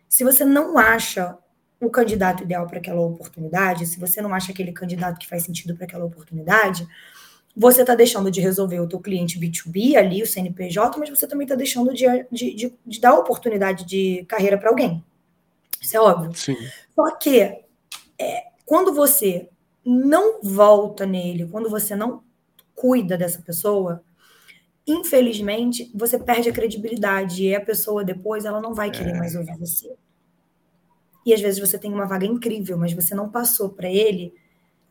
Se 0.10 0.24
você 0.24 0.44
não 0.44 0.78
acha 0.78 1.38
o 1.80 1.90
candidato 1.90 2.44
ideal 2.44 2.66
para 2.66 2.78
aquela 2.78 3.02
oportunidade, 3.02 3.86
se 3.86 4.00
você 4.00 4.22
não 4.22 4.34
acha 4.34 4.52
aquele 4.52 4.72
candidato 4.72 5.20
que 5.20 5.28
faz 5.28 5.44
sentido 5.44 5.76
para 5.76 5.86
aquela 5.86 6.06
oportunidade, 6.06 6.88
você 7.56 7.82
está 7.82 7.96
deixando 7.96 8.30
de 8.30 8.42
resolver 8.42 8.80
o 8.82 8.88
teu 8.88 9.00
cliente 9.00 9.40
B2B 9.40 9.96
ali, 9.96 10.22
o 10.22 10.28
CNPJ, 10.28 11.00
mas 11.00 11.10
você 11.10 11.26
também 11.26 11.46
está 11.46 11.56
deixando 11.56 11.94
de, 11.94 12.06
de, 12.30 12.54
de, 12.54 12.74
de, 12.86 13.00
dar 13.00 13.14
oportunidade 13.14 13.86
de 13.86 14.26
carreira 14.28 14.58
para 14.58 14.70
alguém. 14.70 15.04
Isso 15.80 15.96
é 15.96 16.00
óbvio. 16.02 16.36
Sim. 16.36 16.58
Só 16.94 17.16
que 17.16 17.40
é, 18.20 18.44
quando 18.66 18.94
você 18.94 19.50
não 19.86 20.42
volta 20.42 21.06
nele, 21.06 21.48
quando 21.48 21.70
você 21.70 21.96
não 21.96 22.24
cuida 22.74 23.18
dessa 23.18 23.42
pessoa, 23.42 24.04
infelizmente, 24.86 25.90
você 25.96 26.20
perde 26.20 26.50
a 26.50 26.54
credibilidade 26.54 27.44
e 27.44 27.56
a 27.56 27.62
pessoa 27.62 28.04
depois 28.04 28.44
ela 28.44 28.60
não 28.60 28.74
vai 28.74 28.92
querer 28.92 29.12
é. 29.12 29.18
mais 29.18 29.34
ouvir 29.34 29.58
você. 29.58 29.96
E 31.26 31.34
às 31.34 31.40
vezes 31.40 31.60
você 31.60 31.80
tem 31.80 31.94
uma 31.94 32.06
vaga 32.06 32.26
incrível, 32.26 32.78
mas 32.78 32.92
você 32.92 33.16
não 33.16 33.30
passou 33.30 33.70
para 33.70 33.90
ele 33.90 34.34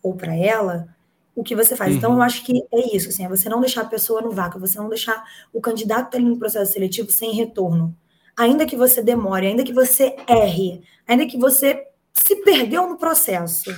ou 0.03 0.15
para 0.15 0.35
ela 0.35 0.94
o 1.35 1.43
que 1.43 1.57
você 1.57 1.77
faz. 1.77 1.93
Uhum. 1.93 1.99
Então, 1.99 2.11
eu 2.13 2.17
uhum. 2.17 2.23
acho 2.23 2.45
que 2.45 2.63
é 2.73 2.97
isso, 2.97 3.09
assim, 3.09 3.25
é 3.25 3.29
você 3.29 3.49
não 3.49 3.61
deixar 3.61 3.83
a 3.83 3.87
pessoa 3.87 4.23
no 4.23 4.31
vácuo, 4.31 4.61
você 4.61 4.79
não 4.79 4.89
deixar 4.89 5.25
o 5.53 5.61
candidato 5.61 6.17
ali 6.17 6.25
no 6.25 6.39
processo 6.39 6.73
seletivo 6.73 7.11
sem 7.11 7.33
retorno. 7.33 7.97
Ainda 8.37 8.67
que 8.67 8.77
você 8.77 9.03
demore, 9.03 9.47
ainda 9.47 9.65
que 9.65 9.73
você 9.73 10.17
erre, 10.29 10.83
ainda 11.07 11.27
que 11.27 11.39
você 11.39 11.87
se 12.13 12.37
perdeu 12.43 12.89
no 12.89 12.97
processo, 12.97 13.71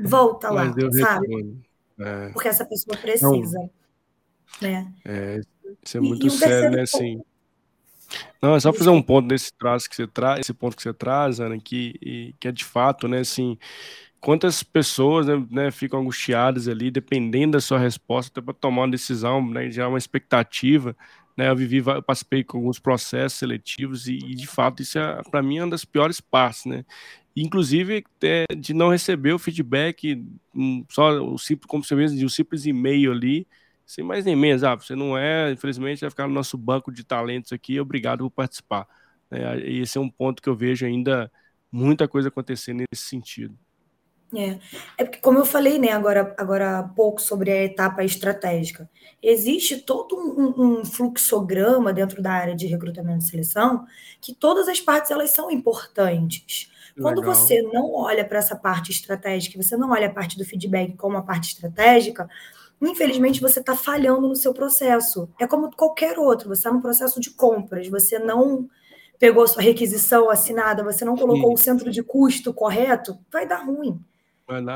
volta 0.00 0.50
lá, 0.50 0.72
sabe? 0.98 1.56
É. 1.98 2.28
Porque 2.30 2.48
essa 2.48 2.64
pessoa 2.64 2.96
precisa. 2.96 3.30
Não. 3.30 3.70
Né? 4.60 4.92
É, 5.04 5.40
isso 5.84 5.96
é 5.96 6.00
muito 6.00 6.26
e, 6.26 6.30
sério, 6.30 6.70
né? 6.70 6.82
Assim, 6.82 7.20
não, 8.40 8.54
é 8.54 8.60
só 8.60 8.72
fazer 8.72 8.90
um 8.90 9.02
ponto 9.02 9.26
nesse 9.26 9.52
traço 9.52 9.88
que 9.88 9.96
você 9.96 10.06
traz, 10.06 10.40
esse 10.40 10.54
ponto 10.54 10.76
que 10.76 10.82
você 10.82 10.92
traz, 10.92 11.40
Ana, 11.40 11.58
que, 11.58 12.34
que 12.38 12.48
é 12.48 12.52
de 12.52 12.64
fato, 12.64 13.08
né, 13.08 13.20
assim, 13.20 13.58
quantas 14.20 14.62
pessoas 14.62 15.26
né, 15.26 15.46
né 15.50 15.70
ficam 15.70 16.00
angustiadas 16.00 16.68
ali, 16.68 16.90
dependendo 16.90 17.52
da 17.52 17.60
sua 17.60 17.78
resposta, 17.78 18.30
até 18.32 18.44
para 18.44 18.54
tomar 18.54 18.82
uma 18.82 18.90
decisão, 18.90 19.46
né, 19.50 19.70
já 19.70 19.88
uma 19.88 19.98
expectativa, 19.98 20.96
né, 21.36 21.48
eu 21.50 21.56
vivi, 21.56 21.78
eu 21.78 22.02
participei 22.02 22.42
com 22.44 22.58
alguns 22.58 22.78
processos 22.78 23.38
seletivos 23.38 24.08
e, 24.08 24.14
e 24.16 24.34
de 24.34 24.46
fato 24.46 24.82
isso 24.82 24.98
é, 24.98 25.22
para 25.30 25.42
mim, 25.42 25.58
é 25.58 25.64
uma 25.64 25.70
das 25.70 25.84
piores 25.84 26.20
partes, 26.20 26.64
né, 26.66 26.84
inclusive 27.36 28.04
é, 28.22 28.44
de 28.56 28.72
não 28.72 28.88
receber 28.88 29.32
o 29.32 29.38
feedback, 29.38 30.24
um, 30.54 30.84
só 30.90 31.10
o 31.22 31.38
simples, 31.38 31.66
como 31.66 31.84
você 31.84 31.94
mesmo, 31.94 32.18
de 32.18 32.24
um 32.24 32.28
simples 32.28 32.64
e-mail 32.66 33.12
ali, 33.12 33.46
sem 33.84 34.02
mais 34.04 34.24
nem 34.24 34.34
menos. 34.34 34.64
Ah, 34.64 34.74
você 34.74 34.96
não 34.96 35.16
é, 35.16 35.52
infelizmente, 35.52 36.00
vai 36.00 36.10
ficar 36.10 36.26
no 36.26 36.34
nosso 36.34 36.56
banco 36.58 36.90
de 36.90 37.04
talentos 37.04 37.52
aqui, 37.52 37.78
obrigado 37.78 38.20
por 38.24 38.30
participar. 38.30 38.88
É, 39.30 39.58
esse 39.70 39.98
é 39.98 40.00
um 40.00 40.08
ponto 40.10 40.42
que 40.42 40.48
eu 40.48 40.56
vejo 40.56 40.86
ainda 40.86 41.30
muita 41.70 42.08
coisa 42.08 42.28
acontecendo 42.28 42.84
nesse 42.90 43.04
sentido. 43.04 43.56
É, 44.34 44.58
é 44.98 45.04
porque, 45.04 45.20
como 45.20 45.38
eu 45.38 45.44
falei 45.46 45.78
né, 45.78 45.92
agora, 45.92 46.34
agora 46.36 46.78
há 46.78 46.82
pouco 46.82 47.22
sobre 47.22 47.50
a 47.50 47.64
etapa 47.64 48.02
estratégica, 48.02 48.90
existe 49.22 49.78
todo 49.78 50.16
um, 50.16 50.80
um, 50.80 50.84
fluxograma 50.84 51.92
dentro 51.92 52.20
da 52.20 52.32
área 52.32 52.54
de 52.54 52.66
recrutamento 52.66 53.24
e 53.24 53.28
seleção 53.28 53.86
que 54.20 54.34
todas 54.34 54.68
as 54.68 54.80
partes 54.80 55.10
elas 55.10 55.30
são 55.30 55.50
importantes. 55.50 56.70
Quando 57.00 57.20
Legal. 57.20 57.34
você 57.34 57.62
não 57.62 57.94
olha 57.94 58.24
para 58.24 58.38
essa 58.38 58.56
parte 58.56 58.90
estratégica, 58.90 59.62
você 59.62 59.76
não 59.76 59.90
olha 59.90 60.08
a 60.08 60.12
parte 60.12 60.36
do 60.38 60.44
feedback 60.44 60.96
como 60.96 61.16
a 61.16 61.22
parte 61.22 61.52
estratégica, 61.52 62.28
infelizmente 62.80 63.40
você 63.40 63.60
está 63.60 63.76
falhando 63.76 64.26
no 64.26 64.34
seu 64.34 64.52
processo. 64.52 65.28
É 65.38 65.46
como 65.46 65.70
qualquer 65.70 66.18
outro, 66.18 66.48
você 66.48 66.60
está 66.60 66.72
no 66.72 66.80
processo 66.80 67.20
de 67.20 67.30
compras, 67.30 67.88
você 67.88 68.18
não 68.18 68.68
pegou 69.18 69.44
a 69.44 69.46
sua 69.46 69.62
requisição 69.62 70.30
assinada, 70.30 70.82
você 70.82 71.04
não 71.04 71.16
colocou 71.16 71.48
Sim. 71.48 71.54
o 71.54 71.64
centro 71.64 71.90
de 71.90 72.02
custo 72.02 72.52
correto, 72.52 73.18
vai 73.30 73.46
dar 73.46 73.64
ruim. 73.64 74.00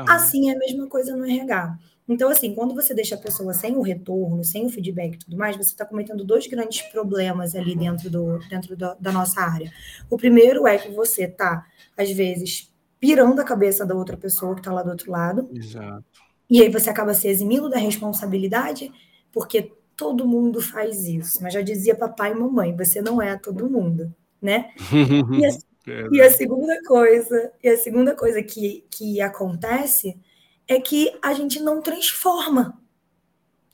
Assim 0.07 0.49
é 0.49 0.55
a 0.55 0.59
mesma 0.59 0.87
coisa 0.87 1.15
no 1.15 1.25
RH. 1.25 1.77
Então, 2.07 2.29
assim, 2.29 2.53
quando 2.53 2.75
você 2.75 2.93
deixa 2.93 3.15
a 3.15 3.17
pessoa 3.17 3.53
sem 3.53 3.75
o 3.77 3.81
retorno, 3.81 4.43
sem 4.43 4.65
o 4.65 4.69
feedback 4.69 5.15
e 5.15 5.19
tudo 5.19 5.37
mais, 5.37 5.55
você 5.55 5.71
está 5.71 5.85
cometendo 5.85 6.25
dois 6.25 6.45
grandes 6.47 6.81
problemas 6.83 7.55
ali 7.55 7.75
dentro, 7.75 8.09
do, 8.09 8.39
dentro 8.49 8.75
da, 8.75 8.95
da 8.95 9.11
nossa 9.11 9.39
área. 9.39 9.71
O 10.09 10.17
primeiro 10.17 10.67
é 10.67 10.77
que 10.77 10.91
você 10.91 11.23
está, 11.23 11.65
às 11.97 12.11
vezes, 12.11 12.69
pirando 12.99 13.39
a 13.39 13.45
cabeça 13.45 13.85
da 13.85 13.95
outra 13.95 14.17
pessoa 14.17 14.53
que 14.53 14.59
está 14.59 14.73
lá 14.73 14.83
do 14.83 14.89
outro 14.89 15.09
lado. 15.09 15.49
Exato. 15.53 16.03
E 16.49 16.61
aí 16.61 16.69
você 16.69 16.89
acaba 16.89 17.13
se 17.13 17.29
eximindo 17.29 17.69
da 17.69 17.77
responsabilidade, 17.77 18.91
porque 19.31 19.71
todo 19.95 20.27
mundo 20.27 20.59
faz 20.59 21.05
isso. 21.05 21.41
Mas 21.41 21.53
já 21.53 21.61
dizia 21.61 21.95
papai 21.95 22.31
e 22.31 22.35
mamãe, 22.35 22.75
você 22.75 23.01
não 23.01 23.21
é 23.21 23.37
todo 23.37 23.69
mundo, 23.69 24.13
né? 24.41 24.71
e, 24.91 25.70
a, 25.87 26.15
e, 26.15 26.21
a, 26.21 26.31
segunda 26.31 26.81
coisa, 26.83 27.51
e 27.63 27.69
a 27.69 27.77
segunda 27.77 28.15
coisa 28.15 28.41
que, 28.43 28.85
que 28.89 29.21
acontece 29.21 30.19
é 30.67 30.79
que 30.79 31.11
a 31.21 31.33
gente 31.33 31.59
não 31.59 31.81
transforma. 31.81 32.79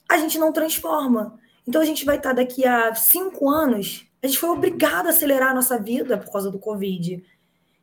A 0.10 0.18
gente 0.18 0.38
não 0.38 0.54
transforma. 0.54 1.40
Então 1.68 1.82
a 1.82 1.86
gente 1.86 2.06
vai 2.06 2.18
estar 2.18 2.34
daqui 2.34 2.66
a 2.66 2.96
cinco 2.96 3.50
anos. 3.50 4.08
A 4.24 4.28
gente 4.28 4.40
foi 4.40 4.50
obrigado 4.50 5.08
a 5.08 5.10
acelerar 5.10 5.52
a 5.52 5.54
nossa 5.54 5.78
vida 5.78 6.18
por 6.18 6.32
causa 6.32 6.50
do 6.50 6.60
Covid. 6.60 7.24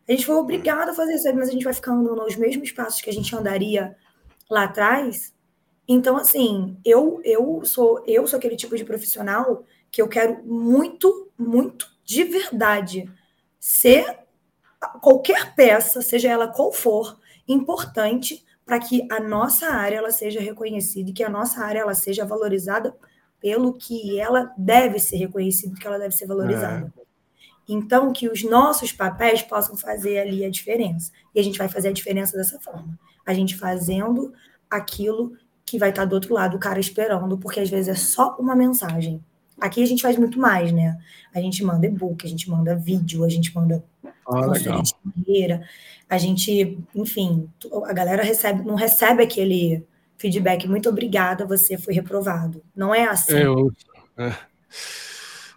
A 0.09 0.12
gente 0.12 0.27
foi 0.27 0.35
obrigado 0.37 0.91
a 0.91 0.95
fazer 0.95 1.14
isso, 1.14 1.35
mas 1.35 1.49
a 1.49 1.53
gente 1.53 1.64
vai 1.64 1.75
ficar 1.75 1.93
andando 1.93 2.16
nos 2.16 2.37
mesmos 2.37 2.72
passos 2.72 3.01
que 3.01 3.11
a 3.11 3.12
gente 3.12 3.35
andaria 3.37 3.97
lá 4.51 4.64
atrás. 4.64 5.35
Então, 5.87 6.16
assim, 6.16 6.79
eu, 6.85 7.20
eu 7.25 7.62
sou 7.64 8.03
eu 8.07 8.27
sou 8.27 8.39
aquele 8.39 8.57
tipo 8.57 8.77
de 8.77 8.85
profissional 8.85 9.64
que 9.91 10.01
eu 10.01 10.09
quero 10.09 10.43
muito, 10.45 11.31
muito 11.39 11.87
de 12.05 12.25
verdade 12.25 13.11
ser 13.65 14.19
qualquer 15.01 15.55
peça, 15.55 16.03
seja 16.03 16.29
ela 16.29 16.49
qual 16.49 16.73
for, 16.73 17.19
importante 17.47 18.45
para 18.67 18.79
que 18.79 19.07
a 19.11 19.21
nossa 19.21 19.69
área 19.69 19.97
ela 19.97 20.11
seja 20.11 20.41
reconhecida 20.41 21.11
e 21.11 21.12
que 21.12 21.23
a 21.23 21.29
nossa 21.29 21.65
área 21.65 21.81
ela 21.81 21.95
seja 21.95 22.25
valorizada 22.25 22.95
pelo 23.41 23.75
que 23.75 24.19
ela 24.19 24.53
deve 24.57 24.99
ser 24.99 25.17
reconhecida, 25.17 25.79
que 25.79 25.87
ela 25.87 25.99
deve 25.99 26.15
ser 26.15 26.27
valorizada. 26.27 26.93
É. 26.99 27.05
Então, 27.69 28.12
que 28.12 28.29
os 28.29 28.43
nossos 28.43 28.93
papéis 28.93 29.41
possam 29.41 29.77
fazer 29.77 30.19
ali 30.19 30.45
a 30.45 30.51
diferença. 30.51 31.11
E 31.35 31.41
a 31.41 31.43
gente 31.43 31.59
vai 31.59 31.69
fazer 31.69 31.89
a 31.89 31.93
diferença 31.93 32.37
dessa 32.37 32.61
forma 32.61 32.99
a 33.25 33.33
gente 33.33 33.57
fazendo 33.57 34.33
aquilo 34.69 35.33
que 35.65 35.79
vai 35.79 35.91
estar 35.91 36.05
do 36.05 36.15
outro 36.15 36.35
lado, 36.35 36.57
o 36.57 36.61
cara 36.61 36.79
esperando, 36.79 37.39
porque 37.39 37.61
às 37.61 37.71
vezes 37.71 37.89
é 37.89 37.95
só 37.95 38.37
uma 38.39 38.55
mensagem. 38.55 39.25
Aqui 39.61 39.82
a 39.82 39.86
gente 39.86 40.02
faz 40.02 40.18
muito 40.18 40.38
mais, 40.38 40.72
né? 40.72 40.98
A 41.34 41.40
gente 41.40 41.62
manda 41.64 41.86
e-book, 41.86 42.24
a 42.26 42.28
gente 42.28 42.50
manda 42.50 42.76
vídeo, 42.76 43.24
a 43.24 43.28
gente 43.28 43.55
manda 43.55 43.84
ah, 44.26 44.46
legal. 44.46 44.82
carreira, 45.16 45.66
a 46.09 46.18
gente, 46.18 46.78
enfim, 46.94 47.48
a 47.84 47.92
galera 47.92 48.22
recebe, 48.22 48.62
não 48.64 48.74
recebe 48.74 49.22
aquele 49.22 49.84
feedback, 50.16 50.66
muito 50.66 50.88
obrigada, 50.88 51.46
você 51.46 51.76
foi 51.78 51.94
reprovado. 51.94 52.62
Não 52.74 52.94
é 52.94 53.05
assim. 53.05 53.34
É, 53.34 53.46
eu, 53.46 53.72
é. 54.16 54.34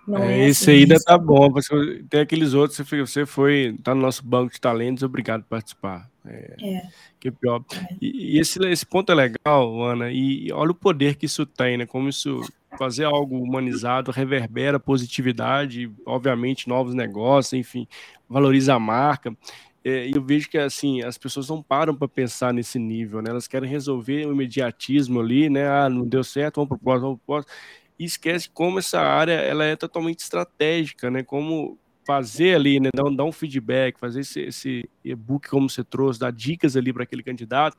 Não 0.07 0.23
é, 0.23 0.39
é 0.39 0.47
esse 0.47 0.71
assim, 0.71 0.81
ainda 0.81 0.99
tá 0.99 1.17
bom. 1.17 1.49
Você, 1.51 2.03
tem 2.09 2.21
aqueles 2.21 2.53
outros, 2.53 2.77
você, 2.77 2.99
você 3.01 3.25
foi, 3.25 3.77
tá 3.83 3.93
no 3.93 4.01
nosso 4.01 4.25
banco 4.25 4.53
de 4.53 4.61
talentos, 4.61 5.03
obrigado 5.03 5.41
por 5.43 5.49
participar. 5.49 6.09
É, 6.25 6.55
é. 6.61 6.89
Que 7.19 7.29
pior. 7.29 7.63
É. 7.73 7.95
E, 8.01 8.35
e, 8.35 8.39
esse, 8.39 8.59
esse 8.67 8.85
ponto 8.85 9.11
é 9.11 9.15
legal, 9.15 9.83
Ana, 9.83 10.09
e 10.11 10.51
olha 10.53 10.71
o 10.71 10.75
poder 10.75 11.15
que 11.15 11.25
isso 11.25 11.45
tem, 11.45 11.77
né? 11.77 11.85
Como 11.85 12.07
isso 12.07 12.41
fazer 12.77 13.05
algo 13.05 13.41
humanizado 13.41 14.11
reverbera 14.11 14.79
positividade, 14.79 15.91
obviamente 16.05 16.67
novos 16.67 16.93
negócios, 16.93 17.53
enfim, 17.53 17.87
valoriza 18.27 18.73
a 18.73 18.79
marca. 18.79 19.35
É, 19.83 20.07
e 20.07 20.15
eu 20.15 20.21
vejo 20.21 20.49
que 20.49 20.57
assim 20.57 21.01
as 21.01 21.17
pessoas 21.17 21.47
não 21.47 21.63
param 21.63 21.95
para 21.95 22.07
pensar 22.07 22.53
nesse 22.53 22.77
nível, 22.77 23.21
né? 23.21 23.29
Elas 23.29 23.47
querem 23.47 23.69
resolver 23.69 24.25
o 24.25 24.33
imediatismo 24.33 25.21
ali, 25.21 25.49
né? 25.49 25.67
Ah, 25.67 25.89
não 25.89 26.05
deu 26.05 26.23
certo, 26.23 26.55
vamos 26.55 26.69
para 26.69 26.75
o 26.75 26.79
próximo, 26.79 27.07
vamos 27.07 27.19
pro 27.19 27.25
próximo. 27.25 27.53
E 27.97 28.03
esquece 28.03 28.49
como 28.49 28.79
essa 28.79 28.99
área 28.99 29.33
ela 29.33 29.63
é 29.63 29.75
totalmente 29.75 30.19
estratégica, 30.19 31.09
né? 31.09 31.23
Como 31.23 31.79
fazer 32.07 32.55
ali, 32.55 32.79
né, 32.79 32.89
dar, 32.95 33.03
um, 33.03 33.13
dar 33.13 33.25
um 33.25 33.33
feedback, 33.33 33.99
fazer 33.99 34.21
esse, 34.21 34.39
esse 34.39 34.89
e-book 35.03 35.49
como 35.49 35.69
você 35.69 35.83
trouxe, 35.83 36.17
dar 36.17 36.31
dicas 36.31 36.77
ali 36.77 36.93
para 36.93 37.03
aquele 37.03 37.21
candidato, 37.21 37.75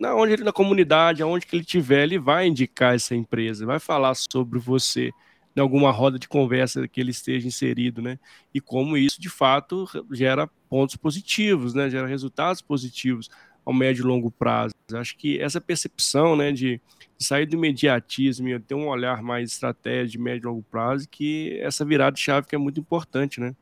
na 0.00 0.14
onde 0.14 0.32
ele 0.32 0.42
na 0.42 0.52
comunidade, 0.52 1.22
aonde 1.22 1.46
que 1.46 1.54
ele 1.54 1.64
tiver, 1.66 2.04
ele 2.04 2.18
vai 2.18 2.46
indicar 2.46 2.94
essa 2.94 3.14
empresa, 3.14 3.66
vai 3.66 3.78
falar 3.78 4.14
sobre 4.14 4.58
você 4.58 5.12
em 5.54 5.60
alguma 5.60 5.90
roda 5.90 6.18
de 6.18 6.26
conversa 6.26 6.88
que 6.88 6.98
ele 6.98 7.10
esteja 7.10 7.46
inserido, 7.46 8.00
né? 8.00 8.18
E 8.54 8.60
como 8.60 8.96
isso 8.96 9.20
de 9.20 9.28
fato 9.28 9.86
gera 10.12 10.48
pontos 10.68 10.96
positivos, 10.96 11.74
né? 11.74 11.90
Gera 11.90 12.06
resultados 12.06 12.62
positivos 12.62 13.28
ao 13.68 13.74
médio 13.74 14.02
e 14.02 14.06
longo 14.06 14.30
prazo. 14.30 14.72
Acho 14.94 15.14
que 15.14 15.38
essa 15.38 15.60
percepção, 15.60 16.34
né, 16.34 16.50
de 16.50 16.80
sair 17.18 17.44
do 17.44 17.54
imediatismo 17.54 18.48
e 18.48 18.58
ter 18.58 18.74
um 18.74 18.88
olhar 18.88 19.22
mais 19.22 19.52
estratégico 19.52 20.12
de 20.12 20.18
médio 20.18 20.46
e 20.46 20.48
longo 20.48 20.64
prazo, 20.70 21.06
que 21.06 21.60
essa 21.60 21.84
virada 21.84 22.12
de 22.12 22.20
chave 22.22 22.46
que 22.46 22.54
é 22.54 22.58
muito 22.58 22.80
importante, 22.80 23.38
né? 23.38 23.54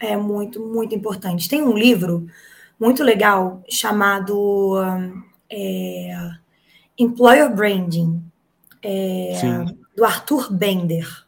É 0.00 0.16
muito, 0.16 0.66
muito 0.66 0.94
importante. 0.94 1.46
Tem 1.46 1.60
um 1.60 1.76
livro 1.76 2.26
muito 2.80 3.02
legal 3.04 3.62
chamado 3.68 4.78
é, 5.50 6.30
Employer 6.96 7.54
Branding, 7.54 8.22
é, 8.82 9.38
do 9.94 10.06
Arthur 10.06 10.50
Bender. 10.50 11.26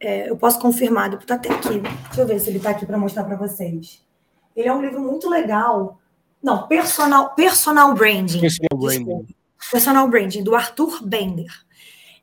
É, 0.00 0.28
eu 0.28 0.36
posso 0.36 0.58
confirmar, 0.58 1.14
está 1.14 1.36
até 1.36 1.48
aqui. 1.48 1.78
Deixa 1.78 2.22
eu 2.22 2.26
ver 2.26 2.40
se 2.40 2.50
ele 2.50 2.56
está 2.56 2.70
aqui 2.70 2.84
para 2.84 2.98
mostrar 2.98 3.22
para 3.22 3.36
vocês. 3.36 4.04
Ele 4.56 4.66
é 4.66 4.74
um 4.74 4.82
livro 4.82 5.00
muito 5.00 5.30
legal. 5.30 6.01
Não, 6.42 6.66
personal, 6.66 7.34
personal 7.34 7.94
branding. 7.94 8.40
Personal 8.40 8.78
branding. 8.78 9.34
Personal 9.70 10.08
Branding, 10.08 10.42
do 10.42 10.54
Arthur 10.54 11.02
Bender. 11.02 11.50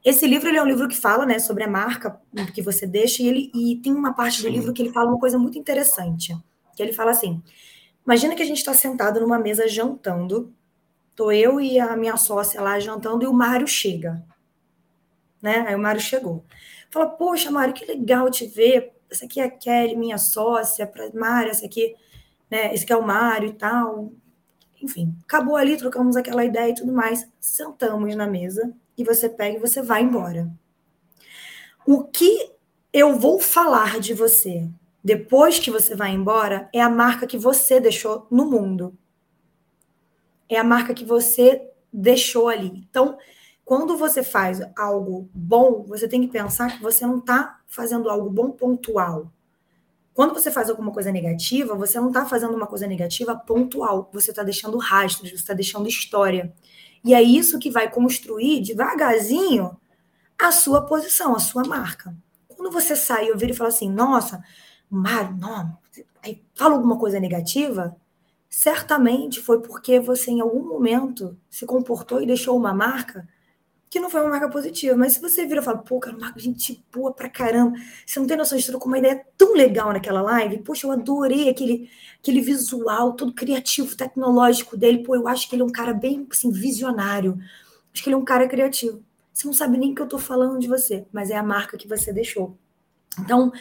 Esse 0.03 0.28
livro 0.28 0.47
ele 0.49 0.57
é 0.57 0.63
um 0.63 0.67
livro 0.67 0.88
que 0.88 0.95
fala 0.95 1.26
né, 1.26 1.39
sobre 1.39 1.63
a 1.63 1.67
marca 1.67 2.20
que 2.53 2.61
você 2.61 2.86
deixa, 2.86 3.22
e, 3.22 3.28
ele, 3.28 3.51
e 3.53 3.78
tem 3.78 3.93
uma 3.93 4.13
parte 4.13 4.41
do 4.41 4.49
livro 4.49 4.74
que 4.74 4.82
ele 4.82 4.91
fala 4.91 5.09
uma 5.09 5.20
coisa 5.20 5.38
muito 5.38 5.57
interessante. 5.57 6.36
Que 6.76 6.84
ele 6.84 6.93
fala 6.93 7.11
assim: 7.11 7.41
imagina 8.05 8.36
que 8.36 8.41
a 8.41 8.45
gente 8.45 8.57
está 8.59 8.74
sentado 8.74 9.20
numa 9.20 9.39
mesa 9.39 9.67
jantando, 9.67 10.53
tô 11.15 11.32
eu 11.32 11.59
e 11.59 11.80
a 11.80 11.95
minha 11.95 12.17
sócia 12.17 12.61
lá 12.61 12.80
jantando, 12.80 13.24
e 13.24 13.28
o 13.28 13.34
Mário 13.34 13.67
chega. 13.67 14.24
Né? 15.41 15.65
Aí 15.67 15.76
o 15.76 15.80
Mário 15.80 16.01
chegou. 16.01 16.45
Fala, 16.89 17.07
poxa, 17.07 17.51
Mário, 17.51 17.74
que 17.74 17.86
legal 17.86 18.30
te 18.30 18.45
ver. 18.45 18.93
Essa 19.09 19.26
aqui 19.26 19.39
é 19.39 19.45
a 19.45 19.49
Kelly, 19.49 19.95
minha 19.95 20.17
sócia, 20.17 20.86
para 20.86 21.09
Mário, 21.13 21.51
essa 21.51 21.65
aqui, 21.65 21.95
né? 22.49 22.73
É 22.73 23.01
Mário 23.01 23.49
e 23.49 23.53
tal 23.53 24.11
enfim, 24.81 25.15
acabou 25.23 25.55
ali, 25.55 25.77
trocamos 25.77 26.15
aquela 26.15 26.43
ideia 26.43 26.71
e 26.71 26.75
tudo 26.75 26.91
mais, 26.91 27.27
sentamos 27.39 28.15
na 28.15 28.25
mesa 28.25 28.73
e 28.97 29.03
você 29.03 29.27
pega 29.27 29.57
e 29.57 29.59
você 29.59 29.81
vai 29.81 30.01
embora. 30.01 30.49
O 31.85 32.03
que 32.03 32.51
eu 32.93 33.17
vou 33.17 33.39
falar 33.39 33.99
de 33.99 34.13
você 34.13 34.67
depois 35.03 35.59
que 35.59 35.71
você 35.71 35.95
vai 35.95 36.11
embora 36.11 36.69
é 36.73 36.81
a 36.81 36.89
marca 36.89 37.27
que 37.27 37.37
você 37.37 37.79
deixou 37.79 38.27
no 38.29 38.45
mundo. 38.45 38.97
É 40.47 40.57
a 40.57 40.63
marca 40.63 40.93
que 40.93 41.05
você 41.05 41.69
deixou 41.91 42.49
ali. 42.49 42.85
Então, 42.89 43.17
quando 43.63 43.97
você 43.97 44.23
faz 44.23 44.61
algo 44.77 45.29
bom, 45.33 45.83
você 45.83 46.07
tem 46.07 46.21
que 46.21 46.27
pensar 46.27 46.75
que 46.75 46.81
você 46.81 47.05
não 47.05 47.19
está 47.19 47.59
fazendo 47.67 48.09
algo 48.09 48.29
bom 48.29 48.51
pontual. 48.51 49.31
Quando 50.14 50.34
você 50.34 50.51
faz 50.51 50.70
alguma 50.70 50.91
coisa 50.91 51.12
negativa, 51.12 51.76
você 51.76 51.99
não 51.99 52.07
está 52.10 52.26
fazendo 52.26 52.53
uma 52.53 52.68
coisa 52.68 52.86
negativa 52.88 53.36
pontual, 53.36 54.10
você 54.12 54.32
está 54.32 54.43
deixando 54.43 54.78
rastros, 54.78 55.30
você 55.30 55.36
está 55.36 55.53
deixando 55.53 55.88
história. 55.88 56.53
E 57.03 57.14
é 57.14 57.22
isso 57.22 57.60
que 57.60 57.72
vai 57.72 57.89
construir 57.89 58.62
devagarzinho 58.62 59.78
a 60.38 60.51
sua 60.51 60.86
posição, 60.86 61.36
a 61.36 61.39
sua 61.39 61.64
marca. 61.64 62.16
Quando 62.47 62.72
você 62.72 62.95
sai 62.95 63.28
e 63.28 63.32
ouvir 63.32 63.51
e 63.51 63.53
fala 63.53 63.70
assim, 63.70 63.89
nossa, 63.89 64.43
Mário, 64.89 65.38
não, 65.38 65.78
aí 66.24 66.43
fala 66.55 66.76
alguma 66.76 66.97
coisa 66.97 67.20
negativa, 67.20 67.95
certamente 68.49 69.39
foi 69.39 69.62
porque 69.62 69.99
você 69.99 70.32
em 70.32 70.41
algum 70.41 70.68
momento 70.68 71.38
se 71.49 71.66
comportou 71.66 72.22
e 72.22 72.26
deixou 72.26 72.57
uma 72.57 72.74
marca 72.74 73.28
que 73.89 73.99
não 73.99 74.09
foi 74.09 74.21
uma 74.21 74.29
marca 74.29 74.49
positiva. 74.49 74.95
Mas 74.95 75.13
se 75.13 75.21
você 75.21 75.45
vira 75.45 75.61
e 75.61 75.63
fala, 75.63 75.79
pô, 75.79 75.99
cara, 75.99 76.15
uma 76.15 76.25
marca 76.25 76.39
gente 76.39 76.83
boa 76.93 77.11
pra 77.11 77.29
caramba, 77.29 77.77
você 78.05 78.19
não 78.19 78.27
tem 78.27 78.37
noção 78.37 78.57
de 78.57 78.65
tudo, 78.65 78.79
com 78.79 78.87
uma 78.87 78.99
ideia 78.99 79.25
tão 79.37 79.53
legal 79.53 79.91
naquela 79.91 80.21
live, 80.21 80.59
poxa, 80.59 80.85
eu 80.85 80.91
adorei 80.91 81.49
aquele, 81.49 81.89
aquele 82.21 82.41
visual 82.41 83.13
todo 83.13 83.33
criativo, 83.33 83.95
tecnológico 83.95 84.77
dele, 84.77 85.03
pô, 85.03 85.15
eu 85.15 85.27
acho 85.27 85.49
que 85.49 85.55
ele 85.55 85.63
é 85.63 85.65
um 85.65 85.71
cara 85.71 85.93
bem, 85.93 86.27
assim, 86.29 86.51
visionário, 86.51 87.39
acho 87.91 88.03
que 88.03 88.09
ele 88.09 88.15
é 88.15 88.17
um 88.17 88.25
cara 88.25 88.47
criativo. 88.47 89.03
Você 89.33 89.47
não 89.47 89.53
sabe 89.53 89.77
nem 89.77 89.95
que 89.95 90.01
eu 90.01 90.07
tô 90.07 90.19
falando 90.19 90.59
de 90.59 90.67
você, 90.67 91.05
mas 91.11 91.31
é 91.31 91.37
a 91.37 91.43
marca 91.43 91.77
que 91.77 91.87
você 91.87 92.13
deixou. 92.13 92.57
Então, 93.17 93.51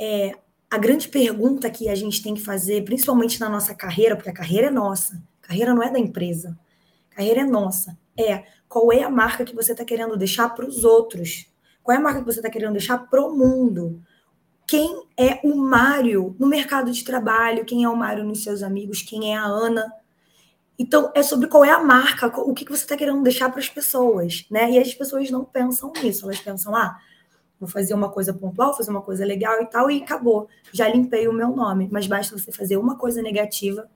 é, 0.00 0.34
a 0.70 0.78
grande 0.78 1.08
pergunta 1.08 1.70
que 1.70 1.88
a 1.88 1.94
gente 1.94 2.22
tem 2.22 2.34
que 2.34 2.40
fazer, 2.40 2.84
principalmente 2.84 3.38
na 3.38 3.48
nossa 3.48 3.74
carreira, 3.74 4.16
porque 4.16 4.30
a 4.30 4.34
carreira 4.34 4.66
é 4.66 4.70
nossa, 4.70 5.22
a 5.42 5.46
carreira 5.46 5.72
não 5.72 5.82
é 5.82 5.90
da 5.90 5.98
empresa, 5.98 6.58
a 7.12 7.16
carreira 7.16 7.42
é 7.42 7.44
nossa, 7.44 7.96
é 8.18 8.44
qual 8.68 8.92
é 8.92 9.02
a 9.02 9.10
marca 9.10 9.44
que 9.44 9.54
você 9.54 9.72
está 9.72 9.84
querendo 9.84 10.16
deixar 10.16 10.54
para 10.54 10.66
os 10.66 10.84
outros? 10.84 11.46
Qual 11.82 11.94
é 11.94 11.98
a 11.98 12.02
marca 12.02 12.20
que 12.20 12.26
você 12.26 12.40
está 12.40 12.50
querendo 12.50 12.72
deixar 12.72 12.98
para 12.98 13.24
o 13.24 13.36
mundo? 13.36 14.02
Quem 14.66 15.04
é 15.16 15.40
o 15.44 15.54
Mário 15.54 16.34
no 16.38 16.48
mercado 16.48 16.90
de 16.90 17.04
trabalho? 17.04 17.64
Quem 17.64 17.84
é 17.84 17.88
o 17.88 17.96
Mário 17.96 18.24
nos 18.24 18.42
seus 18.42 18.62
amigos? 18.62 19.02
Quem 19.02 19.32
é 19.32 19.36
a 19.36 19.44
Ana? 19.44 19.86
Então, 20.78 21.12
é 21.14 21.22
sobre 21.22 21.46
qual 21.48 21.64
é 21.64 21.70
a 21.70 21.82
marca, 21.82 22.26
o 22.26 22.52
que, 22.52 22.64
você 22.64 22.82
está 22.82 22.96
querendo 22.96 23.22
deixar 23.22 23.48
para 23.50 23.60
as 23.60 23.68
pessoas, 23.68 24.44
né? 24.50 24.72
E 24.72 24.78
as 24.78 24.92
pessoas 24.92 25.30
não 25.30 25.44
pensam 25.44 25.92
nisso, 26.02 26.26
elas 26.26 26.40
pensam, 26.40 26.74
ah, 26.74 26.98
vou 27.58 27.68
fazer 27.68 27.94
uma 27.94 28.10
coisa 28.10 28.34
pontual, 28.34 28.76
fazer 28.76 28.90
uma 28.90 29.00
coisa 29.00 29.24
legal 29.24 29.62
e 29.62 29.66
tal, 29.66 29.90
e 29.90 30.02
acabou. 30.02 30.48
Já 30.72 30.88
limpei 30.88 31.28
o 31.28 31.32
meu 31.32 31.54
nome. 31.54 31.88
Mas 31.90 32.06
basta 32.06 32.36
você 32.36 32.52
fazer 32.52 32.76
uma 32.76 32.96
coisa 32.96 33.22
negativa, 33.22 33.88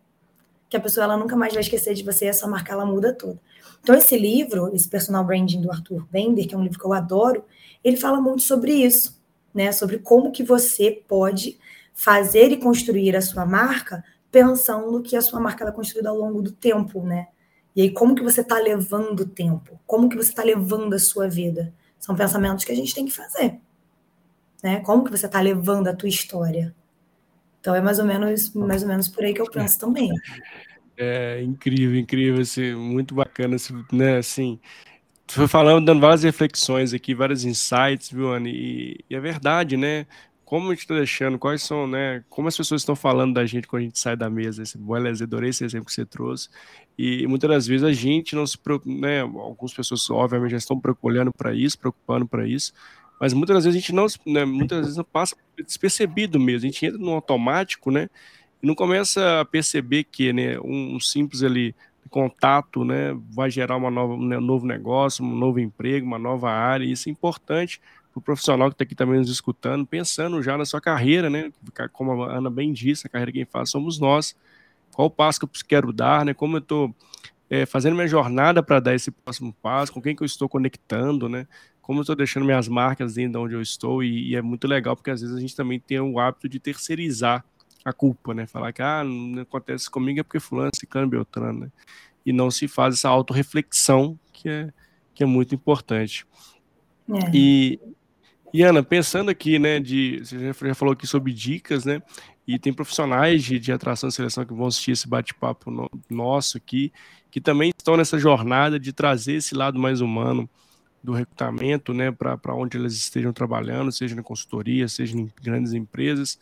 que 0.70 0.76
a 0.76 0.80
pessoa 0.80 1.04
ela 1.04 1.16
nunca 1.16 1.36
mais 1.36 1.52
vai 1.52 1.62
esquecer 1.62 1.94
de 1.94 2.04
você, 2.04 2.26
e 2.26 2.28
essa 2.28 2.46
marca 2.46 2.72
ela 2.72 2.86
muda 2.86 3.12
toda. 3.12 3.38
Então, 3.82 3.94
esse 3.94 4.16
livro, 4.18 4.74
esse 4.74 4.88
Personal 4.88 5.24
Branding 5.24 5.60
do 5.60 5.70
Arthur 5.70 6.06
Bender, 6.10 6.46
que 6.46 6.54
é 6.54 6.58
um 6.58 6.62
livro 6.62 6.78
que 6.78 6.84
eu 6.84 6.92
adoro, 6.92 7.44
ele 7.82 7.96
fala 7.96 8.20
muito 8.20 8.42
sobre 8.42 8.72
isso, 8.72 9.20
né? 9.54 9.72
Sobre 9.72 9.98
como 9.98 10.30
que 10.30 10.42
você 10.42 11.02
pode 11.08 11.58
fazer 11.94 12.52
e 12.52 12.56
construir 12.56 13.16
a 13.16 13.22
sua 13.22 13.44
marca 13.46 14.04
pensando 14.30 15.02
que 15.02 15.16
a 15.16 15.22
sua 15.22 15.40
marca 15.40 15.66
é 15.66 15.72
construída 15.72 16.10
ao 16.10 16.16
longo 16.16 16.40
do 16.40 16.52
tempo, 16.52 17.02
né? 17.02 17.28
E 17.74 17.82
aí, 17.82 17.90
como 17.90 18.14
que 18.14 18.22
você 18.22 18.40
está 18.40 18.58
levando 18.58 19.20
o 19.20 19.28
tempo? 19.28 19.80
Como 19.86 20.08
que 20.08 20.16
você 20.16 20.30
está 20.30 20.42
levando 20.42 20.92
a 20.94 20.98
sua 20.98 21.28
vida? 21.28 21.72
São 21.98 22.16
pensamentos 22.16 22.64
que 22.64 22.72
a 22.72 22.74
gente 22.74 22.94
tem 22.94 23.04
que 23.04 23.12
fazer. 23.12 23.60
Né? 24.62 24.80
Como 24.80 25.04
que 25.04 25.10
você 25.10 25.26
está 25.26 25.40
levando 25.40 25.88
a 25.88 25.94
tua 25.94 26.08
história? 26.08 26.74
Então 27.60 27.74
é 27.74 27.80
mais 27.80 27.98
ou 27.98 28.04
menos, 28.04 28.52
mais 28.54 28.82
ou 28.82 28.88
menos 28.88 29.08
por 29.08 29.24
aí 29.24 29.34
que 29.34 29.40
eu 29.40 29.50
penso 29.50 29.78
também. 29.78 30.10
É 30.96 31.42
incrível, 31.42 31.98
incrível, 31.98 32.40
assim, 32.42 32.74
muito 32.74 33.14
bacana, 33.14 33.56
né, 33.92 34.18
assim, 34.18 34.60
tu 35.26 35.34
foi 35.34 35.48
falando, 35.48 35.84
dando 35.86 36.00
várias 36.00 36.22
reflexões 36.24 36.94
aqui, 36.94 37.14
vários 37.14 37.44
insights, 37.44 38.10
viu, 38.12 38.32
Anne, 38.32 38.50
e, 38.52 39.04
e 39.10 39.14
é 39.14 39.20
verdade, 39.20 39.76
né, 39.76 40.06
como 40.44 40.68
a 40.68 40.74
gente 40.74 40.82
está 40.82 40.94
deixando, 40.96 41.38
quais 41.38 41.62
são, 41.62 41.86
né, 41.86 42.24
como 42.28 42.48
as 42.48 42.56
pessoas 42.56 42.82
estão 42.82 42.96
falando 42.96 43.34
da 43.34 43.46
gente 43.46 43.68
quando 43.68 43.82
a 43.82 43.84
gente 43.86 43.98
sai 44.00 44.16
da 44.16 44.30
mesa, 44.30 44.62
esse 44.62 44.78
Boelas, 44.78 45.22
adorei 45.22 45.50
esse 45.50 45.64
exemplo 45.64 45.86
que 45.86 45.94
você 45.94 46.06
trouxe, 46.06 46.48
e 46.98 47.26
muitas 47.26 47.50
das 47.50 47.66
vezes 47.66 47.84
a 47.84 47.92
gente 47.92 48.36
não 48.36 48.46
se 48.46 48.58
preocupa, 48.58 48.90
né, 48.92 49.20
algumas 49.22 49.74
pessoas 49.74 50.08
obviamente 50.10 50.52
já 50.52 50.58
estão 50.58 50.80
olhando 51.02 51.32
para 51.32 51.54
isso, 51.54 51.78
preocupando 51.78 52.26
para 52.28 52.46
isso, 52.48 52.72
mas 53.20 53.32
muitas 53.34 53.56
das 53.56 53.64
vezes 53.64 53.78
a 53.78 53.80
gente 53.80 53.94
não, 53.94 54.06
né, 54.26 54.44
muitas 54.44 54.80
vezes 54.80 54.96
não 54.96 55.04
passa 55.04 55.36
despercebido 55.66 56.40
mesmo, 56.40 56.68
a 56.68 56.72
gente 56.72 56.86
entra 56.86 56.98
no 56.98 57.12
automático, 57.12 57.90
né, 57.90 58.08
e 58.62 58.66
não 58.66 58.74
começa 58.74 59.40
a 59.40 59.44
perceber 59.44 60.04
que 60.04 60.32
né, 60.32 60.58
um, 60.60 60.98
simples 61.00 61.42
ali 61.42 61.74
contato 62.10 62.84
né, 62.84 63.16
vai 63.30 63.48
gerar 63.48 63.76
uma 63.76 63.88
nova, 63.90 64.14
um 64.14 64.40
novo 64.40 64.66
negócio, 64.66 65.24
um 65.24 65.36
novo 65.36 65.60
emprego, 65.60 66.04
uma 66.04 66.18
nova 66.18 66.50
área, 66.50 66.84
e 66.84 66.90
isso 66.90 67.08
é 67.08 67.12
importante 67.12 67.80
o 68.14 68.20
profissional 68.20 68.68
que 68.68 68.74
está 68.74 68.84
aqui 68.84 68.94
também 68.94 69.18
nos 69.18 69.30
escutando, 69.30 69.86
pensando 69.86 70.42
já 70.42 70.56
na 70.56 70.64
sua 70.64 70.80
carreira, 70.80 71.30
né? 71.30 71.52
Como 71.92 72.22
a 72.24 72.36
Ana 72.36 72.50
bem 72.50 72.72
disse, 72.72 73.06
a 73.06 73.10
carreira 73.10 73.32
quem 73.32 73.44
faz 73.44 73.70
somos 73.70 73.98
nós. 73.98 74.36
Qual 74.92 75.06
o 75.06 75.10
passo 75.10 75.38
que 75.38 75.46
eu 75.46 75.50
quero 75.66 75.92
dar, 75.92 76.24
né? 76.24 76.34
Como 76.34 76.56
eu 76.56 76.60
estou 76.60 76.94
é, 77.48 77.64
fazendo 77.64 77.94
minha 77.94 78.08
jornada 78.08 78.62
para 78.62 78.80
dar 78.80 78.94
esse 78.94 79.10
próximo 79.10 79.54
passo, 79.62 79.92
com 79.92 80.02
quem 80.02 80.14
que 80.14 80.22
eu 80.22 80.26
estou 80.26 80.48
conectando, 80.48 81.28
né? 81.28 81.46
Como 81.80 82.00
eu 82.00 82.02
estou 82.02 82.16
deixando 82.16 82.44
minhas 82.44 82.68
marcas 82.68 83.14
dentro 83.14 83.32
de 83.32 83.38
onde 83.38 83.54
eu 83.54 83.62
estou, 83.62 84.02
e, 84.02 84.30
e, 84.30 84.36
é 84.36 84.42
muito 84.42 84.66
legal, 84.66 84.96
porque 84.96 85.10
às 85.10 85.20
vezes 85.20 85.36
a 85.36 85.40
gente 85.40 85.56
também 85.56 85.78
tem 85.78 86.00
o 86.00 86.18
hábito 86.18 86.48
de 86.48 86.58
terceirizar 86.58 87.44
a 87.84 87.92
culpa, 87.92 88.34
né? 88.34 88.46
Falar 88.46 88.72
que 88.72 88.82
ah, 88.82 89.02
não 89.04 89.42
acontece 89.42 89.90
comigo 89.90 90.20
é 90.20 90.22
porque 90.22 90.40
fulano, 90.40 90.70
ciclano, 90.74 91.08
beltrano, 91.08 91.60
né? 91.60 91.72
E 92.24 92.32
não 92.32 92.50
se 92.50 92.68
faz 92.68 92.96
essa 92.96 93.08
autorreflexão 93.08 94.18
que 94.32 94.48
é, 94.48 94.72
que 95.14 95.22
é 95.22 95.26
muito 95.26 95.54
importante. 95.54 96.26
É. 97.08 97.30
E, 97.34 97.80
e 98.52 98.62
Ana, 98.62 98.82
pensando 98.82 99.30
aqui, 99.30 99.58
né, 99.58 99.80
de, 99.80 100.18
você 100.18 100.54
já 100.68 100.74
falou 100.74 100.92
aqui 100.92 101.06
sobre 101.06 101.32
dicas, 101.32 101.84
né, 101.84 102.02
e 102.46 102.58
tem 102.58 102.72
profissionais 102.72 103.44
de, 103.44 103.58
de 103.58 103.72
atração 103.72 104.08
e 104.08 104.12
seleção 104.12 104.44
que 104.44 104.52
vão 104.52 104.66
assistir 104.66 104.92
esse 104.92 105.08
bate-papo 105.08 105.70
no, 105.70 105.90
nosso 106.08 106.56
aqui, 106.56 106.92
que 107.30 107.40
também 107.40 107.70
estão 107.76 107.96
nessa 107.96 108.18
jornada 108.18 108.78
de 108.78 108.92
trazer 108.92 109.34
esse 109.34 109.54
lado 109.54 109.78
mais 109.78 110.00
humano 110.00 110.48
do 111.02 111.12
recrutamento, 111.12 111.94
né, 111.94 112.10
para 112.10 112.54
onde 112.54 112.76
elas 112.76 112.92
estejam 112.92 113.32
trabalhando, 113.32 113.90
seja 113.90 114.14
na 114.14 114.22
consultoria, 114.22 114.86
seja 114.88 115.16
em 115.16 115.30
grandes 115.42 115.72
empresas, 115.72 116.38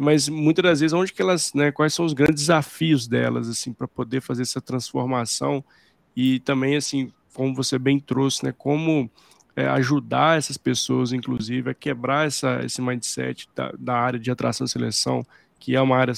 mas 0.00 0.28
muitas 0.28 0.62
das 0.62 0.80
vezes 0.80 0.92
onde 0.92 1.12
que 1.12 1.22
elas, 1.22 1.52
né, 1.54 1.70
quais 1.70 1.94
são 1.94 2.04
os 2.04 2.12
grandes 2.12 2.42
desafios 2.42 3.06
delas, 3.06 3.48
assim, 3.48 3.72
para 3.72 3.86
poder 3.86 4.20
fazer 4.20 4.42
essa 4.42 4.60
transformação 4.60 5.64
e 6.16 6.40
também, 6.40 6.76
assim, 6.76 7.12
como 7.32 7.54
você 7.54 7.78
bem 7.78 8.00
trouxe, 8.00 8.44
né, 8.44 8.54
como 8.56 9.10
é, 9.56 9.66
ajudar 9.68 10.38
essas 10.38 10.56
pessoas, 10.56 11.12
inclusive, 11.12 11.70
a 11.70 11.74
quebrar 11.74 12.26
essa, 12.26 12.64
esse 12.64 12.82
mindset 12.82 13.48
da, 13.54 13.72
da 13.78 13.94
área 13.94 14.18
de 14.18 14.30
atração 14.30 14.64
e 14.64 14.70
seleção, 14.70 15.24
que 15.58 15.76
é 15.76 15.80
uma 15.80 15.96
área 15.96 16.12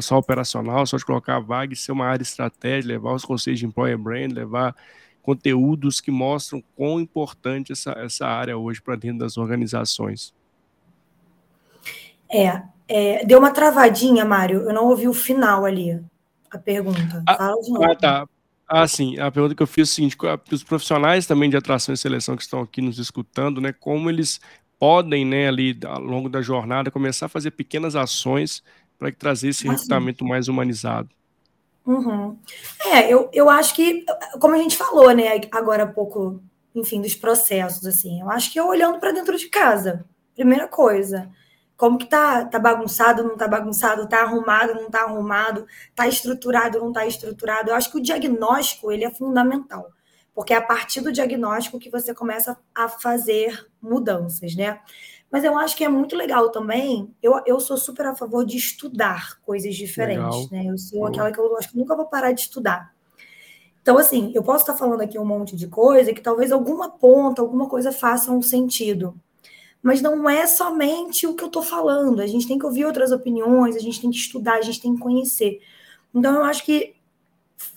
só 0.00 0.18
operacional, 0.18 0.86
só 0.86 0.96
de 0.96 1.04
colocar 1.04 1.36
a 1.36 1.40
vaga 1.40 1.72
e 1.72 1.76
ser 1.76 1.92
uma 1.92 2.06
área 2.06 2.22
estratégica, 2.22 2.92
levar 2.92 3.14
os 3.14 3.24
conceitos 3.24 3.58
de 3.60 3.66
employer 3.66 3.98
brand, 3.98 4.30
levar 4.30 4.76
conteúdos 5.22 6.00
que 6.00 6.10
mostram 6.10 6.62
quão 6.76 7.00
importante 7.00 7.72
essa, 7.72 7.92
essa 7.92 8.26
área 8.26 8.56
hoje 8.56 8.82
para 8.82 8.94
dentro 8.94 9.20
das 9.20 9.38
organizações. 9.38 10.34
É, 12.30 12.62
é, 12.88 13.24
deu 13.24 13.38
uma 13.38 13.50
travadinha, 13.50 14.24
Mário. 14.24 14.62
Eu 14.62 14.72
não 14.72 14.86
ouvi 14.86 15.08
o 15.08 15.14
final 15.14 15.64
ali, 15.64 16.00
a 16.50 16.58
pergunta. 16.58 17.22
Ah, 17.26 17.36
Fala 17.36 17.60
de 17.60 17.70
novo. 17.70 17.84
Ah, 17.84 17.96
tá. 17.96 18.28
Ah, 18.66 18.88
sim. 18.88 19.18
A 19.18 19.30
pergunta 19.30 19.54
que 19.54 19.62
eu 19.62 19.66
fiz 19.66 19.88
é 19.88 19.90
o 19.90 19.94
seguinte: 19.94 20.16
os 20.50 20.62
profissionais 20.62 21.26
também 21.26 21.50
de 21.50 21.56
atração 21.56 21.94
e 21.94 21.98
seleção 21.98 22.36
que 22.36 22.42
estão 22.42 22.60
aqui 22.60 22.80
nos 22.80 22.98
escutando, 22.98 23.60
né, 23.60 23.72
como 23.72 24.08
eles 24.08 24.40
podem, 24.78 25.24
né, 25.24 25.48
ali 25.48 25.78
ao 25.84 26.00
longo 26.00 26.28
da 26.28 26.42
jornada, 26.42 26.90
começar 26.90 27.26
a 27.26 27.28
fazer 27.28 27.52
pequenas 27.52 27.94
ações 27.96 28.62
para 28.98 29.10
trazer 29.12 29.48
esse 29.48 29.68
recrutamento 29.68 30.24
mais 30.24 30.48
humanizado. 30.48 31.08
Uhum. 31.86 32.38
É, 32.86 33.12
eu, 33.12 33.28
eu 33.32 33.50
acho 33.50 33.74
que, 33.74 34.04
como 34.40 34.54
a 34.54 34.58
gente 34.58 34.76
falou, 34.76 35.12
né, 35.12 35.40
agora 35.52 35.84
há 35.84 35.86
pouco, 35.86 36.42
enfim, 36.74 37.00
dos 37.00 37.14
processos, 37.14 37.86
assim, 37.86 38.20
eu 38.20 38.30
acho 38.30 38.50
que 38.52 38.58
é 38.58 38.62
olhando 38.62 38.98
para 38.98 39.12
dentro 39.12 39.36
de 39.36 39.48
casa, 39.48 40.04
primeira 40.34 40.66
coisa. 40.66 41.30
Como 41.76 41.98
que 41.98 42.06
tá, 42.06 42.44
tá 42.44 42.58
bagunçado, 42.58 43.24
não 43.24 43.36
tá 43.36 43.48
bagunçado, 43.48 44.08
tá 44.08 44.22
arrumado, 44.22 44.74
não 44.74 44.88
tá 44.88 45.02
arrumado, 45.02 45.66
tá 45.94 46.06
estruturado, 46.06 46.78
não 46.78 46.92
tá 46.92 47.04
estruturado. 47.06 47.70
Eu 47.70 47.74
acho 47.74 47.90
que 47.90 47.98
o 47.98 48.02
diagnóstico, 48.02 48.92
ele 48.92 49.04
é 49.04 49.10
fundamental, 49.10 49.90
porque 50.34 50.54
é 50.54 50.56
a 50.56 50.62
partir 50.62 51.00
do 51.00 51.12
diagnóstico 51.12 51.80
que 51.80 51.90
você 51.90 52.14
começa 52.14 52.56
a 52.74 52.88
fazer 52.88 53.66
mudanças, 53.82 54.54
né? 54.54 54.80
Mas 55.30 55.42
eu 55.42 55.58
acho 55.58 55.76
que 55.76 55.82
é 55.82 55.88
muito 55.88 56.14
legal 56.14 56.50
também. 56.50 57.12
Eu, 57.20 57.42
eu 57.44 57.58
sou 57.58 57.76
super 57.76 58.06
a 58.06 58.14
favor 58.14 58.46
de 58.46 58.56
estudar 58.56 59.40
coisas 59.40 59.74
diferentes, 59.74 60.48
legal. 60.48 60.48
né? 60.52 60.70
Eu 60.70 60.78
sou 60.78 61.04
aquela 61.06 61.32
que 61.32 61.40
eu 61.40 61.56
acho 61.56 61.70
que 61.70 61.76
nunca 61.76 61.96
vou 61.96 62.06
parar 62.06 62.30
de 62.30 62.42
estudar. 62.42 62.94
Então, 63.82 63.98
assim, 63.98 64.30
eu 64.32 64.44
posso 64.44 64.62
estar 64.62 64.76
falando 64.76 65.00
aqui 65.00 65.18
um 65.18 65.26
monte 65.26 65.56
de 65.56 65.66
coisa 65.66 66.14
que 66.14 66.20
talvez 66.20 66.52
alguma 66.52 66.88
ponta, 66.88 67.42
alguma 67.42 67.68
coisa 67.68 67.90
faça 67.90 68.30
um 68.30 68.40
sentido 68.40 69.20
mas 69.84 70.00
não 70.00 70.26
é 70.30 70.46
somente 70.46 71.26
o 71.26 71.34
que 71.34 71.44
eu 71.44 71.48
estou 71.48 71.62
falando. 71.62 72.22
A 72.22 72.26
gente 72.26 72.48
tem 72.48 72.58
que 72.58 72.64
ouvir 72.64 72.86
outras 72.86 73.12
opiniões, 73.12 73.76
a 73.76 73.80
gente 73.80 74.00
tem 74.00 74.10
que 74.10 74.16
estudar, 74.16 74.54
a 74.54 74.62
gente 74.62 74.80
tem 74.80 74.94
que 74.94 75.00
conhecer. 75.00 75.60
Então, 76.14 76.36
eu 76.36 76.44
acho 76.44 76.64
que 76.64 76.94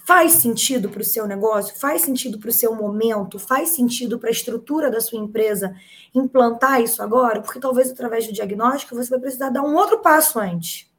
faz 0.06 0.32
sentido 0.32 0.88
para 0.88 1.02
o 1.02 1.04
seu 1.04 1.28
negócio, 1.28 1.78
faz 1.78 2.04
sentido 2.04 2.40
para 2.40 2.50
o 2.50 2.54
seu 2.54 2.74
momento, 2.74 3.38
faz 3.38 3.72
sentido 3.72 4.18
para 4.18 4.30
a 4.30 4.32
estrutura 4.32 4.90
da 4.90 5.02
sua 5.02 5.20
empresa 5.20 5.76
implantar 6.16 6.82
isso 6.82 7.04
agora, 7.04 7.42
porque 7.42 7.60
talvez 7.60 7.92
através 7.92 8.26
do 8.26 8.32
diagnóstico 8.32 8.96
você 8.96 9.10
vai 9.10 9.20
precisar 9.20 9.50
dar 9.50 9.64
um 9.64 9.76
outro 9.76 10.00
passo 10.00 10.40
antes. 10.40 10.90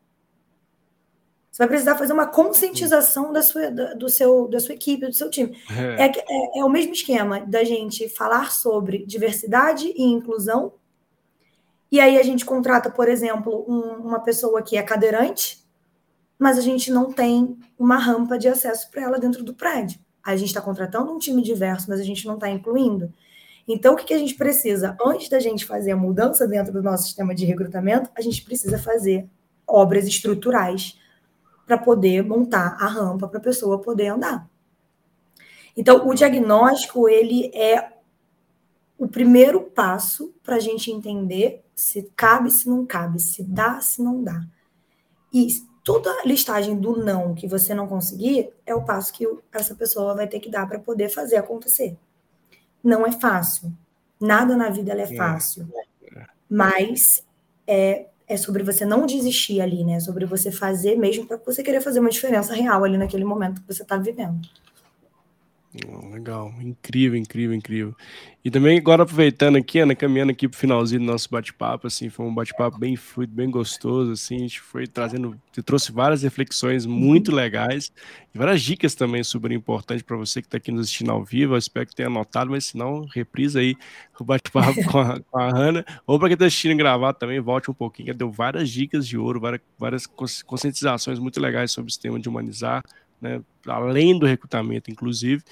Você 1.50 1.62
vai 1.62 1.68
precisar 1.68 1.96
fazer 1.96 2.12
uma 2.12 2.26
conscientização 2.26 3.32
da 3.32 3.40
sua, 3.40 3.70
da, 3.70 3.94
do 3.94 4.10
seu, 4.10 4.46
da 4.46 4.60
sua 4.60 4.74
equipe, 4.74 5.06
do 5.06 5.14
seu 5.14 5.30
time. 5.30 5.56
É. 5.70 6.04
É, 6.04 6.12
é, 6.18 6.58
é 6.60 6.64
o 6.66 6.68
mesmo 6.68 6.92
esquema 6.92 7.40
da 7.40 7.64
gente 7.64 8.10
falar 8.10 8.52
sobre 8.52 9.06
diversidade 9.06 9.90
e 9.96 10.02
inclusão 10.02 10.74
e 11.90 12.00
aí 12.00 12.18
a 12.18 12.22
gente 12.22 12.44
contrata, 12.44 12.90
por 12.90 13.08
exemplo, 13.08 13.64
um, 13.66 14.06
uma 14.06 14.20
pessoa 14.20 14.62
que 14.62 14.76
é 14.76 14.82
cadeirante, 14.82 15.66
mas 16.38 16.58
a 16.58 16.60
gente 16.60 16.90
não 16.90 17.12
tem 17.12 17.58
uma 17.78 17.96
rampa 17.96 18.38
de 18.38 18.46
acesso 18.46 18.90
para 18.90 19.02
ela 19.02 19.18
dentro 19.18 19.42
do 19.42 19.54
prédio. 19.54 19.98
A 20.22 20.36
gente 20.36 20.48
está 20.48 20.60
contratando 20.60 21.12
um 21.12 21.18
time 21.18 21.42
diverso, 21.42 21.86
mas 21.88 22.00
a 22.00 22.04
gente 22.04 22.26
não 22.26 22.34
está 22.34 22.48
incluindo. 22.48 23.12
Então, 23.66 23.94
o 23.94 23.96
que, 23.96 24.04
que 24.04 24.14
a 24.14 24.18
gente 24.18 24.34
precisa? 24.34 24.96
Antes 25.04 25.28
da 25.28 25.40
gente 25.40 25.64
fazer 25.64 25.92
a 25.92 25.96
mudança 25.96 26.46
dentro 26.46 26.72
do 26.72 26.82
nosso 26.82 27.04
sistema 27.04 27.34
de 27.34 27.44
recrutamento, 27.44 28.10
a 28.14 28.20
gente 28.20 28.42
precisa 28.42 28.78
fazer 28.78 29.28
obras 29.66 30.06
estruturais 30.06 30.98
para 31.66 31.76
poder 31.76 32.22
montar 32.22 32.76
a 32.80 32.86
rampa 32.86 33.28
para 33.28 33.38
a 33.38 33.42
pessoa 33.42 33.80
poder 33.80 34.08
andar. 34.08 34.48
Então, 35.76 36.08
o 36.08 36.14
diagnóstico 36.14 37.08
ele 37.08 37.50
é 37.54 37.92
o 38.98 39.06
primeiro 39.06 39.60
passo 39.60 40.34
para 40.42 40.56
a 40.56 40.60
gente 40.60 40.90
entender 40.90 41.62
se 41.78 42.10
cabe, 42.16 42.50
se 42.50 42.68
não 42.68 42.84
cabe, 42.84 43.20
se 43.20 43.44
dá, 43.44 43.80
se 43.80 44.02
não 44.02 44.20
dá. 44.20 44.44
E 45.32 45.46
toda 45.84 46.10
a 46.10 46.24
listagem 46.26 46.76
do 46.76 46.96
não 46.96 47.36
que 47.36 47.46
você 47.46 47.72
não 47.72 47.86
conseguir 47.86 48.50
é 48.66 48.74
o 48.74 48.82
passo 48.82 49.12
que 49.12 49.24
essa 49.52 49.76
pessoa 49.76 50.12
vai 50.12 50.26
ter 50.26 50.40
que 50.40 50.50
dar 50.50 50.68
para 50.68 50.80
poder 50.80 51.08
fazer 51.08 51.36
acontecer. 51.36 51.96
Não 52.82 53.06
é 53.06 53.12
fácil. 53.12 53.72
Nada 54.20 54.56
na 54.56 54.70
vida 54.70 54.92
é 54.92 55.16
fácil. 55.16 55.68
Mas 56.50 57.24
é, 57.64 58.08
é 58.26 58.36
sobre 58.36 58.64
você 58.64 58.84
não 58.84 59.06
desistir 59.06 59.60
ali, 59.60 59.84
né? 59.84 59.94
É 59.94 60.00
sobre 60.00 60.26
você 60.26 60.50
fazer 60.50 60.96
mesmo 60.96 61.28
para 61.28 61.36
você 61.36 61.62
querer 61.62 61.80
fazer 61.80 62.00
uma 62.00 62.10
diferença 62.10 62.54
real 62.54 62.82
ali 62.82 62.98
naquele 62.98 63.24
momento 63.24 63.60
que 63.60 63.72
você 63.72 63.84
está 63.84 63.96
vivendo. 63.96 64.40
Legal, 66.10 66.52
incrível, 66.60 67.18
incrível, 67.18 67.54
incrível. 67.54 67.96
E 68.44 68.50
também 68.50 68.78
agora 68.78 69.02
aproveitando 69.02 69.56
aqui, 69.56 69.78
Ana, 69.78 69.94
caminhando 69.94 70.32
aqui 70.32 70.48
pro 70.48 70.58
finalzinho 70.58 71.00
do 71.00 71.06
nosso 71.06 71.28
bate-papo, 71.30 71.86
assim, 71.86 72.08
foi 72.08 72.24
um 72.24 72.34
bate-papo 72.34 72.78
bem 72.78 72.96
fluido, 72.96 73.34
bem 73.34 73.50
gostoso, 73.50 74.12
assim, 74.12 74.36
a 74.36 74.40
gente 74.40 74.60
foi 74.60 74.86
trazendo, 74.86 75.38
você 75.52 75.62
trouxe 75.62 75.92
várias 75.92 76.22
reflexões 76.22 76.86
muito 76.86 77.30
legais 77.30 77.92
e 78.34 78.38
várias 78.38 78.62
dicas 78.62 78.94
também 78.94 79.22
super 79.22 79.52
importantes 79.52 80.02
para 80.02 80.16
você 80.16 80.40
que 80.40 80.46
está 80.46 80.56
aqui 80.56 80.72
nos 80.72 80.86
assistindo 80.86 81.10
ao 81.12 81.24
vivo, 81.24 81.54
eu 81.54 81.58
espero 81.58 81.86
que 81.86 81.94
tenha 81.94 82.08
anotado, 82.08 82.50
mas 82.50 82.66
se 82.66 82.76
não, 82.76 83.04
reprisa 83.06 83.60
aí 83.60 83.76
o 84.18 84.24
bate-papo 84.24 84.82
com, 84.84 84.98
a, 84.98 85.20
com 85.30 85.38
a 85.38 85.56
Ana, 85.56 85.84
ou 86.06 86.18
para 86.18 86.28
quem 86.28 86.34
está 86.34 86.46
assistindo 86.46 86.76
gravado 86.76 87.18
também, 87.18 87.40
volte 87.40 87.70
um 87.70 87.74
pouquinho, 87.74 88.14
deu 88.14 88.30
várias 88.30 88.70
dicas 88.70 89.06
de 89.06 89.18
ouro, 89.18 89.40
várias, 89.40 89.60
várias 89.78 90.06
conscientizações 90.06 91.18
muito 91.18 91.40
legais 91.40 91.70
sobre 91.70 91.88
o 91.88 91.92
sistema 91.92 92.18
de 92.18 92.28
humanizar, 92.28 92.82
né, 93.20 93.42
além 93.66 94.18
do 94.18 94.26
recrutamento, 94.26 94.90
inclusive. 94.90 95.42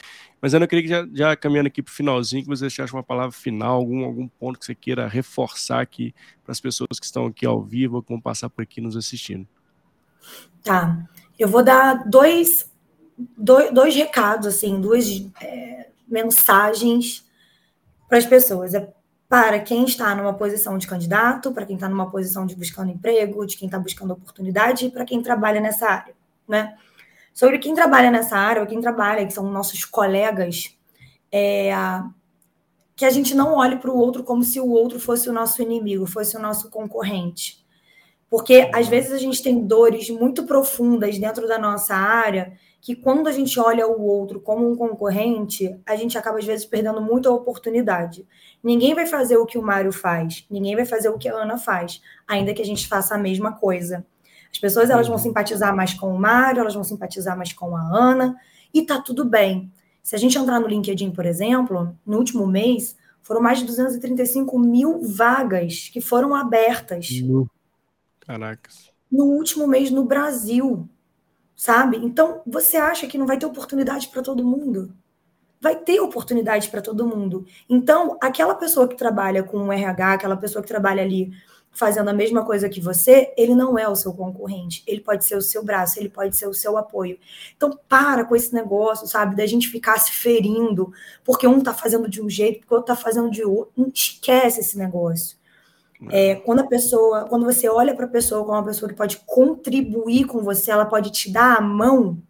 Mas 0.40 0.52
eu 0.52 0.60
não 0.60 0.66
queria 0.66 0.82
que 0.82 0.88
já, 0.88 1.08
já 1.12 1.36
caminhando 1.36 1.68
aqui 1.68 1.82
para 1.82 1.90
o 1.90 1.94
finalzinho, 1.94 2.42
que 2.42 2.48
você 2.48 2.62
deixasse 2.62 2.92
uma 2.92 3.02
palavra 3.02 3.32
final, 3.32 3.76
algum, 3.76 4.04
algum 4.04 4.28
ponto 4.28 4.58
que 4.58 4.64
você 4.64 4.74
queira 4.74 5.06
reforçar 5.08 5.80
aqui 5.80 6.14
para 6.44 6.52
as 6.52 6.60
pessoas 6.60 6.98
que 6.98 7.06
estão 7.06 7.26
aqui 7.26 7.44
ao 7.44 7.62
vivo 7.62 7.96
ou 7.96 8.02
que 8.02 8.10
vão 8.10 8.20
passar 8.20 8.48
por 8.48 8.62
aqui 8.62 8.80
nos 8.80 8.96
assistindo. 8.96 9.46
Tá. 10.62 11.06
Eu 11.38 11.48
vou 11.48 11.62
dar 11.62 12.08
dois, 12.08 12.70
dois, 13.36 13.72
dois 13.72 13.94
recados, 13.94 14.46
assim, 14.46 14.80
duas 14.80 15.06
é, 15.40 15.88
mensagens 16.08 17.24
para 18.08 18.18
as 18.18 18.26
pessoas. 18.26 18.74
É 18.74 18.92
para 19.28 19.58
quem 19.58 19.84
está 19.84 20.14
numa 20.14 20.34
posição 20.34 20.78
de 20.78 20.86
candidato, 20.86 21.52
para 21.52 21.66
quem 21.66 21.74
está 21.74 21.88
numa 21.88 22.10
posição 22.10 22.46
de 22.46 22.54
buscando 22.54 22.92
emprego, 22.92 23.44
de 23.44 23.56
quem 23.56 23.66
está 23.66 23.78
buscando 23.78 24.12
oportunidade 24.12 24.86
e 24.86 24.90
para 24.90 25.04
quem 25.04 25.20
trabalha 25.20 25.60
nessa 25.60 25.88
área, 25.88 26.14
né? 26.48 26.76
Sobre 27.36 27.58
quem 27.58 27.74
trabalha 27.74 28.10
nessa 28.10 28.34
área, 28.34 28.62
ou 28.62 28.66
quem 28.66 28.80
trabalha, 28.80 29.26
que 29.26 29.32
são 29.34 29.44
nossos 29.52 29.84
colegas, 29.84 30.74
é, 31.30 31.70
que 32.96 33.04
a 33.04 33.10
gente 33.10 33.34
não 33.34 33.56
olhe 33.56 33.76
para 33.76 33.90
o 33.90 33.98
outro 33.98 34.24
como 34.24 34.42
se 34.42 34.58
o 34.58 34.70
outro 34.70 34.98
fosse 34.98 35.28
o 35.28 35.34
nosso 35.34 35.60
inimigo, 35.60 36.06
fosse 36.06 36.34
o 36.34 36.40
nosso 36.40 36.70
concorrente. 36.70 37.62
Porque 38.30 38.70
às 38.72 38.88
vezes 38.88 39.12
a 39.12 39.18
gente 39.18 39.42
tem 39.42 39.66
dores 39.66 40.08
muito 40.08 40.44
profundas 40.44 41.18
dentro 41.18 41.46
da 41.46 41.58
nossa 41.58 41.94
área 41.94 42.54
que 42.80 42.96
quando 42.96 43.28
a 43.28 43.32
gente 43.32 43.60
olha 43.60 43.86
o 43.86 44.00
outro 44.00 44.40
como 44.40 44.70
um 44.70 44.74
concorrente, 44.74 45.78
a 45.84 45.94
gente 45.94 46.16
acaba 46.16 46.38
às 46.38 46.44
vezes 46.46 46.64
perdendo 46.64 47.02
muita 47.02 47.30
oportunidade. 47.30 48.26
Ninguém 48.64 48.94
vai 48.94 49.04
fazer 49.04 49.36
o 49.36 49.44
que 49.44 49.58
o 49.58 49.62
Mário 49.62 49.92
faz, 49.92 50.46
ninguém 50.50 50.74
vai 50.74 50.86
fazer 50.86 51.10
o 51.10 51.18
que 51.18 51.28
a 51.28 51.34
Ana 51.34 51.58
faz, 51.58 52.00
ainda 52.26 52.54
que 52.54 52.62
a 52.62 52.66
gente 52.66 52.88
faça 52.88 53.14
a 53.14 53.18
mesma 53.18 53.52
coisa. 53.52 54.06
As 54.56 54.58
pessoas 54.58 54.88
elas 54.88 55.06
vão 55.06 55.16
uhum. 55.16 55.22
simpatizar 55.22 55.76
mais 55.76 55.92
com 55.92 56.14
o 56.14 56.18
Mário, 56.18 56.60
elas 56.60 56.74
vão 56.74 56.82
simpatizar 56.82 57.36
mais 57.36 57.52
com 57.52 57.76
a 57.76 57.80
Ana, 57.80 58.36
e 58.72 58.82
tá 58.82 58.98
tudo 58.98 59.22
bem. 59.24 59.70
Se 60.02 60.16
a 60.16 60.18
gente 60.18 60.38
entrar 60.38 60.58
no 60.58 60.66
LinkedIn, 60.66 61.10
por 61.10 61.26
exemplo, 61.26 61.94
no 62.06 62.16
último 62.16 62.46
mês, 62.46 62.96
foram 63.22 63.40
mais 63.40 63.58
de 63.58 63.66
235 63.66 64.58
mil 64.58 65.02
vagas 65.02 65.90
que 65.92 66.00
foram 66.00 66.34
abertas. 66.34 67.08
Caracas. 68.20 68.90
No 69.12 69.24
último 69.24 69.66
mês 69.66 69.90
no 69.90 70.04
Brasil 70.04 70.88
sabe? 71.56 71.96
Então, 71.96 72.42
você 72.46 72.76
acha 72.76 73.06
que 73.06 73.16
não 73.16 73.26
vai 73.26 73.38
ter 73.38 73.46
oportunidade 73.46 74.08
para 74.08 74.22
todo 74.22 74.44
mundo? 74.44 74.94
Vai 75.58 75.74
ter 75.74 75.98
oportunidade 76.00 76.68
para 76.68 76.82
todo 76.82 77.06
mundo. 77.06 77.46
Então, 77.68 78.18
aquela 78.20 78.54
pessoa 78.54 78.86
que 78.86 78.94
trabalha 78.94 79.42
com 79.42 79.56
o 79.66 79.72
RH, 79.72 80.12
aquela 80.12 80.36
pessoa 80.36 80.62
que 80.62 80.68
trabalha 80.68 81.02
ali 81.02 81.32
fazendo 81.76 82.08
a 82.08 82.12
mesma 82.12 82.44
coisa 82.44 82.68
que 82.70 82.80
você, 82.80 83.32
ele 83.36 83.54
não 83.54 83.78
é 83.78 83.86
o 83.86 83.94
seu 83.94 84.14
concorrente. 84.14 84.82
Ele 84.86 85.00
pode 85.00 85.26
ser 85.26 85.36
o 85.36 85.42
seu 85.42 85.62
braço, 85.62 86.00
ele 86.00 86.08
pode 86.08 86.34
ser 86.34 86.48
o 86.48 86.54
seu 86.54 86.76
apoio. 86.78 87.18
Então, 87.54 87.78
para 87.86 88.24
com 88.24 88.34
esse 88.34 88.54
negócio, 88.54 89.06
sabe, 89.06 89.36
da 89.36 89.46
gente 89.46 89.68
ficar 89.68 89.98
se 89.98 90.12
ferindo 90.12 90.90
porque 91.22 91.46
um 91.46 91.60
tá 91.60 91.74
fazendo 91.74 92.08
de 92.08 92.22
um 92.22 92.30
jeito, 92.30 92.60
porque 92.60 92.72
o 92.72 92.78
outro 92.78 92.94
tá 92.94 93.00
fazendo 93.00 93.30
de 93.30 93.44
outro. 93.44 93.72
Não 93.76 93.90
esquece 93.94 94.60
esse 94.60 94.78
negócio. 94.78 95.36
É, 96.10 96.36
quando 96.36 96.60
a 96.60 96.66
pessoa, 96.66 97.26
quando 97.28 97.44
você 97.44 97.68
olha 97.68 97.94
para 97.94 98.06
a 98.06 98.08
pessoa 98.08 98.42
como 98.42 98.56
uma 98.56 98.64
pessoa 98.64 98.88
que 98.88 98.94
pode 98.94 99.18
contribuir 99.26 100.24
com 100.24 100.42
você, 100.42 100.70
ela 100.70 100.86
pode 100.86 101.10
te 101.10 101.30
dar 101.30 101.56
a 101.56 101.60
mão, 101.60 102.22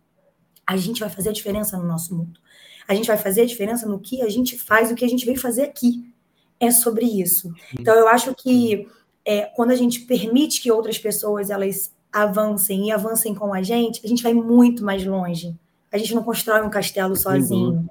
a 0.67 0.77
gente 0.77 1.01
vai 1.01 1.09
fazer 1.09 1.31
a 1.31 1.33
diferença 1.33 1.77
no 1.77 1.85
nosso 1.85 2.15
mundo. 2.15 2.41
A 2.89 2.95
gente 2.95 3.07
vai 3.07 3.17
fazer 3.17 3.43
a 3.43 3.47
diferença 3.47 3.87
no 3.87 4.01
que 4.01 4.23
a 4.23 4.29
gente 4.29 4.59
faz, 4.59 4.91
o 4.91 4.95
que 4.95 5.05
a 5.05 5.09
gente 5.09 5.25
vem 5.25 5.37
fazer 5.37 5.63
aqui. 5.63 6.13
É 6.59 6.71
sobre 6.71 7.05
isso. 7.05 7.53
Então, 7.79 7.95
eu 7.95 8.09
acho 8.09 8.35
que 8.35 8.89
é, 9.27 9.43
quando 9.43 9.73
a 9.73 9.77
gente 9.77 10.01
permite 10.01 10.61
que 10.61 10.71
outras 10.71 10.99
pessoas 10.99 11.51
elas 11.51 11.93
avancem 12.13 12.87
e 12.87 12.93
avancem 12.93 13.35
com 13.35 13.53
a 13.53 13.63
gente, 13.63 14.01
a 14.05 14.09
gente 14.09 14.23
vai 14.23 14.33
muito 14.33 14.85
mais 14.85 15.05
longe. 15.05 15.55
A 15.93 15.99
gente 15.99 16.15
não 16.15 16.23
constrói 16.23 16.63
um 16.63 16.71
castelo 16.71 17.17
sozinho. 17.17 17.89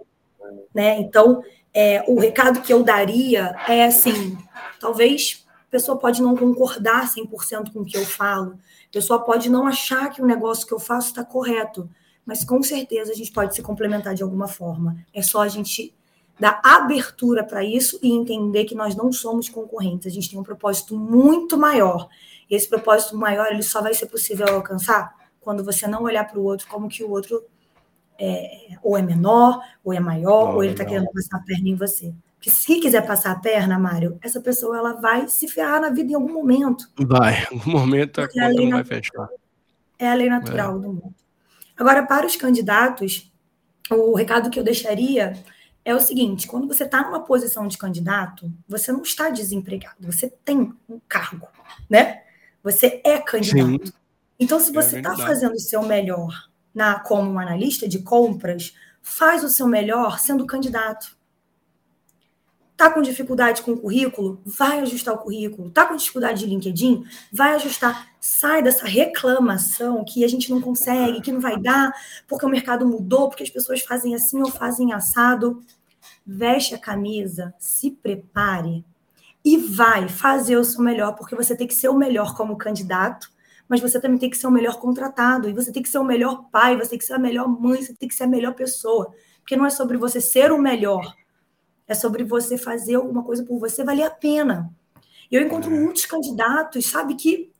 Né? 0.74 1.00
Então, 1.00 1.44
é, 1.74 2.04
o 2.08 2.20
recado 2.20 2.62
que 2.62 2.72
eu 2.72 2.84
daria 2.84 3.56
é 3.68 3.86
assim: 3.86 4.38
talvez 4.80 5.46
pessoa 5.76 5.98
pode 5.98 6.22
não 6.22 6.38
concordar 6.38 7.14
100% 7.14 7.74
com 7.74 7.82
o 7.82 7.86
que 7.86 7.98
eu 7.98 8.06
falo, 8.06 8.58
a 8.90 8.94
pessoa 8.94 9.20
pode 9.20 9.50
não 9.50 9.68
achar 9.68 10.10
que 10.10 10.22
o 10.22 10.26
negócio 10.26 10.66
que 10.66 10.74
eu 10.74 10.80
faço 10.80 11.10
está 11.10 11.26
correto, 11.26 11.90
mas 12.26 12.46
com 12.46 12.64
certeza 12.64 13.12
a 13.12 13.16
gente 13.16 13.32
pode 13.32 13.54
se 13.54 13.62
complementar 13.62 14.16
de 14.16 14.24
alguma 14.24 14.48
forma. 14.48 14.96
É 15.14 15.22
só 15.22 15.42
a 15.42 15.50
gente 15.50 15.94
dar 16.40 16.62
abertura 16.64 17.44
para 17.44 17.64
isso 17.64 18.00
e 18.02 18.12
entender 18.12 18.66
que 18.66 18.76
nós 18.76 18.96
não 18.96 19.12
somos 19.12 19.48
concorrentes, 19.50 20.08
a 20.08 20.10
gente 20.10 20.30
tem 20.30 20.40
um 20.40 20.44
propósito 20.44 20.98
muito 20.98 21.58
maior. 21.58 22.10
E 22.50 22.56
esse 22.56 22.68
propósito 22.68 23.18
maior 23.18 23.48
ele 23.48 23.64
só 23.64 23.82
vai 23.82 23.94
ser 23.94 24.08
possível 24.08 24.48
alcançar 24.48 25.16
quando 25.40 25.64
você 25.64 25.88
não 25.88 26.04
olhar 26.04 26.26
para 26.26 26.40
o 26.40 26.44
outro 26.44 26.68
como 26.68 26.90
que 26.90 27.04
o 27.04 27.10
outro 27.10 27.44
é, 28.20 28.78
ou 28.82 28.98
é 28.98 29.02
menor, 29.02 29.62
ou 29.84 29.94
é 29.94 30.00
maior, 30.00 30.50
não, 30.50 30.56
ou 30.56 30.64
ele 30.64 30.74
está 30.74 30.86
querendo 30.86 31.10
passar 31.12 31.38
a 31.38 31.42
perna 31.42 31.70
em 31.70 31.76
você 31.76 32.14
que 32.46 32.52
se 32.52 32.80
quiser 32.80 33.04
passar 33.08 33.32
a 33.32 33.40
perna, 33.40 33.80
Mário, 33.80 34.20
essa 34.22 34.40
pessoa 34.40 34.78
ela 34.78 34.94
vai 34.94 35.28
se 35.28 35.48
ferrar 35.48 35.82
na 35.82 35.90
vida 35.90 36.12
em 36.12 36.14
algum 36.14 36.32
momento. 36.32 36.88
Vai, 36.96 37.42
em 37.42 37.58
algum 37.58 37.72
momento 37.72 38.22
a 38.22 38.28
conta 38.28 38.54
não 38.54 38.70
vai 38.70 38.84
fechar. 38.84 39.28
É 39.98 40.08
a 40.08 40.14
lei 40.14 40.30
natural 40.30 40.78
é. 40.78 40.80
do 40.80 40.88
mundo. 40.90 41.16
Agora, 41.76 42.06
para 42.06 42.24
os 42.28 42.36
candidatos, 42.36 43.32
o 43.90 44.14
recado 44.14 44.52
que 44.52 44.60
eu 44.60 44.64
deixaria 44.64 45.34
é 45.86 45.96
o 45.96 46.02
seguinte: 46.02 46.48
quando 46.48 46.68
você 46.68 46.84
está 46.84 47.04
numa 47.04 47.22
posição 47.22 47.68
de 47.68 47.78
candidato, 47.78 48.52
você 48.68 48.92
não 48.92 49.04
está 49.04 49.30
desempregado, 49.30 50.12
você 50.12 50.28
tem 50.44 50.74
um 50.90 51.00
cargo, 51.08 51.48
né? 51.88 52.24
Você 52.64 53.00
é 53.06 53.20
candidato. 53.20 53.88
Sim. 53.88 53.94
Então, 54.40 54.60
se 54.60 54.72
é 54.72 54.74
você 54.74 54.98
está 54.98 55.14
é 55.14 55.18
fazendo 55.18 55.54
o 55.54 55.60
seu 55.60 55.84
melhor 55.84 56.50
na 56.74 57.00
como 57.00 57.32
um 57.32 57.40
analista 57.40 57.88
de 57.88 58.00
compras, 58.00 58.76
faz 59.02 59.44
o 59.44 59.50
seu 59.50 59.68
melhor 59.68 60.20
sendo 60.20 60.46
candidato. 60.46 61.16
Tá 62.78 62.90
com 62.90 63.02
dificuldade 63.02 63.62
com 63.62 63.72
o 63.72 63.78
currículo? 63.80 64.42
Vai 64.46 64.80
ajustar 64.82 65.14
o 65.14 65.18
currículo. 65.18 65.70
Tá 65.70 65.86
com 65.86 65.96
dificuldade 65.96 66.40
de 66.40 66.46
LinkedIn? 66.46 67.06
Vai 67.32 67.56
ajustar. 67.56 68.10
Sai 68.20 68.62
dessa 68.62 68.86
reclamação 68.86 70.04
que 70.04 70.26
a 70.26 70.28
gente 70.28 70.52
não 70.52 70.60
consegue, 70.60 71.22
que 71.22 71.32
não 71.32 71.40
vai 71.40 71.58
dar, 71.58 71.94
porque 72.28 72.46
o 72.46 72.50
mercado 72.50 72.86
mudou, 72.86 73.30
porque 73.30 73.44
as 73.44 73.50
pessoas 73.50 73.82
fazem 73.82 74.14
assim 74.14 74.42
ou 74.42 74.52
fazem 74.52 74.92
assado. 74.92 75.64
Veste 76.28 76.76
a 76.76 76.78
camisa, 76.78 77.54
se 77.58 77.92
prepare 77.92 78.84
e 79.44 79.58
vai 79.58 80.10
fazer 80.10 80.58
o 80.58 80.66
seu 80.66 80.82
melhor, 80.82 81.16
porque 81.16 81.36
você 81.36 81.56
tem 81.56 81.68
que 81.68 81.76
ser 81.76 81.88
o 81.88 81.94
melhor 81.94 82.36
como 82.36 82.58
candidato, 82.58 83.30
mas 83.70 83.80
você 83.80 84.02
também 84.02 84.18
tem 84.18 84.30
que 84.30 84.38
ser 84.38 84.48
o 84.48 84.52
melhor 84.52 84.80
contratado, 84.80 85.48
e 85.48 85.54
você 85.54 85.72
tem 85.72 85.84
que 85.84 85.90
ser 85.90 86.00
o 86.00 86.04
melhor 86.04 86.50
pai, 86.52 86.76
você 86.76 86.90
tem 86.90 87.00
que 87.00 87.06
ser 87.06 87.14
a 87.14 87.20
melhor 87.20 87.48
mãe, 87.48 87.82
você 87.82 87.94
tem 87.94 88.10
que 88.10 88.16
ser 88.16 88.24
a 88.24 88.28
melhor 88.28 88.56
pessoa. 88.56 89.14
Porque 89.42 89.56
não 89.56 89.68
é 89.68 89.70
sobre 89.70 89.98
você 89.98 90.20
ser 90.20 90.52
o 90.52 90.58
melhor, 90.58 91.14
é 91.88 91.94
sobre 91.94 92.24
você 92.24 92.58
fazer 92.58 92.96
alguma 92.96 93.24
coisa 93.24 93.44
por 93.44 93.60
você 93.60 93.84
valer 93.84 94.04
a 94.04 94.12
pena. 94.12 94.72
E 95.32 95.36
eu 95.36 95.42
encontro 95.42 95.74
é. 95.74 95.80
muitos 95.80 96.06
candidatos, 96.06 96.86
sabe, 96.86 97.16
que 97.16 97.52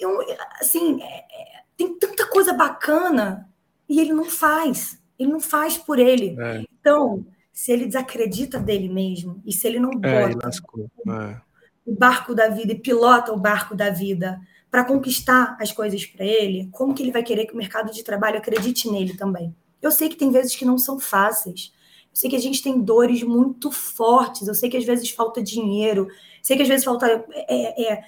eu, 0.00 0.18
assim, 0.60 1.02
é, 1.02 1.18
é, 1.18 1.62
tem 1.76 1.98
tanta 1.98 2.26
coisa 2.26 2.52
bacana 2.52 3.48
e 3.88 4.00
ele 4.00 4.12
não 4.12 4.24
faz. 4.24 5.00
Ele 5.18 5.30
não 5.30 5.40
faz 5.40 5.78
por 5.78 5.98
ele. 5.98 6.36
É. 6.38 6.64
Então, 6.80 7.24
se 7.52 7.72
ele 7.72 7.86
desacredita 7.86 8.58
dele 8.58 8.88
mesmo 8.88 9.40
e 9.46 9.52
se 9.52 9.66
ele 9.66 9.78
não 9.78 9.90
é, 10.02 10.28
bota 10.28 10.48
é. 10.48 11.40
o 11.86 11.94
barco 11.94 12.34
da 12.34 12.48
vida 12.48 12.72
e 12.72 12.78
pilota 12.78 13.32
o 13.32 13.38
barco 13.38 13.74
da 13.74 13.90
vida 13.90 14.40
para 14.70 14.84
conquistar 14.84 15.56
as 15.60 15.70
coisas 15.70 16.04
para 16.04 16.24
ele, 16.24 16.68
como 16.72 16.92
que 16.92 17.02
ele 17.02 17.12
vai 17.12 17.22
querer 17.22 17.46
que 17.46 17.54
o 17.54 17.56
mercado 17.56 17.92
de 17.92 18.02
trabalho 18.02 18.38
acredite 18.38 18.90
nele 18.90 19.16
também? 19.16 19.54
Eu 19.80 19.92
sei 19.92 20.08
que 20.08 20.16
tem 20.16 20.32
vezes 20.32 20.56
que 20.56 20.64
não 20.64 20.78
são 20.78 20.98
fáceis. 20.98 21.72
Eu 22.14 22.20
sei 22.20 22.30
que 22.30 22.36
a 22.36 22.40
gente 22.40 22.62
tem 22.62 22.80
dores 22.80 23.24
muito 23.24 23.72
fortes. 23.72 24.46
Eu 24.46 24.54
sei 24.54 24.70
que 24.70 24.76
às 24.76 24.84
vezes 24.84 25.10
falta 25.10 25.42
dinheiro. 25.42 26.06
Sei 26.40 26.56
que 26.56 26.62
às 26.62 26.68
vezes 26.68 26.84
falta 26.84 27.06
é, 27.32 27.92
é, 27.92 28.04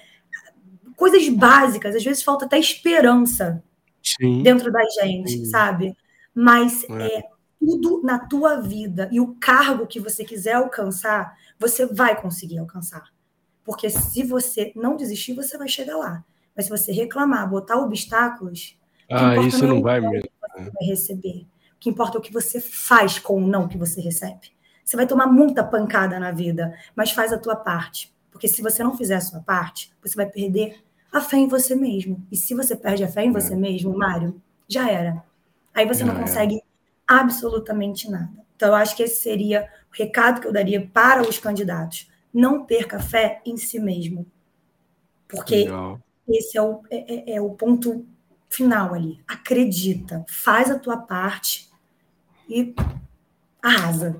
coisas 0.95 1.27
básicas. 1.27 1.93
Às 1.93 2.03
vezes 2.03 2.23
falta 2.23 2.45
até 2.45 2.57
esperança 2.57 3.61
Sim. 4.01 4.41
dentro 4.43 4.71
da 4.71 4.81
gente, 5.01 5.31
Sim. 5.31 5.45
sabe? 5.45 5.93
Mas 6.33 6.85
é. 6.89 7.17
é. 7.17 7.23
tudo 7.59 8.01
na 8.01 8.17
tua 8.17 8.61
vida 8.61 9.09
e 9.11 9.19
o 9.19 9.35
cargo 9.35 9.85
que 9.85 9.99
você 9.99 10.23
quiser 10.23 10.53
alcançar, 10.53 11.35
você 11.59 11.85
vai 11.85 12.19
conseguir 12.19 12.59
alcançar. 12.59 13.11
Porque 13.61 13.89
se 13.89 14.23
você 14.23 14.71
não 14.73 14.95
desistir, 14.95 15.33
você 15.33 15.57
vai 15.57 15.67
chegar 15.67 15.97
lá. 15.97 16.23
Mas 16.55 16.65
se 16.65 16.71
você 16.71 16.93
reclamar, 16.93 17.49
botar 17.49 17.77
obstáculos, 17.77 18.77
ah, 19.11 19.35
isso 19.37 19.67
não 19.67 19.81
vai 19.81 19.99
mesmo. 19.99 20.29
Você 20.55 20.71
vai 20.71 20.85
receber. 20.85 21.47
O 21.77 21.79
que 21.79 21.89
importa 21.89 22.17
é 22.17 22.19
o 22.19 22.21
que 22.21 22.33
você 22.33 22.59
faz 22.59 23.19
com 23.19 23.37
o 23.37 23.47
não 23.47 23.67
que 23.67 23.77
você 23.77 24.01
recebe. 24.01 24.51
Você 24.83 24.97
vai 24.97 25.05
tomar 25.05 25.27
muita 25.27 25.63
pancada 25.63 26.19
na 26.19 26.31
vida, 26.31 26.75
mas 26.95 27.11
faz 27.11 27.31
a 27.31 27.37
tua 27.37 27.55
parte. 27.55 28.11
Porque 28.31 28.47
se 28.47 28.61
você 28.61 28.83
não 28.83 28.97
fizer 28.97 29.15
a 29.15 29.21
sua 29.21 29.41
parte, 29.41 29.91
você 30.01 30.15
vai 30.15 30.25
perder 30.25 30.83
a 31.11 31.21
fé 31.21 31.37
em 31.37 31.47
você 31.47 31.75
mesmo. 31.75 32.25
E 32.31 32.35
se 32.35 32.55
você 32.55 32.75
perde 32.75 33.03
a 33.03 33.07
fé 33.07 33.23
em 33.23 33.31
você 33.31 33.53
é. 33.53 33.57
mesmo, 33.57 33.95
Mário, 33.95 34.41
já 34.67 34.89
era. 34.89 35.23
Aí 35.73 35.85
você 35.85 35.99
já 35.99 36.05
não 36.05 36.19
consegue 36.19 36.55
era. 36.55 37.21
absolutamente 37.21 38.09
nada. 38.09 38.31
Então, 38.55 38.69
eu 38.69 38.75
acho 38.75 38.95
que 38.95 39.03
esse 39.03 39.21
seria 39.21 39.69
o 39.91 39.95
recado 39.95 40.41
que 40.41 40.47
eu 40.47 40.53
daria 40.53 40.89
para 40.91 41.21
os 41.21 41.37
candidatos. 41.37 42.09
Não 42.33 42.65
perca 42.65 42.99
fé 42.99 43.39
em 43.45 43.55
si 43.55 43.79
mesmo. 43.79 44.25
Porque 45.27 45.65
Legal. 45.65 46.01
esse 46.27 46.57
é 46.57 46.61
o, 46.61 46.81
é, 46.89 47.33
é, 47.33 47.35
é 47.35 47.41
o 47.41 47.51
ponto 47.51 48.05
final 48.49 48.93
ali. 48.93 49.19
Acredita, 49.27 50.25
faz 50.27 50.71
a 50.71 50.79
tua 50.79 50.97
parte 50.97 51.66
e 52.49 52.73
arrasa. 53.61 54.15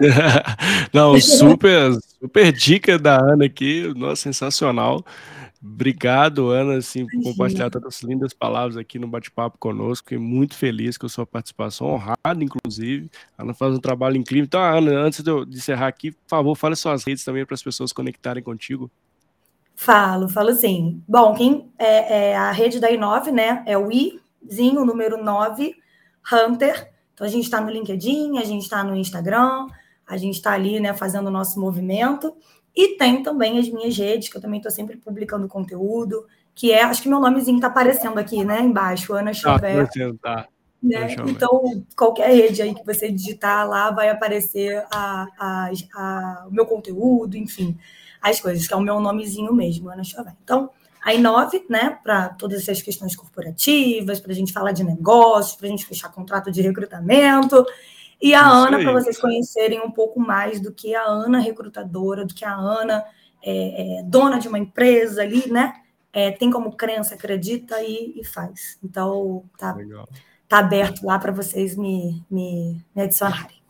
Não, 0.92 1.20
super, 1.20 1.92
super 2.20 2.52
dica 2.52 2.98
da 2.98 3.16
Ana 3.16 3.46
aqui, 3.46 3.92
nossa, 3.94 4.22
sensacional. 4.22 5.04
Obrigado, 5.66 6.50
Ana, 6.50 6.76
assim, 6.76 7.06
por 7.06 7.22
compartilhar 7.22 7.70
todas 7.70 7.96
as 7.96 8.02
lindas 8.02 8.34
palavras 8.34 8.76
aqui 8.76 8.98
no 8.98 9.08
bate-papo 9.08 9.56
conosco. 9.56 10.04
Fiquei 10.04 10.18
muito 10.18 10.54
feliz 10.54 10.98
com 10.98 11.06
a 11.06 11.08
sua 11.08 11.24
participação, 11.24 11.86
honrado, 11.86 12.44
inclusive. 12.44 13.10
A 13.36 13.42
Ana 13.42 13.54
faz 13.54 13.74
um 13.74 13.80
trabalho 13.80 14.16
incrível. 14.16 14.44
Então, 14.44 14.60
Ana, 14.60 14.92
antes 15.00 15.22
de 15.22 15.30
eu 15.30 15.44
encerrar 15.44 15.86
aqui, 15.86 16.12
por 16.12 16.28
favor, 16.28 16.54
fale 16.54 16.76
suas 16.76 17.02
redes 17.02 17.24
também 17.24 17.46
para 17.46 17.54
as 17.54 17.62
pessoas 17.62 17.94
conectarem 17.94 18.42
contigo. 18.42 18.90
Falo, 19.74 20.28
falo 20.28 20.52
sim. 20.52 21.02
Bom, 21.08 21.34
quem 21.34 21.72
é, 21.78 22.30
é 22.30 22.36
a 22.36 22.52
rede 22.52 22.78
da 22.78 22.90
I9, 22.90 23.30
né? 23.32 23.62
É 23.66 23.78
o 23.78 23.88
Izinho, 23.90 24.84
número 24.84 25.22
9, 25.22 25.74
Hunter. 26.30 26.93
Então, 27.14 27.26
a 27.26 27.30
gente 27.30 27.44
está 27.44 27.60
no 27.60 27.70
LinkedIn, 27.70 28.38
a 28.38 28.44
gente 28.44 28.62
está 28.62 28.82
no 28.84 28.96
Instagram, 28.96 29.68
a 30.06 30.16
gente 30.16 30.34
está 30.34 30.52
ali, 30.52 30.80
né, 30.80 30.92
fazendo 30.92 31.28
o 31.28 31.30
nosso 31.30 31.58
movimento. 31.58 32.36
E 32.76 32.96
tem 32.96 33.22
também 33.22 33.58
as 33.58 33.68
minhas 33.68 33.96
redes, 33.96 34.28
que 34.28 34.36
eu 34.36 34.40
também 34.40 34.58
estou 34.58 34.72
sempre 34.72 34.96
publicando 34.96 35.48
conteúdo. 35.48 36.26
que 36.54 36.70
é, 36.72 36.82
acho 36.82 37.02
que 37.02 37.08
meu 37.08 37.18
nomezinho 37.18 37.56
está 37.56 37.68
aparecendo 37.68 38.18
aqui, 38.18 38.44
né, 38.44 38.60
embaixo, 38.60 39.12
Ana 39.12 39.30
tá, 39.30 39.34
Chauvet. 39.34 39.88
Tá. 40.20 40.48
Né? 40.82 41.16
Então, 41.26 41.82
qualquer 41.96 42.28
rede 42.28 42.60
aí 42.60 42.74
que 42.74 42.84
você 42.84 43.10
digitar 43.10 43.66
lá 43.66 43.90
vai 43.90 44.10
aparecer 44.10 44.84
a, 44.90 45.26
a, 45.38 45.70
a, 45.94 46.46
o 46.46 46.52
meu 46.52 46.66
conteúdo, 46.66 47.36
enfim, 47.36 47.76
as 48.20 48.38
coisas, 48.38 48.66
que 48.66 48.74
é 48.74 48.76
o 48.76 48.80
meu 48.80 49.00
nomezinho 49.00 49.52
mesmo, 49.54 49.88
Ana 49.88 50.04
Chauvet. 50.04 50.36
Então, 50.44 50.70
a 51.04 51.12
Inove, 51.12 51.64
né, 51.68 51.98
para 52.02 52.30
todas 52.30 52.62
essas 52.62 52.80
questões 52.80 53.14
corporativas, 53.14 54.20
para 54.20 54.32
a 54.32 54.34
gente 54.34 54.52
falar 54.52 54.72
de 54.72 54.82
negócios, 54.82 55.56
para 55.56 55.66
a 55.66 55.70
gente 55.70 55.84
fechar 55.84 56.10
contrato 56.10 56.50
de 56.50 56.62
recrutamento. 56.62 57.64
E 58.22 58.34
a 58.34 58.40
Isso 58.40 58.48
Ana, 58.48 58.78
para 58.78 58.92
vocês 58.92 59.18
conhecerem 59.18 59.80
um 59.80 59.90
pouco 59.90 60.18
mais 60.18 60.60
do 60.60 60.72
que 60.72 60.94
a 60.94 61.04
Ana 61.04 61.38
recrutadora, 61.38 62.24
do 62.24 62.34
que 62.34 62.44
a 62.44 62.54
Ana 62.54 63.04
é, 63.42 63.98
é, 63.98 64.02
dona 64.04 64.38
de 64.38 64.48
uma 64.48 64.58
empresa 64.58 65.22
ali, 65.22 65.50
né? 65.50 65.74
É, 66.12 66.30
tem 66.30 66.50
como 66.50 66.76
crença, 66.76 67.14
acredita 67.14 67.82
e, 67.82 68.20
e 68.20 68.24
faz. 68.24 68.78
Então, 68.82 69.44
tá. 69.58 69.74
Legal 69.74 70.08
está 70.54 70.58
aberto 70.58 71.04
lá 71.04 71.18
para 71.18 71.32
vocês 71.32 71.76
me, 71.76 72.24
me, 72.30 72.80
me 72.94 73.02
adicionarem. 73.02 73.62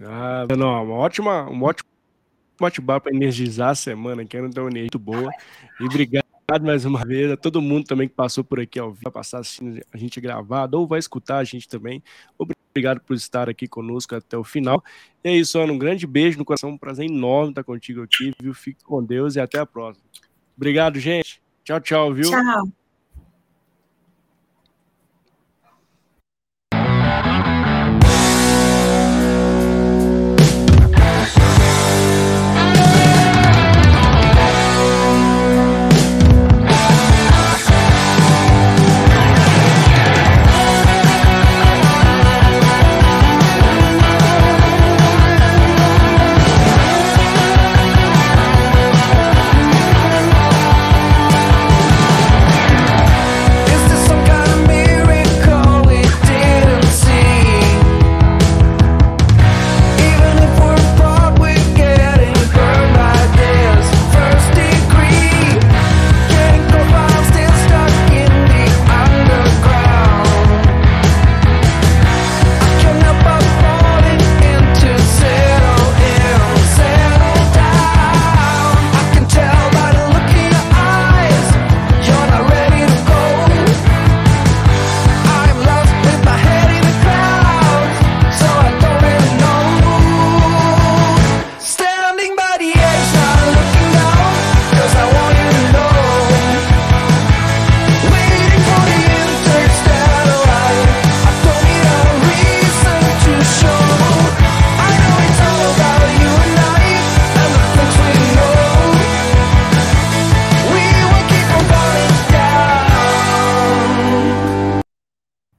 Ah, 0.00 0.46
não, 0.56 0.84
uma 0.84 0.94
ótima, 0.94 1.48
um 1.48 1.62
ótimo 1.62 1.88
bate-papo 2.64 3.04
para 3.04 3.16
energizar 3.16 3.70
a 3.70 3.74
semana, 3.74 4.24
que 4.24 4.36
era 4.36 4.46
uma 4.46 4.70
muito 4.70 4.98
boa. 4.98 5.30
E 5.80 5.84
obrigado 5.84 6.24
mais 6.62 6.84
uma 6.84 7.04
vez 7.04 7.30
a 7.30 7.36
todo 7.36 7.60
mundo 7.60 7.86
também 7.86 8.08
que 8.08 8.14
passou 8.14 8.42
por 8.42 8.58
aqui 8.58 8.78
ao 8.78 8.90
vivo, 8.90 9.02
vai 9.04 9.12
passar 9.12 9.40
assistindo 9.40 9.82
a 9.92 9.96
gente 9.98 10.18
gravado 10.18 10.78
ou 10.78 10.86
vai 10.86 10.98
escutar 10.98 11.38
a 11.38 11.44
gente 11.44 11.68
também. 11.68 12.02
Obrigado 12.38 13.00
por 13.00 13.14
estar 13.14 13.50
aqui 13.50 13.68
conosco 13.68 14.14
até 14.14 14.36
o 14.36 14.42
final. 14.42 14.82
E 15.22 15.28
é 15.28 15.36
isso, 15.36 15.58
Ana, 15.58 15.72
um 15.72 15.78
grande 15.78 16.06
beijo 16.06 16.38
no 16.38 16.44
coração, 16.44 16.70
um 16.70 16.78
prazer 16.78 17.04
enorme 17.04 17.50
estar 17.50 17.64
contigo 17.64 18.02
aqui, 18.02 18.32
viu? 18.40 18.54
Fique 18.54 18.82
com 18.82 19.04
Deus 19.04 19.36
e 19.36 19.40
até 19.40 19.58
a 19.58 19.66
próxima. 19.66 20.06
Obrigado, 20.56 20.98
gente. 20.98 21.42
Tchau, 21.64 21.80
tchau, 21.80 22.14
viu? 22.14 22.30
Tchau. 22.30 22.87